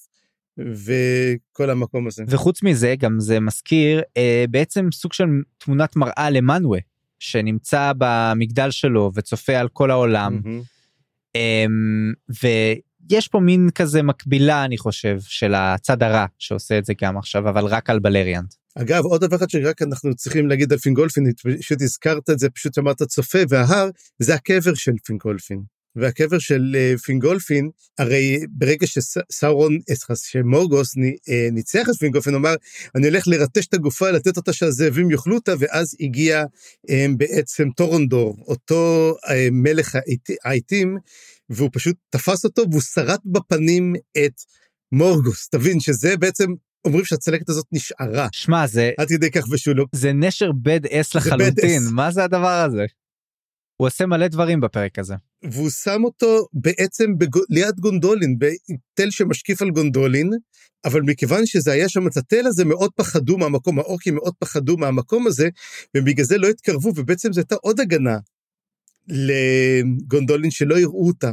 וכל 0.74 1.70
המקום 1.70 2.08
הזה. 2.08 2.24
וחוץ 2.28 2.64
מזה 2.64 2.96
גם 3.00 3.20
זה 3.20 3.40
מזכיר 3.40 4.02
אה, 4.18 4.46
בעצם 4.50 4.90
סוג 4.92 5.14
של 5.14 5.26
תמונת 5.58 5.96
מראה 5.96 6.30
למנווה 6.30 6.80
שנמצא 7.20 7.92
במגדל 7.98 8.72
שלו 8.72 9.12
וצופה 9.16 9.58
על 9.58 9.68
כל 9.68 9.92
העולם. 9.92 10.40
מהמם. 10.44 10.62
אמ, 11.36 12.14
ויש 12.42 13.28
פה 13.28 13.40
מין 13.40 13.70
כזה 13.76 14.04
מקבילה 14.04 14.66
אני 14.66 14.78
חושב 14.78 15.20
של 15.22 15.54
הצד 15.56 16.04
הרע 16.04 16.26
שעושה 16.40 16.78
את 16.78 16.86
זה 16.86 16.94
גם 17.02 17.18
עכשיו 17.18 17.50
אבל 17.50 17.66
רק 17.66 17.90
על 17.90 18.00
בלריאנד. 18.00 18.54
אגב, 18.76 19.04
עוד 19.04 19.22
דבר 19.22 19.36
אחד 19.36 19.50
שרק 19.50 19.82
אנחנו 19.82 20.16
צריכים 20.16 20.48
להגיד 20.48 20.72
על 20.74 20.80
פינגולפין, 20.80 21.32
פשוט 21.60 21.82
הזכרת 21.82 22.30
את 22.30 22.40
זה, 22.40 22.50
פשוט 22.50 22.78
אמרת 22.78 23.04
צופה, 23.04 23.40
וההר 23.50 23.90
זה 24.20 24.36
הקבר 24.36 24.74
של 24.74 24.92
פינגולפין. 25.06 25.62
והקבר 25.96 26.40
של 26.40 26.76
אה, 26.76 26.94
פינגולפין, 27.04 27.70
הרי 28.00 28.40
ברגע 28.50 28.88
שסאורון, 28.88 29.78
שמורגוס 30.16 30.98
אה, 30.98 31.48
ניצח 31.52 31.90
את 31.90 31.96
פינגולפין, 31.96 32.34
הוא 32.34 32.40
אמר, 32.40 32.56
אני 32.96 33.08
הולך 33.08 33.28
לרטש 33.28 33.66
את 33.68 33.74
הגופה, 33.74 34.12
לתת 34.12 34.38
אותה 34.38 34.54
שהזאבים 34.54 35.12
יאכלו 35.12 35.36
אותה, 35.36 35.54
ואז 35.60 35.96
הגיע 36.00 36.44
אה, 36.90 37.06
בעצם 37.18 37.70
טורונדור, 37.76 38.38
אותו 38.48 39.14
מלך 39.52 39.96
העית- 39.96 40.38
העיתים, 40.44 40.98
והוא 41.50 41.70
פשוט 41.74 41.96
תפס 42.10 42.46
אותו, 42.46 42.64
והוא 42.72 42.82
שרט 42.82 43.20
בפנים 43.26 43.94
את 44.26 44.34
מורגוס. 44.92 45.50
תבין 45.50 45.80
שזה 45.80 46.18
בעצם, 46.18 46.46
אומרים 46.86 47.06
שהצלקת 47.06 47.50
הזאת 47.50 47.66
נשארה. 47.72 48.28
שמע 48.32 48.68
זה 48.68 48.92
עד 48.98 49.10
כדי 49.10 49.32
כך 49.32 49.44
ושהוא 49.52 49.76
לא... 49.76 49.86
זה 49.96 50.14
נשר 50.14 50.52
בד 50.62 50.86
אס 50.86 51.16
לחלוטין. 51.16 51.82
מה 51.92 52.12
זה 52.12 52.24
הדבר 52.24 52.66
הזה. 52.66 52.86
הוא 53.80 53.88
עושה 53.88 54.06
מלא 54.06 54.28
דברים 54.28 54.62
בפרק 54.62 55.00
הזה. 55.00 55.16
והוא 55.52 55.70
שם 55.70 56.02
אותו 56.04 56.48
בעצם 56.54 57.18
בג... 57.18 57.38
ליד 57.50 57.76
גונדולין, 57.80 58.38
בתל 58.40 59.12
שמשקיף 59.12 59.62
על 59.62 59.70
גונדולין, 59.70 60.30
אבל 60.86 61.02
מכיוון 61.02 61.46
שזה 61.46 61.72
היה 61.72 61.90
שם 61.90 62.08
את 62.08 62.18
התל 62.18 62.48
הזה, 62.48 62.66
מאוד 62.66 62.92
פחדו 62.96 63.38
מהמקום, 63.38 63.80
האורקים 63.80 64.16
מאוד 64.16 64.34
פחדו 64.40 64.78
מהמקום 64.78 65.28
הזה, 65.28 65.50
ובגלל 65.98 66.26
זה 66.26 66.38
לא 66.38 66.48
התקרבו, 66.48 66.92
ובעצם 66.96 67.34
זו 67.34 67.40
הייתה 67.40 67.56
עוד 67.56 67.80
הגנה 67.80 68.18
לגונדולין 69.08 70.52
שלא 70.52 70.80
יראו 70.80 71.08
אותה. 71.08 71.32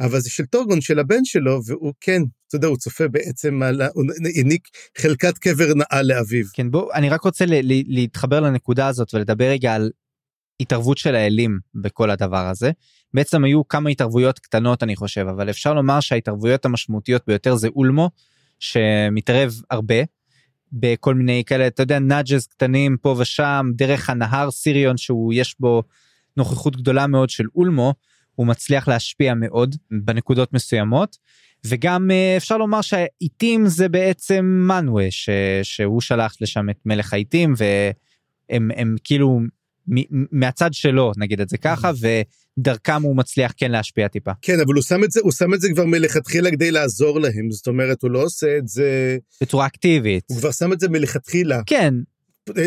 אבל 0.00 0.20
זה 0.20 0.30
של 0.30 0.46
טורגון, 0.46 0.80
של 0.80 0.98
הבן 0.98 1.24
שלו, 1.24 1.60
והוא 1.66 1.92
כן, 2.00 2.22
אתה 2.48 2.56
יודע, 2.56 2.68
הוא 2.68 2.76
צופה 2.76 3.08
בעצם 3.08 3.62
על. 3.62 3.82
הוא 3.82 4.04
העניק 4.36 4.68
חלקת 4.98 5.38
קבר 5.38 5.74
נאה 5.74 6.02
לאביו. 6.02 6.44
כן 6.52 6.70
בוא 6.70 6.92
אני 6.94 7.08
רק 7.08 7.22
רוצה 7.22 7.46
ל- 7.46 7.72
ל- 7.72 7.94
להתחבר 7.94 8.40
לנקודה 8.40 8.88
הזאת 8.88 9.14
ולדבר 9.14 9.44
רגע 9.44 9.74
על 9.74 9.90
התערבות 10.60 10.98
של 10.98 11.14
האלים 11.14 11.58
בכל 11.74 12.10
הדבר 12.10 12.46
הזה. 12.46 12.70
בעצם 13.14 13.44
היו 13.44 13.68
כמה 13.68 13.90
התערבויות 13.90 14.38
קטנות 14.38 14.82
אני 14.82 14.96
חושב 14.96 15.26
אבל 15.30 15.50
אפשר 15.50 15.74
לומר 15.74 16.00
שההתערבויות 16.00 16.64
המשמעותיות 16.64 17.22
ביותר 17.26 17.54
זה 17.54 17.68
אולמו 17.68 18.10
שמתערב 18.60 19.60
הרבה 19.70 19.94
בכל 20.72 21.14
מיני 21.14 21.42
כאלה 21.46 21.66
אתה 21.66 21.82
יודע 21.82 21.98
נאג'ז 21.98 22.46
קטנים 22.46 22.96
פה 22.96 23.14
ושם 23.18 23.66
דרך 23.74 24.10
הנהר 24.10 24.50
סיריון 24.50 24.96
שהוא 24.96 25.32
יש 25.34 25.56
בו 25.60 25.82
נוכחות 26.36 26.76
גדולה 26.76 27.06
מאוד 27.06 27.30
של 27.30 27.46
אולמו 27.54 27.94
הוא 28.34 28.46
מצליח 28.46 28.88
להשפיע 28.88 29.34
מאוד 29.34 29.76
בנקודות 29.90 30.52
מסוימות 30.52 31.16
וגם 31.66 32.10
אה, 32.10 32.34
אפשר 32.36 32.56
לומר 32.56 32.80
שהעיתים 32.80 33.66
זה 33.66 33.88
בעצם 33.88 34.44
מנווה. 34.68 35.06
שהוא 35.62 36.00
שלח 36.00 36.36
לשם 36.40 36.70
את 36.70 36.78
מלך 36.86 37.12
העיתים 37.12 37.54
והם 37.56 38.70
הם 38.76 38.96
כאילו 39.04 39.40
מהצד 40.32 40.72
שלו 40.72 41.12
נגיד 41.16 41.40
את 41.40 41.48
זה 41.48 41.58
ככה 41.58 41.90
ודרכם 42.58 43.02
הוא 43.02 43.16
מצליח 43.16 43.52
כן 43.56 43.70
להשפיע 43.70 44.08
טיפה. 44.08 44.30
כן, 44.42 44.60
אבל 44.60 44.74
הוא 44.74 44.82
שם 44.82 45.04
את 45.04 45.10
זה, 45.10 45.20
הוא 45.22 45.32
שם 45.32 45.54
את 45.54 45.60
זה 45.60 45.68
כבר 45.74 45.84
מלכתחילה 45.84 46.50
כדי 46.50 46.70
לעזור 46.70 47.20
להם, 47.20 47.50
זאת 47.50 47.66
אומרת, 47.66 48.02
הוא 48.02 48.10
לא 48.10 48.22
עושה 48.22 48.58
את 48.58 48.68
זה, 48.68 49.18
בצורה 49.40 49.66
אקטיבית. 49.66 50.24
הוא 50.28 50.38
כבר 50.38 50.50
שם 50.52 50.72
את 50.72 50.80
זה 50.80 50.88
מלכתחילה. 50.88 51.60
כן. 51.66 51.94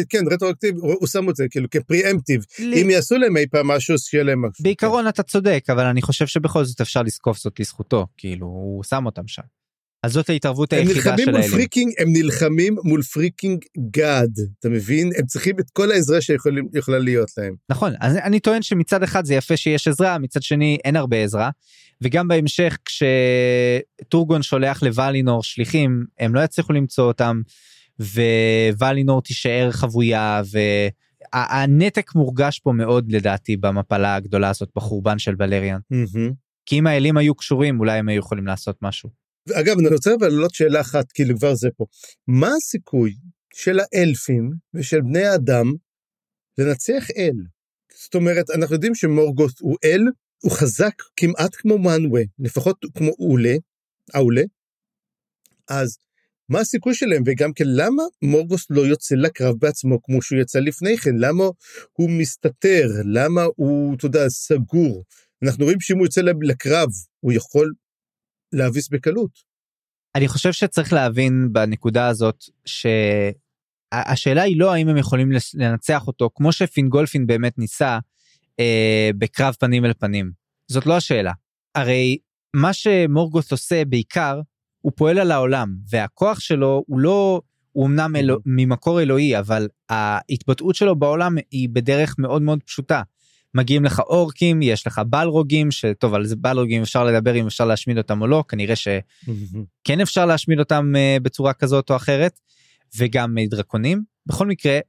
כן, 0.09 0.23
retroactive, 0.31 0.75
הוא 0.77 1.07
שם 1.07 1.29
את 1.29 1.35
זה 1.35 1.45
כאילו 1.49 1.69
כ 1.69 1.80
preemptive. 1.80 2.41
לי- 2.59 2.81
אם 2.81 2.89
יעשו 2.89 3.17
להם 3.17 3.37
אי 3.37 3.47
פעם 3.47 3.67
משהו, 3.67 3.97
שיהיה 3.97 4.23
להם 4.23 4.41
משהו. 4.45 4.63
בעיקרון 4.63 5.07
אתה 5.07 5.23
צודק 5.23 5.63
אבל 5.69 5.85
אני 5.85 6.01
חושב 6.01 6.27
שבכל 6.27 6.65
זאת 6.65 6.81
אפשר 6.81 7.01
לזקוף 7.01 7.37
זאת 7.37 7.59
לזכותו 7.59 8.07
כאילו 8.17 8.45
הוא 8.47 8.83
שם 8.83 9.05
אותם 9.05 9.27
שם. 9.27 9.41
אז 10.03 10.11
זאת 10.11 10.29
ההתערבות 10.29 10.73
הם 10.73 10.79
היחידה 10.79 10.95
נלחמים 10.95 11.25
של 11.25 11.31
מול 11.31 11.41
האלים. 11.41 11.51
freaking, 11.51 11.93
הם 11.99 12.07
נלחמים 12.13 12.75
מול 12.83 13.01
freaking 13.01 13.63
god, 13.91 14.39
אתה 14.59 14.69
מבין? 14.69 15.09
הם 15.17 15.25
צריכים 15.25 15.59
את 15.59 15.69
כל 15.69 15.91
העזרה 15.91 16.21
שיכולה 16.21 16.99
להיות 16.99 17.31
להם. 17.37 17.55
נכון 17.69 17.93
אז 17.99 18.15
אני 18.15 18.39
טוען 18.39 18.61
שמצד 18.61 19.03
אחד 19.03 19.25
זה 19.25 19.33
יפה 19.33 19.57
שיש 19.57 19.87
עזרה 19.87 20.17
מצד 20.17 20.41
שני 20.41 20.77
אין 20.85 20.95
הרבה 20.95 21.23
עזרה 21.23 21.49
וגם 22.01 22.27
בהמשך 22.27 22.77
כשטורגון 22.85 24.43
שולח 24.43 24.83
לוולינור 24.83 25.43
שליחים 25.43 26.05
הם 26.19 26.35
לא 26.35 26.39
יצליחו 26.39 26.73
למצוא 26.73 27.07
אותם 27.07 27.41
וולינור 28.79 29.21
תישאר 29.21 29.71
חבויה 29.71 30.41
והנתק 31.33 32.15
מורגש 32.15 32.59
פה 32.59 32.71
מאוד 32.71 33.11
לדעתי 33.11 33.57
במפלה 33.57 34.15
הגדולה 34.15 34.49
הזאת 34.49 34.69
בחורבן 34.75 35.19
של 35.19 35.35
בלריאן 35.35 35.79
כי 36.65 36.79
אם 36.79 36.87
האלים 36.87 37.17
היו 37.17 37.35
קשורים 37.35 37.79
אולי 37.79 37.97
הם 37.97 38.09
היו 38.09 38.19
יכולים 38.19 38.47
לעשות 38.47 38.77
משהו. 38.81 39.26
אגב, 39.51 39.79
אני 39.79 39.87
רוצה 39.87 40.13
אבל 40.13 40.27
להעלות 40.27 40.53
שאלה 40.53 40.81
אחת, 40.81 41.11
כאילו 41.11 41.37
כבר 41.37 41.55
זה 41.55 41.69
פה. 41.77 41.85
מה 42.27 42.49
הסיכוי 42.57 43.15
של 43.53 43.79
האלפים 43.79 44.51
ושל 44.73 45.01
בני 45.01 45.25
האדם 45.25 45.73
לנצח 46.57 47.07
אל? 47.17 47.35
זאת 48.03 48.15
אומרת, 48.15 48.49
אנחנו 48.49 48.75
יודעים 48.75 48.95
שמורגוס 48.95 49.53
הוא 49.59 49.77
אל, 49.83 50.01
הוא 50.43 50.51
חזק 50.51 50.93
כמעט 51.15 51.55
כמו 51.55 51.77
מנווה, 51.77 52.21
לפחות 52.39 52.77
כמו 52.97 53.11
אולה, 53.19 53.55
אולה, 54.15 54.41
אז 55.69 55.97
מה 56.49 56.59
הסיכוי 56.59 56.93
שלהם? 56.93 57.23
וגם 57.25 57.53
כן 57.53 57.65
למה 57.67 58.03
מורגוס 58.21 58.65
לא 58.69 58.81
יוצא 58.81 59.15
לקרב 59.15 59.55
בעצמו 59.59 60.01
כמו 60.03 60.21
שהוא 60.21 60.39
יצא 60.41 60.59
לפני 60.59 60.97
כן? 60.97 61.15
למה 61.19 61.43
הוא 61.93 62.09
מסתתר? 62.09 62.87
למה 63.13 63.41
הוא 63.55 63.95
אתה 63.95 64.05
יודע 64.05 64.29
סגור? 64.29 65.03
אנחנו 65.43 65.65
רואים 65.65 65.79
שאם 65.79 65.97
הוא 65.97 66.05
יוצא 66.05 66.21
לקרב 66.21 66.89
הוא 67.19 67.33
יכול 67.33 67.73
להביס 68.53 68.89
בקלות. 68.89 69.31
אני 70.15 70.27
חושב 70.27 70.51
שצריך 70.51 70.93
להבין 70.93 71.49
בנקודה 71.51 72.07
הזאת 72.07 72.43
שהשאלה 72.65 74.41
היא 74.41 74.59
לא 74.59 74.73
האם 74.73 74.87
הם 74.87 74.97
יכולים 74.97 75.31
לנצח 75.53 76.07
אותו 76.07 76.29
כמו 76.35 76.51
שפינגולפין 76.51 77.27
באמת 77.27 77.57
ניסה 77.57 77.99
אה, 78.59 79.09
בקרב 79.17 79.55
פנים 79.59 79.85
אל 79.85 79.93
פנים 79.93 80.31
זאת 80.67 80.85
לא 80.85 80.97
השאלה 80.97 81.31
הרי 81.75 82.17
מה 82.53 82.73
שמורגוס 82.73 83.51
עושה 83.51 83.85
בעיקר 83.85 84.41
הוא 84.81 84.91
פועל 84.95 85.19
על 85.19 85.31
העולם 85.31 85.75
והכוח 85.89 86.39
שלו 86.39 86.83
הוא 86.87 86.99
לא 86.99 87.41
הוא 87.71 87.87
אמנם 87.87 88.15
אלו, 88.15 88.37
ממקור 88.45 89.01
אלוהי 89.01 89.39
אבל 89.39 89.67
ההתבטאות 89.89 90.75
שלו 90.75 90.95
בעולם 90.95 91.35
היא 91.51 91.69
בדרך 91.71 92.15
מאוד 92.19 92.41
מאוד 92.41 92.63
פשוטה. 92.63 93.01
מגיעים 93.57 93.85
לך 93.85 93.99
אורקים 93.99 94.61
יש 94.61 94.87
לך 94.87 95.01
בלרוגים 95.09 95.71
שטוב 95.71 96.13
על 96.13 96.25
זה 96.25 96.35
בלרוגים 96.35 96.81
אפשר 96.81 97.03
לדבר 97.03 97.35
אם 97.35 97.47
אפשר 97.47 97.65
להשמיד 97.65 97.97
אותם 97.97 98.21
או 98.21 98.27
לא 98.27 98.43
כנראה 98.47 98.75
שכן 98.75 100.01
אפשר 100.03 100.25
להשמיד 100.25 100.59
אותם 100.59 100.93
uh, 100.95 101.23
בצורה 101.23 101.53
כזאת 101.53 101.89
או 101.89 101.95
אחרת 101.95 102.39
וגם 102.97 103.35
דרקונים 103.49 104.03
בכל 104.25 104.47
מקרה 104.47 104.79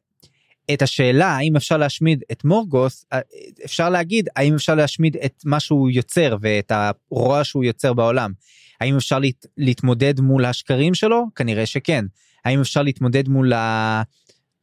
את 0.75 0.83
השאלה 0.83 1.27
האם 1.27 1.57
אפשר 1.57 1.77
להשמיד 1.77 2.23
את 2.33 2.45
מורגוס 2.45 3.05
אה, 3.12 3.21
אפשר 3.64 3.91
להגיד 3.91 4.29
האם 4.37 4.55
אפשר 4.55 4.75
להשמיד 4.75 5.16
את 5.25 5.43
מה 5.45 5.61
שהוא 5.61 5.91
יוצר 5.91 6.37
ואת 6.41 6.73
הרוע 7.11 7.45
שהוא 7.45 7.64
יוצר 7.64 7.93
בעולם. 7.93 8.33
האם 8.81 8.97
אפשר 8.97 9.19
להת, 9.19 9.47
להתמודד 9.57 10.21
מול 10.21 10.45
השקרים 10.45 10.95
שלו? 10.95 11.25
כנראה 11.35 11.66
שכן. 11.66 12.05
האם 12.45 12.61
אפשר 12.61 12.83
להתמודד 12.83 13.29
מול 13.29 13.53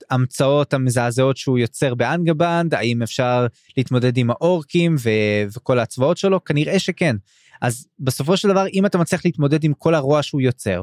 ההמצאות 0.09 0.73
המזעזעות 0.73 1.37
שהוא 1.37 1.57
יוצר 1.57 1.95
באנגבנד? 1.95 2.73
האם 2.73 3.01
אפשר 3.01 3.47
להתמודד 3.77 4.17
עם 4.17 4.29
האורקים 4.29 4.95
ו... 4.99 5.09
וכל 5.55 5.79
הצבאות 5.79 6.17
שלו? 6.17 6.43
כנראה 6.43 6.79
שכן. 6.79 7.15
אז 7.61 7.87
בסופו 7.99 8.37
של 8.37 8.47
דבר 8.47 8.65
אם 8.73 8.85
אתה 8.85 8.97
מצליח 8.97 9.21
להתמודד 9.25 9.63
עם 9.63 9.73
כל 9.73 9.95
הרוע 9.95 10.23
שהוא 10.23 10.41
יוצר, 10.41 10.81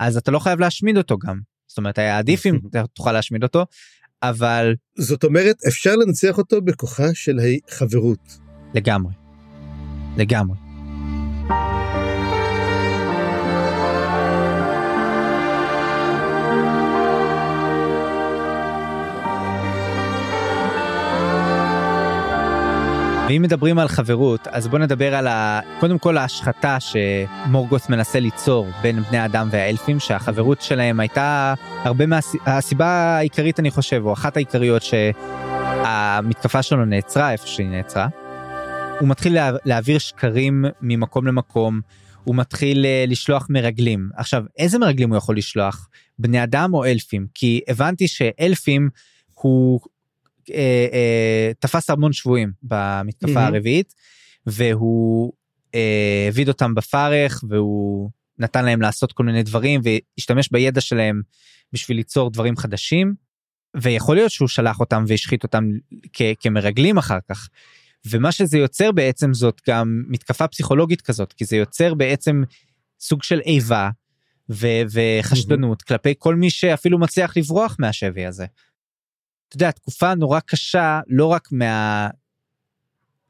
אז 0.00 0.16
אתה 0.16 0.30
לא 0.30 0.38
חייב 0.38 0.60
להשמיד 0.60 0.96
אותו 0.96 1.18
גם. 1.18 1.40
זאת 1.68 1.78
אומרת 1.78 1.98
היה 1.98 2.18
עדיף 2.18 2.46
אם 2.46 2.58
תוכל 2.94 3.12
להשמיד 3.12 3.42
אותו, 3.42 3.66
אבל... 4.22 4.74
זאת 4.98 5.24
אומרת 5.24 5.56
אפשר 5.68 5.96
לנצח 5.96 6.38
אותו 6.38 6.62
בכוחה 6.62 7.14
של 7.14 7.38
החברות. 7.68 8.38
לגמרי. 8.74 9.12
לגמרי. 10.16 10.65
ואם 23.28 23.42
מדברים 23.42 23.78
על 23.78 23.88
חברות 23.88 24.48
אז 24.48 24.68
בוא 24.68 24.78
נדבר 24.78 25.14
על 25.14 25.26
ה... 25.26 25.60
קודם 25.80 25.98
כל 25.98 26.18
ההשחתה 26.18 26.78
שמורגוס 26.80 27.88
מנסה 27.88 28.20
ליצור 28.20 28.66
בין 28.82 29.02
בני 29.02 29.24
אדם 29.24 29.48
והאלפים 29.50 30.00
שהחברות 30.00 30.62
שלהם 30.62 31.00
הייתה 31.00 31.54
הרבה 31.84 32.04
מהסיבה 32.06 32.84
מה... 32.84 33.16
העיקרית 33.16 33.60
אני 33.60 33.70
חושב 33.70 34.02
או 34.04 34.12
אחת 34.12 34.36
העיקריות 34.36 34.82
שהמתקפה 34.82 36.62
שלו 36.62 36.84
נעצרה 36.84 37.32
איפה 37.32 37.46
שהיא 37.46 37.68
נעצרה. 37.68 38.08
הוא 39.00 39.08
מתחיל 39.08 39.34
לה... 39.34 39.50
להעביר 39.64 39.98
שקרים 39.98 40.64
ממקום 40.80 41.26
למקום 41.26 41.80
הוא 42.24 42.36
מתחיל 42.36 42.86
אה, 42.86 43.04
לשלוח 43.08 43.46
מרגלים 43.50 44.10
עכשיו 44.16 44.44
איזה 44.58 44.78
מרגלים 44.78 45.10
הוא 45.10 45.18
יכול 45.18 45.36
לשלוח 45.36 45.88
בני 46.18 46.42
אדם 46.42 46.74
או 46.74 46.84
אלפים 46.84 47.26
כי 47.34 47.60
הבנתי 47.68 48.08
שאלפים 48.08 48.90
הוא 49.34 49.80
אה, 50.54 50.86
אה, 50.92 51.52
תפס 51.58 51.90
המון 51.90 52.12
שבויים 52.12 52.52
במתקפה 52.62 53.46
mm-hmm. 53.46 53.54
הרביעית 53.54 53.94
והוא 54.46 55.32
אה, 55.74 56.22
העביד 56.24 56.48
אותם 56.48 56.74
בפרך 56.74 57.44
והוא 57.48 58.10
נתן 58.38 58.64
להם 58.64 58.80
לעשות 58.80 59.12
כל 59.12 59.24
מיני 59.24 59.42
דברים 59.42 59.80
והשתמש 59.84 60.48
בידע 60.52 60.80
שלהם 60.80 61.22
בשביל 61.72 61.96
ליצור 61.96 62.30
דברים 62.30 62.56
חדשים 62.56 63.14
ויכול 63.76 64.16
להיות 64.16 64.30
שהוא 64.30 64.48
שלח 64.48 64.80
אותם 64.80 65.04
והשחית 65.06 65.42
אותם 65.42 65.64
כ- 66.12 66.36
כמרגלים 66.40 66.98
אחר 66.98 67.18
כך. 67.28 67.48
ומה 68.10 68.32
שזה 68.32 68.58
יוצר 68.58 68.92
בעצם 68.92 69.34
זאת 69.34 69.60
גם 69.68 70.02
מתקפה 70.08 70.48
פסיכולוגית 70.48 71.00
כזאת 71.00 71.32
כי 71.32 71.44
זה 71.44 71.56
יוצר 71.56 71.94
בעצם 71.94 72.42
סוג 73.00 73.22
של 73.22 73.40
איבה 73.40 73.90
ו- 74.50 74.82
וחשדנות 74.92 75.82
mm-hmm. 75.82 75.86
כלפי 75.86 76.14
כל 76.18 76.34
מי 76.34 76.50
שאפילו 76.50 76.98
מצליח 76.98 77.36
לברוח 77.36 77.76
מהשבי 77.78 78.26
הזה. 78.26 78.46
אתה 79.48 79.56
יודע, 79.56 79.70
תקופה 79.70 80.14
נורא 80.14 80.40
קשה, 80.40 81.00
לא 81.06 81.26
רק 81.26 81.48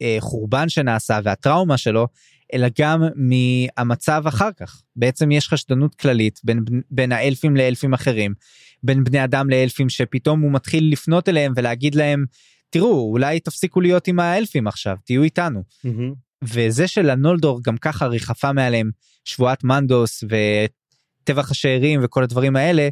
מהחורבן 0.02 0.62
אה, 0.62 0.68
שנעשה 0.68 1.18
והטראומה 1.24 1.78
שלו, 1.78 2.08
אלא 2.54 2.68
גם 2.78 3.02
מהמצב 3.14 4.24
אחר 4.28 4.52
כך. 4.52 4.82
בעצם 4.96 5.30
יש 5.30 5.48
חשדנות 5.48 5.94
כללית 5.94 6.40
בין, 6.44 6.64
בין 6.90 7.12
האלפים 7.12 7.56
לאלפים 7.56 7.94
אחרים, 7.94 8.34
בין 8.82 9.04
בני 9.04 9.24
אדם 9.24 9.50
לאלפים 9.50 9.88
שפתאום 9.88 10.40
הוא 10.40 10.52
מתחיל 10.52 10.92
לפנות 10.92 11.28
אליהם 11.28 11.52
ולהגיד 11.56 11.94
להם, 11.94 12.24
תראו, 12.70 13.10
אולי 13.12 13.40
תפסיקו 13.40 13.80
להיות 13.80 14.08
עם 14.08 14.20
האלפים 14.20 14.66
עכשיו, 14.66 14.96
תהיו 15.04 15.22
איתנו. 15.22 15.62
Mm-hmm. 15.86 16.14
וזה 16.42 16.88
שלנולדור 16.88 17.60
גם 17.62 17.76
ככה 17.76 18.06
ריחפה 18.06 18.52
מעליהם 18.52 18.90
שבועת 19.24 19.64
מנדוס 19.64 20.24
וטבח 20.24 21.50
השאירים 21.50 22.00
וכל 22.02 22.22
הדברים 22.22 22.56
האלה, 22.56 22.88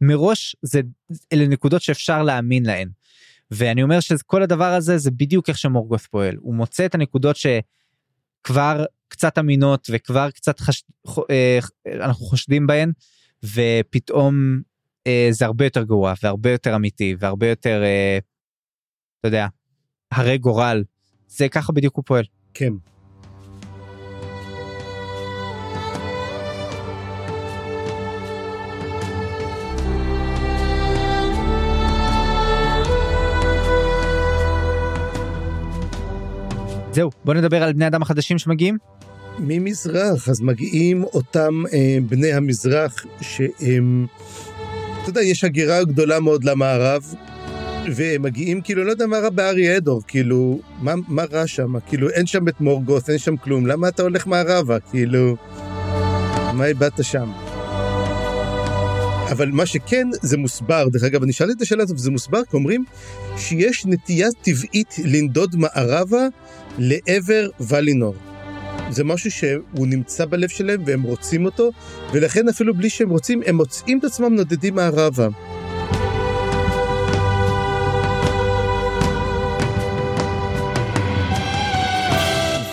מראש 0.00 0.56
זה 0.62 0.80
אלה 1.32 1.46
נקודות 1.46 1.82
שאפשר 1.82 2.22
להאמין 2.22 2.66
להן. 2.66 2.88
ואני 3.50 3.82
אומר 3.82 4.00
שכל 4.00 4.42
הדבר 4.42 4.74
הזה 4.74 4.98
זה 4.98 5.10
בדיוק 5.10 5.48
איך 5.48 5.58
שמורגות 5.58 6.00
פועל 6.00 6.36
הוא 6.40 6.54
מוצא 6.54 6.86
את 6.86 6.94
הנקודות 6.94 7.36
שכבר 7.36 8.84
קצת 9.08 9.38
אמינות 9.38 9.88
וכבר 9.92 10.30
קצת 10.30 10.60
חש... 10.60 10.84
אה, 11.30 11.58
אנחנו 11.94 12.26
חושדים 12.26 12.66
בהן 12.66 12.92
ופתאום 13.44 14.60
אה, 15.06 15.28
זה 15.30 15.44
הרבה 15.44 15.64
יותר 15.64 15.82
גרוע 15.82 16.14
והרבה 16.22 16.50
יותר 16.50 16.76
אמיתי 16.76 17.16
והרבה 17.18 17.48
יותר 17.48 17.82
אה, 17.82 18.18
אתה 19.20 19.28
יודע 19.28 19.46
הרי 20.12 20.38
גורל 20.38 20.84
זה 21.28 21.48
ככה 21.48 21.72
בדיוק 21.72 21.96
הוא 21.96 22.04
פועל. 22.06 22.24
כן. 22.54 22.72
זהו, 36.98 37.10
בוא 37.24 37.34
נדבר 37.34 37.62
על 37.62 37.72
בני 37.72 37.86
אדם 37.86 38.02
החדשים 38.02 38.38
שמגיעים. 38.38 38.78
ממזרח, 39.38 40.28
אז 40.28 40.40
מגיעים 40.40 41.04
אותם 41.04 41.62
אה, 41.72 41.98
בני 42.08 42.32
המזרח 42.32 43.04
שהם, 43.20 44.06
אתה 45.02 45.10
יודע, 45.10 45.22
יש 45.22 45.44
הגירה 45.44 45.84
גדולה 45.84 46.20
מאוד 46.20 46.44
למערב, 46.44 47.14
והם 47.94 48.22
מגיעים, 48.22 48.60
כאילו, 48.60 48.84
לא 48.84 48.90
יודע 48.90 49.06
מה 49.06 49.18
רע 49.18 49.30
בארי 49.30 49.76
אדור, 49.76 50.02
כאילו, 50.08 50.60
מה, 50.82 50.94
מה 51.08 51.24
רע 51.32 51.46
שם? 51.46 51.80
כאילו, 51.86 52.10
אין 52.10 52.26
שם 52.26 52.48
את 52.48 52.60
מורגוס, 52.60 53.10
אין 53.10 53.18
שם 53.18 53.36
כלום, 53.36 53.66
למה 53.66 53.88
אתה 53.88 54.02
הולך 54.02 54.26
מערבה? 54.26 54.80
כאילו, 54.80 55.36
מה 56.52 56.66
איבדת 56.66 57.04
שם? 57.04 57.32
אבל 59.30 59.50
מה 59.50 59.66
שכן, 59.66 60.08
זה 60.22 60.36
מוסבר, 60.36 60.88
דרך 60.88 61.02
אגב, 61.02 61.22
אני 61.22 61.32
שאלתי 61.32 61.52
את 61.52 61.62
השאלה 61.62 61.82
הזאת, 61.82 61.96
וזה 61.96 62.10
מוסבר, 62.10 62.44
כי 62.50 62.56
אומרים 62.56 62.84
שיש 63.36 63.86
נטייה 63.86 64.28
טבעית 64.42 64.94
לנדוד 65.04 65.56
מערבה 65.56 66.26
לעבר 66.78 67.48
ולינור. 67.60 68.14
זה 68.90 69.04
משהו 69.04 69.30
שהוא 69.30 69.86
נמצא 69.86 70.24
בלב 70.24 70.48
שלהם 70.48 70.82
והם 70.86 71.02
רוצים 71.02 71.44
אותו, 71.44 71.70
ולכן 72.12 72.48
אפילו 72.48 72.74
בלי 72.74 72.90
שהם 72.90 73.10
רוצים, 73.10 73.40
הם 73.46 73.56
מוצאים 73.56 73.98
את 73.98 74.04
עצמם 74.04 74.34
נודדים 74.34 74.74
מערבה. 74.74 75.28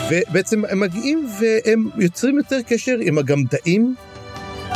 ובעצם 0.09 0.65
הם 0.65 0.79
מגיעים 0.79 1.27
והם 1.39 1.89
יוצרים 1.97 2.37
יותר 2.37 2.61
קשר 2.67 2.95
עם 3.01 3.17
הגמדאים 3.17 3.95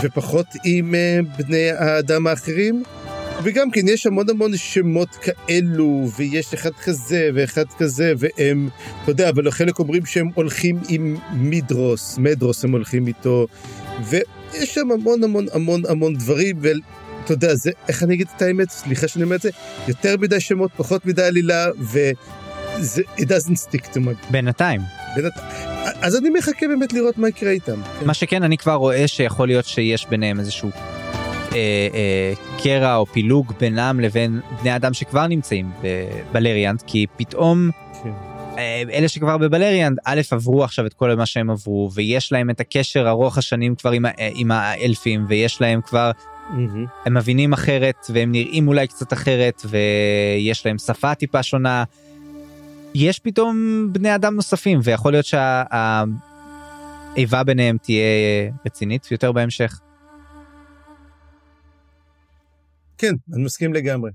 ופחות 0.04 0.46
עם 0.66 0.96
אה, 0.96 1.20
בני 1.38 1.72
האדם 1.72 2.28
האחרים. 2.28 2.84
וגם 3.44 3.72
כן 3.72 3.88
יש 3.88 4.06
המון 4.06 4.30
המון 4.30 4.58
שמות 4.58 5.10
כאלו, 5.16 6.08
ויש 6.18 6.54
אחד 6.54 6.72
כזה 6.84 7.30
ואחד 7.34 7.66
כזה, 7.78 8.14
והם, 8.18 8.70
אתה 9.04 9.12
יודע, 9.12 9.30
אבל 9.30 9.52
חלק 9.52 9.80
אומרים 9.80 10.06
שהם 10.06 10.30
הולכים 10.34 10.80
עם 10.90 11.18
מידרוס, 11.34 12.18
מדרוס 12.18 12.64
הם 12.64 12.72
הולכים 12.72 13.08
איתו, 13.08 13.48
ויש 14.04 14.74
שם 14.74 14.92
המון 14.92 15.24
המון 15.24 15.46
המון 15.54 15.82
המון 15.90 16.16
דברים, 16.16 16.58
ואתה 16.62 17.34
יודע, 17.34 17.56
זה, 17.56 17.72
איך 17.88 18.04
אני 18.04 18.14
אגיד 18.14 18.28
את 18.36 18.42
האמת? 18.42 18.70
סליחה 18.70 19.08
שאני 19.08 19.24
אומר 19.24 19.36
את 19.36 19.42
זה, 19.42 19.50
יותר 19.88 20.16
מדי 20.18 20.40
שמות, 20.40 20.72
פחות 20.78 21.06
מדי 21.06 21.24
עלילה, 21.24 21.66
ו... 21.80 22.00
זה, 22.82 23.02
it 23.18 23.24
doesn't 23.24 23.68
stick 23.68 23.86
to 23.94 23.98
my... 23.98 24.32
בינתיים. 24.32 24.82
בינתיים. 25.16 25.48
אז 26.02 26.16
אני 26.16 26.30
מחכה 26.30 26.68
באמת 26.68 26.94
לראות 26.94 27.18
מה 27.18 27.30
יקרה 27.30 27.52
איתם. 27.52 27.82
מה 28.06 28.14
שכן, 28.14 28.44
אני 28.44 28.58
כבר 28.58 28.74
רואה 28.74 29.08
שיכול 29.08 29.48
להיות 29.48 29.66
שיש 29.66 30.06
ביניהם 30.10 30.40
איזשהו 30.40 30.70
אה, 31.52 31.88
אה, 31.94 32.34
קרע 32.64 32.96
או 32.96 33.06
פילוג 33.06 33.54
בינם 33.60 34.00
לבין 34.00 34.40
בני 34.62 34.76
אדם 34.76 34.94
שכבר 34.94 35.28
נמצאים 35.28 35.72
בבלריאנט, 35.84 36.84
כי 36.88 37.06
פתאום 37.18 37.70
כן. 38.04 38.10
אה, 38.58 38.84
אלה 38.94 39.08
שכבר 39.08 39.38
בבלריאנט, 39.38 39.98
א', 40.06 40.22
עברו 40.32 40.64
עכשיו 40.64 40.86
את 40.86 40.94
כל 40.94 41.16
מה 41.16 41.26
שהם 41.26 41.50
עברו, 41.50 41.90
ויש 41.94 42.32
להם 42.32 42.50
את 42.50 42.60
הקשר 42.60 43.10
ארוך 43.10 43.38
השנים 43.38 43.76
כבר 43.76 43.92
עם, 43.92 44.06
ה- 44.06 44.10
עם 44.18 44.52
האלפים, 44.52 45.26
ויש 45.30 45.62
להם 45.62 45.82
כבר, 45.82 46.12
מהמם. 46.50 46.86
הם 47.06 47.14
מבינים 47.14 47.54
אחרת, 47.54 47.96
והם 48.10 48.32
נראים 48.32 48.68
אולי 48.68 48.88
קצת 48.88 49.14
אחרת, 49.14 49.62
ויש 49.66 50.66
להם 50.66 50.78
שפה 50.78 51.16
טיפה 51.16 51.44
שונה. 51.44 51.84
יש 52.96 53.20
פתאום 53.20 53.88
בני 53.92 54.16
אדם 54.16 54.36
נוספים, 54.36 54.80
ויכול 54.84 55.12
להיות 55.12 55.26
שהאיבה 57.16 57.44
ביניהם 57.44 57.78
תהיה 57.82 58.04
רצינית 58.66 59.12
יותר 59.12 59.32
בהמשך. 59.32 59.80
כן, 63.00 63.14
אני 63.34 63.44
מסכים 63.44 63.74
לגמרי. 63.74 64.12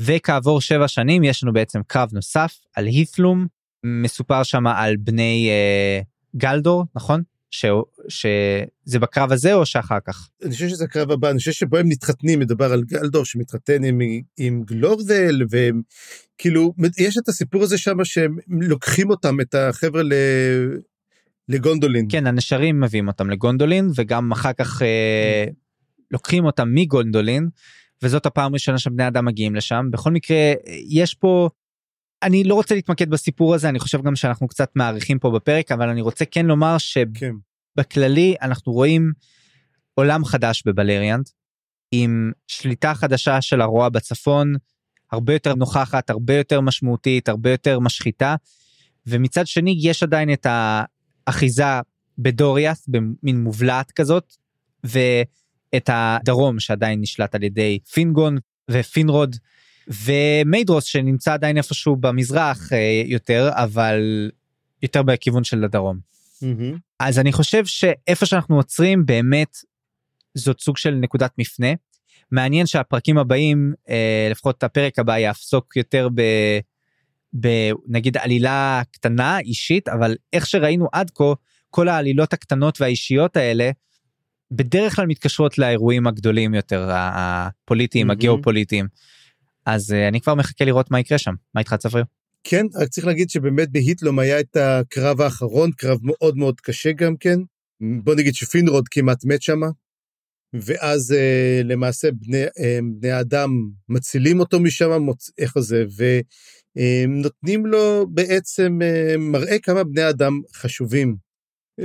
וכעבור 0.00 0.60
שבע 0.60 0.88
שנים 0.88 1.24
יש 1.24 1.44
לנו 1.44 1.52
בעצם 1.52 1.80
קרב 1.86 2.08
נוסף 2.12 2.58
על 2.74 2.86
הית'לום, 2.86 3.46
מסופר 3.84 4.42
שם 4.42 4.66
על 4.66 4.96
בני 4.96 5.48
אה, 5.50 6.00
גלדור, 6.36 6.84
נכון? 6.94 7.22
ש... 7.50 7.66
שזה 8.08 8.98
בקרב 8.98 9.32
הזה 9.32 9.54
או 9.54 9.66
שאחר 9.66 9.98
כך? 10.06 10.28
אני 10.42 10.50
חושב 10.50 10.68
שזה 10.68 10.84
הקרב 10.84 11.10
הבא, 11.10 11.30
אני 11.30 11.38
חושב 11.38 11.52
שבו 11.52 11.76
הם 11.76 11.88
מתחתנים, 11.88 12.38
מדובר 12.38 12.72
על 12.72 12.82
גלדור 12.84 13.24
שמתחתן 13.24 13.84
עם, 13.84 14.00
עם 14.36 14.62
גלורדל, 14.66 15.42
והם 15.50 15.82
כאילו, 16.38 16.74
יש 16.98 17.18
את 17.18 17.28
הסיפור 17.28 17.62
הזה 17.62 17.78
שם 17.78 18.04
שהם 18.04 18.36
לוקחים 18.48 19.10
אותם, 19.10 19.40
את 19.40 19.54
החבר'ה 19.54 20.02
ל... 20.02 20.12
לגונדולין. 21.48 22.06
כן, 22.10 22.26
הנשרים 22.26 22.80
מביאים 22.80 23.08
אותם 23.08 23.30
לגונדולין, 23.30 23.90
וגם 23.96 24.32
אחר 24.32 24.52
כך 24.52 24.82
אה, 24.82 25.44
לוקחים 26.10 26.44
אותם 26.44 26.74
מגונדולין, 26.74 27.48
וזאת 28.02 28.26
הפעם 28.26 28.52
הראשונה 28.52 28.78
שבני 28.78 29.08
אדם 29.08 29.24
מגיעים 29.24 29.54
לשם. 29.54 29.86
בכל 29.90 30.10
מקרה, 30.10 30.52
יש 30.88 31.14
פה... 31.14 31.48
אני 32.22 32.44
לא 32.44 32.54
רוצה 32.54 32.74
להתמקד 32.74 33.10
בסיפור 33.10 33.54
הזה, 33.54 33.68
אני 33.68 33.78
חושב 33.78 34.02
גם 34.02 34.16
שאנחנו 34.16 34.48
קצת 34.48 34.70
מעריכים 34.74 35.18
פה 35.18 35.30
בפרק, 35.30 35.72
אבל 35.72 35.88
אני 35.88 36.00
רוצה 36.00 36.24
כן 36.24 36.46
לומר 36.46 36.76
כן. 37.14 37.30
שבכללי 37.78 38.34
אנחנו 38.42 38.72
רואים 38.72 39.12
עולם 39.94 40.24
חדש 40.24 40.62
בבלריאנט, 40.66 41.28
עם 41.90 42.32
שליטה 42.46 42.94
חדשה 42.94 43.40
של 43.40 43.60
הרוע 43.60 43.88
בצפון, 43.88 44.54
הרבה 45.12 45.32
יותר 45.32 45.54
נוכחת, 45.54 46.10
הרבה 46.10 46.34
יותר 46.34 46.60
משמעותית, 46.60 47.28
הרבה 47.28 47.50
יותר 47.50 47.78
משחיתה, 47.78 48.34
ומצד 49.06 49.46
שני 49.46 49.76
יש 49.80 50.02
עדיין 50.02 50.32
את 50.32 50.46
האחיזה 51.26 51.64
בדוריאס, 52.18 52.88
במין 52.88 53.40
מובלעת 53.40 53.90
כזאת, 53.90 54.34
ואת 55.74 55.90
הדרום 55.92 56.60
שעדיין 56.60 57.00
נשלט 57.00 57.34
על 57.34 57.42
ידי 57.42 57.78
פינגון 57.92 58.38
ופינרוד, 58.70 59.36
ומיידרוס 59.88 60.84
שנמצא 60.84 61.32
עדיין 61.32 61.56
איפשהו 61.56 61.96
במזרח 61.96 62.72
אה, 62.72 63.02
יותר, 63.06 63.50
אבל 63.52 64.30
יותר 64.82 65.02
בכיוון 65.02 65.44
של 65.44 65.64
הדרום. 65.64 65.98
מהמם. 66.42 66.76
אז 67.00 67.18
אני 67.18 67.32
חושב 67.32 67.66
שאיפה 67.66 68.26
שאנחנו 68.26 68.56
עוצרים 68.56 69.06
באמת 69.06 69.56
זאת 70.34 70.60
סוג 70.60 70.76
של 70.76 70.90
נקודת 70.90 71.32
מפנה. 71.38 71.68
מעניין 72.30 72.66
שהפרקים 72.66 73.18
הבאים, 73.18 73.72
אה, 73.88 74.28
לפחות 74.30 74.62
הפרק 74.62 74.98
הבא 74.98 75.18
יעסוק 75.18 75.76
יותר 75.76 76.08
ב... 76.14 76.22
בנגיד 77.32 78.16
עלילה 78.16 78.82
קטנה 78.90 79.38
אישית 79.38 79.88
אבל 79.88 80.16
איך 80.32 80.46
שראינו 80.46 80.88
עד 80.92 81.10
כה 81.14 81.24
כל 81.70 81.88
העלילות 81.88 82.32
הקטנות 82.32 82.80
והאישיות 82.80 83.36
האלה 83.36 83.70
בדרך 84.50 84.96
כלל 84.96 85.06
מתקשרות 85.06 85.58
לאירועים 85.58 86.06
הגדולים 86.06 86.54
יותר 86.54 86.88
הפוליטיים 86.92 88.06
מהמם. 88.06 88.18
הגיאופוליטיים. 88.18 88.86
אז 89.66 89.92
אה, 89.92 90.08
אני 90.08 90.20
כבר 90.20 90.34
מחכה 90.34 90.64
לראות 90.64 90.90
מה 90.90 91.00
יקרה 91.00 91.18
שם 91.18 91.34
מה 91.54 91.60
איתך 91.60 91.74
צפריר? 91.74 92.04
כן, 92.44 92.66
רק 92.74 92.88
צריך 92.88 93.06
להגיד 93.06 93.30
שבאמת 93.30 93.70
בהיטלום 93.70 94.18
היה 94.18 94.40
את 94.40 94.56
הקרב 94.56 95.20
האחרון, 95.20 95.70
קרב 95.72 95.98
מאוד 96.02 96.36
מאוד 96.36 96.60
קשה 96.60 96.92
גם 96.92 97.16
כן. 97.16 97.38
בוא 97.80 98.14
נגיד 98.14 98.34
שפינרוד 98.34 98.88
כמעט 98.88 99.24
מת 99.24 99.42
שמה, 99.42 99.66
ואז 100.52 101.12
אה, 101.12 101.60
למעשה 101.64 102.08
בני, 102.12 102.44
אה, 102.44 102.78
בני 103.00 103.10
האדם 103.10 103.50
מצילים 103.88 104.40
אותו 104.40 104.60
משם, 104.60 105.02
מוצ... 105.02 105.30
איך 105.38 105.58
זה, 105.58 105.84
ונותנים 106.76 107.66
לו 107.66 108.06
בעצם 108.10 108.78
אה, 108.82 109.16
מראה 109.18 109.58
כמה 109.58 109.84
בני 109.84 110.08
אדם 110.08 110.40
חשובים. 110.54 111.27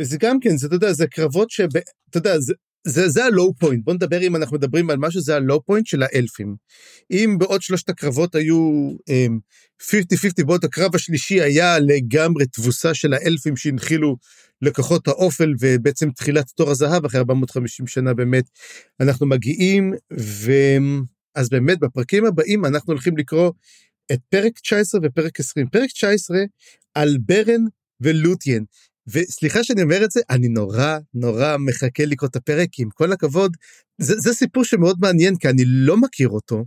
זה 0.01 0.17
גם 0.17 0.39
כן, 0.39 0.57
זה, 0.57 0.67
אתה 0.67 0.75
יודע, 0.75 0.93
זה 0.93 1.07
קרבות 1.07 1.49
שב... 1.49 1.67
אתה 2.09 2.17
יודע, 2.17 2.39
זה, 2.39 2.53
זה, 2.87 3.09
זה 3.09 3.25
ה 3.25 3.32
low 3.32 3.53
point, 3.53 3.83
בוא 3.83 3.93
נדבר 3.93 4.21
אם 4.21 4.35
אנחנו 4.35 4.57
מדברים 4.57 4.89
על 4.89 4.97
משהו, 4.97 5.21
זה 5.21 5.35
ה 5.35 5.42
low 5.42 5.63
point 5.65 5.85
של 5.87 6.03
האלפים. 6.03 6.55
אם 7.11 7.35
בעוד 7.39 7.61
שלושת 7.61 7.89
הקרבות 7.89 8.35
היו 8.35 8.89
אמ, 9.09 9.39
50-50, 9.81 10.45
בעוד 10.45 10.65
הקרב 10.65 10.95
השלישי 10.95 11.41
היה 11.41 11.79
לגמרי 11.79 12.45
תבוסה 12.45 12.93
של 12.93 13.13
האלפים 13.13 13.57
שהנחילו 13.57 14.17
לכוחות 14.61 15.07
האופל, 15.07 15.53
ובעצם 15.59 16.11
תחילת 16.11 16.49
תור 16.55 16.69
הזהב, 16.69 17.05
אחרי 17.05 17.19
450 17.19 17.87
שנה 17.87 18.13
באמת, 18.13 18.45
אנחנו 18.99 19.25
מגיעים, 19.25 19.93
ואז 20.11 21.49
באמת 21.49 21.79
בפרקים 21.79 22.25
הבאים 22.25 22.65
אנחנו 22.65 22.93
הולכים 22.93 23.17
לקרוא 23.17 23.51
את 24.11 24.19
פרק 24.29 24.59
19 24.59 25.01
ופרק 25.03 25.39
20. 25.39 25.67
פרק 25.67 25.89
19 25.91 26.37
על 26.93 27.17
ברן 27.25 27.61
ולוטיאן. 28.01 28.63
וסליחה 29.07 29.63
שאני 29.63 29.81
אומר 29.81 30.05
את 30.05 30.11
זה, 30.11 30.21
אני 30.29 30.47
נורא 30.47 30.97
נורא 31.13 31.57
מחכה 31.57 32.05
לקרוא 32.05 32.29
את 32.29 32.35
הפרק, 32.35 32.69
כי 32.71 32.83
עם 32.83 32.89
כל 32.89 33.11
הכבוד, 33.11 33.57
זה, 33.97 34.13
זה 34.17 34.33
סיפור 34.33 34.63
שמאוד 34.63 34.97
מעניין, 35.01 35.35
כי 35.35 35.49
אני 35.49 35.63
לא 35.65 35.97
מכיר 35.97 36.29
אותו, 36.29 36.65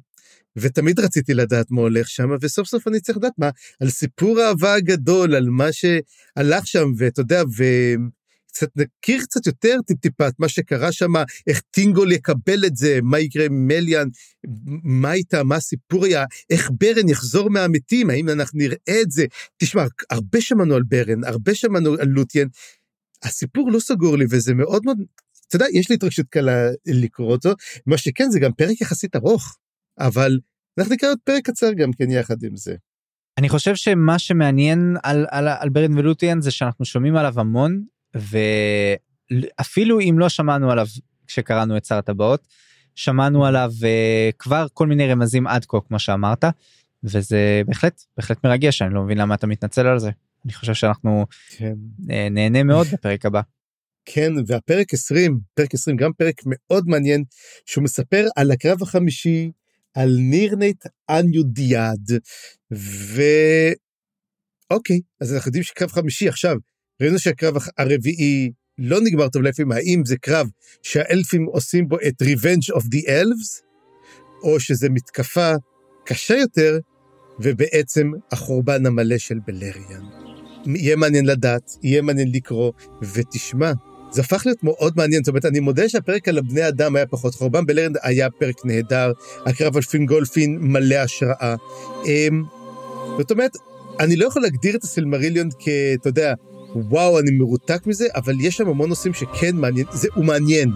ותמיד 0.56 1.00
רציתי 1.00 1.34
לדעת 1.34 1.70
מה 1.70 1.80
הולך 1.80 2.08
שם, 2.08 2.28
וסוף 2.40 2.68
סוף 2.68 2.88
אני 2.88 3.00
צריך 3.00 3.18
לדעת 3.18 3.32
מה, 3.38 3.50
על 3.80 3.90
סיפור 3.90 4.40
האהבה 4.40 4.74
הגדול, 4.74 5.34
על 5.34 5.48
מה 5.48 5.68
שהלך 5.72 6.66
שם, 6.66 6.92
ואתה 6.98 7.20
יודע, 7.20 7.42
וקצת 8.56 8.76
נכיר 8.76 9.20
קצת 9.20 9.46
יותר 9.46 9.76
טיפ-טיפה 9.86 10.28
את 10.28 10.34
מה 10.38 10.48
שקרה 10.48 10.92
שם, 10.92 11.12
איך 11.46 11.60
טינגול 11.70 12.12
יקבל 12.12 12.64
את 12.66 12.76
זה, 12.76 12.98
מה 13.02 13.18
יקרה 13.18 13.44
עם 13.44 13.66
מליאן, 13.66 14.08
מה 14.84 15.12
איתה, 15.12 15.42
מה 15.42 15.56
הסיפור 15.56 16.04
היה, 16.04 16.24
איך 16.50 16.70
ברן 16.80 17.08
יחזור 17.08 17.50
מהמתים, 17.50 18.10
האם 18.10 18.28
אנחנו 18.28 18.58
נראה 18.58 19.00
את 19.02 19.10
זה. 19.10 19.26
תשמע, 19.56 19.84
הרבה 20.10 20.40
שמענו 20.40 20.74
על 20.74 20.82
ברן, 20.82 21.24
הרבה 21.24 21.54
שמענו 21.54 21.94
על 22.00 22.08
לוטיאן, 22.08 22.46
הסיפור 23.22 23.70
לא 23.72 23.80
סגור 23.80 24.18
לי, 24.18 24.24
וזה 24.30 24.54
מאוד 24.54 24.84
מאוד, 24.84 24.98
אתה 25.48 25.56
יודע, 25.56 25.66
יש 25.72 25.88
לי 25.88 25.94
התרגשות 25.94 26.26
קלה 26.30 26.70
לקרוא 26.86 27.32
אותו, 27.32 27.52
מה 27.86 27.98
שכן, 27.98 28.30
זה 28.30 28.40
גם 28.40 28.52
פרק 28.52 28.80
יחסית 28.80 29.16
ארוך, 29.16 29.56
אבל 29.98 30.38
אנחנו 30.78 30.94
נקרא 30.94 31.08
עוד 31.08 31.18
פרק 31.24 31.46
קצר 31.46 31.72
גם 31.72 31.92
כן 31.92 32.10
יחד 32.10 32.42
עם 32.42 32.56
זה. 32.56 32.76
אני 33.38 33.48
חושב 33.48 33.74
שמה 33.74 34.18
שמעניין 34.18 34.96
על, 35.02 35.26
על, 35.30 35.48
על 35.48 35.68
ברן 35.68 35.98
ולוטיאן 35.98 36.40
זה 36.40 36.50
שאנחנו 36.50 36.84
שומעים 36.84 37.16
עליו 37.16 37.40
המון 37.40 37.84
ואפילו 39.60 40.00
אם 40.00 40.18
לא 40.18 40.28
שמענו 40.28 40.70
עליו 40.70 40.86
כשקראנו 41.26 41.76
את 41.76 41.84
שר 41.84 41.98
הטבעות 41.98 42.46
שמענו 42.94 43.46
עליו 43.46 43.72
uh, 43.80 44.36
כבר 44.38 44.66
כל 44.72 44.86
מיני 44.86 45.08
רמזים 45.12 45.46
עד 45.46 45.64
כה 45.64 45.78
כמו 45.88 45.98
שאמרת 45.98 46.44
וזה 47.04 47.62
בהחלט 47.66 48.02
בהחלט 48.16 48.44
מרגש 48.44 48.82
אני 48.82 48.94
לא 48.94 49.02
מבין 49.02 49.18
למה 49.18 49.34
אתה 49.34 49.46
מתנצל 49.46 49.86
על 49.86 49.98
זה 49.98 50.10
אני 50.44 50.52
חושב 50.52 50.74
שאנחנו 50.74 51.26
כן. 51.56 51.74
uh, 52.00 52.12
נהנה 52.30 52.62
מאוד 52.62 52.86
בפרק 52.92 53.26
הבא. 53.26 53.40
כן, 54.12 54.32
והפרק 54.46 54.94
20, 54.94 55.40
פרק 55.54 55.74
20, 55.74 55.96
גם 55.96 56.12
פרק 56.12 56.34
מאוד 56.46 56.84
מעניין, 56.86 57.24
שהוא 57.66 57.84
מספר 57.84 58.26
על 58.36 58.50
הקרב 58.50 58.82
החמישי, 58.82 59.50
על 59.94 60.16
נירנט 60.18 60.86
אניודיאד, 61.10 62.10
ו... 62.74 63.22
אוקיי, 64.70 65.00
אז 65.20 65.34
אנחנו 65.34 65.48
יודעים 65.48 65.64
שקרב 65.64 65.90
חמישי 65.90 66.28
עכשיו, 66.28 66.56
ראינו 67.02 67.18
שהקרב 67.18 67.54
הרביעי 67.78 68.50
לא 68.78 69.00
נגמר 69.00 69.28
טוב 69.28 69.42
לאלפים, 69.42 69.72
האם 69.72 70.02
זה 70.04 70.16
קרב 70.16 70.48
שהאלפים 70.82 71.44
עושים 71.44 71.88
בו 71.88 71.96
את 72.08 72.22
Revenge 72.22 72.76
of 72.76 72.82
the 72.82 73.08
Elves, 73.08 73.62
או 74.42 74.60
שזה 74.60 74.88
מתקפה 74.88 75.52
קשה 76.06 76.34
יותר, 76.34 76.78
ובעצם 77.40 78.10
החורבן 78.32 78.86
המלא 78.86 79.18
של 79.18 79.38
בלריאן. 79.46 80.04
יהיה 80.66 80.96
מעניין 80.96 81.26
לדעת, 81.26 81.70
יהיה 81.82 82.02
מעניין 82.02 82.32
לקרוא, 82.32 82.72
ותשמע, 83.14 83.72
זה 84.10 84.20
הפך 84.20 84.42
להיות 84.46 84.64
מאוד 84.64 84.92
מעניין, 84.96 85.24
זאת 85.24 85.28
אומרת, 85.28 85.44
אני 85.44 85.60
מודה 85.60 85.88
שהפרק 85.88 86.28
על 86.28 86.38
הבני 86.38 86.68
אדם 86.68 86.96
היה 86.96 87.06
פחות, 87.06 87.34
חורבן 87.34 87.66
בלרנד 87.66 87.96
היה 88.02 88.30
פרק 88.30 88.54
נהדר, 88.64 89.12
הקרב 89.46 89.76
על 89.76 89.82
פינגולפין 89.82 90.58
מלא 90.60 90.94
השראה. 90.94 91.54
אמ, 92.06 92.42
זאת 93.18 93.30
אומרת, 93.30 93.52
אני 94.00 94.16
לא 94.16 94.26
יכול 94.26 94.42
להגדיר 94.42 94.76
את 94.76 94.84
הסילמריליון 94.84 95.48
כ... 95.58 95.68
אתה 95.94 96.08
יודע, 96.08 96.34
וואו, 96.88 97.18
אני 97.18 97.30
מרותק 97.30 97.86
מזה, 97.86 98.06
אבל 98.14 98.40
יש 98.40 98.56
שם 98.56 98.68
המון 98.68 98.88
נושאים 98.88 99.14
שכן 99.14 99.56
מעניין, 99.56 99.86
זה, 99.92 100.08
הוא 100.14 100.24
מעניין. 100.24 100.70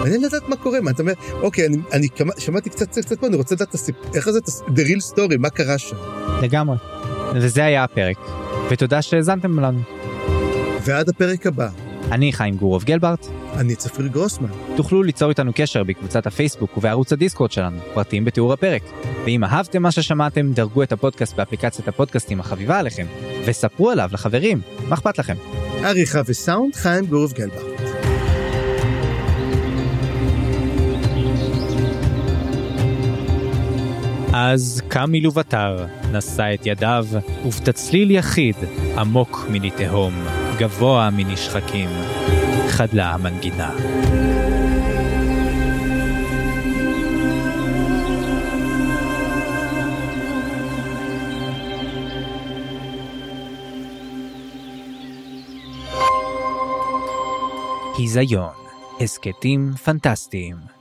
מעניין 0.00 0.22
לדעת 0.22 0.48
מה 0.48 0.56
קורה, 0.56 0.80
מה 0.80 0.90
אתה 0.90 1.02
אומר, 1.02 1.12
אוקיי, 1.42 1.66
אני, 1.66 1.76
אני 1.92 2.08
כמה, 2.08 2.32
שמעתי 2.38 2.70
קצת 2.70 2.88
קצת 2.88 3.04
קצת 3.04 3.20
פה, 3.20 3.26
אני 3.26 3.36
רוצה 3.36 3.54
לדעת 3.54 3.68
את 3.68 3.74
הסיפור, 3.74 4.10
איך 4.14 4.30
זה, 4.30 4.38
the 4.66 4.80
real 4.80 5.14
story, 5.14 5.38
מה 5.38 5.50
קרה 5.50 5.78
שם. 5.78 5.96
לגמרי. 6.42 6.76
וזה 7.34 7.64
היה 7.64 7.84
הפרק, 7.84 8.16
ותודה 8.70 9.02
שהאזנתם 9.02 9.60
לנו. 9.60 9.80
ועד 10.84 11.08
הפרק 11.08 11.46
הבא, 11.46 11.68
אני 12.12 12.32
חיים 12.32 12.56
גורוב 12.56 12.84
גלברט, 12.84 13.26
אני 13.56 13.76
צפריר 13.76 14.08
גרוסמן. 14.08 14.48
תוכלו 14.76 15.02
ליצור 15.02 15.28
איתנו 15.28 15.52
קשר 15.54 15.84
בקבוצת 15.84 16.26
הפייסבוק 16.26 16.76
ובערוץ 16.76 17.12
הדיסקורד 17.12 17.52
שלנו, 17.52 17.78
פרטים 17.94 18.24
בתיאור 18.24 18.52
הפרק. 18.52 18.82
ואם 19.24 19.44
אהבתם 19.44 19.82
מה 19.82 19.90
ששמעתם, 19.90 20.52
דרגו 20.52 20.82
את 20.82 20.92
הפודקאסט 20.92 21.36
באפליקציית 21.36 21.88
הפודקאסטים 21.88 22.40
החביבה 22.40 22.78
עליכם, 22.78 23.06
וספרו 23.44 23.90
עליו 23.90 24.10
לחברים, 24.12 24.60
מה 24.88 24.94
אכפת 24.94 25.18
לכם? 25.18 25.34
עריכה 25.84 26.20
וסאונד 26.26 26.74
חיים 26.74 27.06
גורוב 27.06 27.32
גלברט. 27.32 27.76
אז 34.32 34.82
קם 34.88 35.12
מלוותר, 35.12 35.86
נשא 36.12 36.54
את 36.54 36.66
ידיו, 36.66 37.06
ובתצליל 37.46 38.10
יחיד, 38.10 38.56
עמוק 38.98 39.46
מני 39.50 39.70
תהום, 39.70 40.14
גבוה 40.58 41.10
מני 41.10 41.36
שחקים, 41.36 41.90
חדלה 42.68 43.14
המנגינה. 43.14 43.70
היזיון, 57.98 58.48
הסכתים 59.00 59.72
פנטסטיים. 59.84 60.75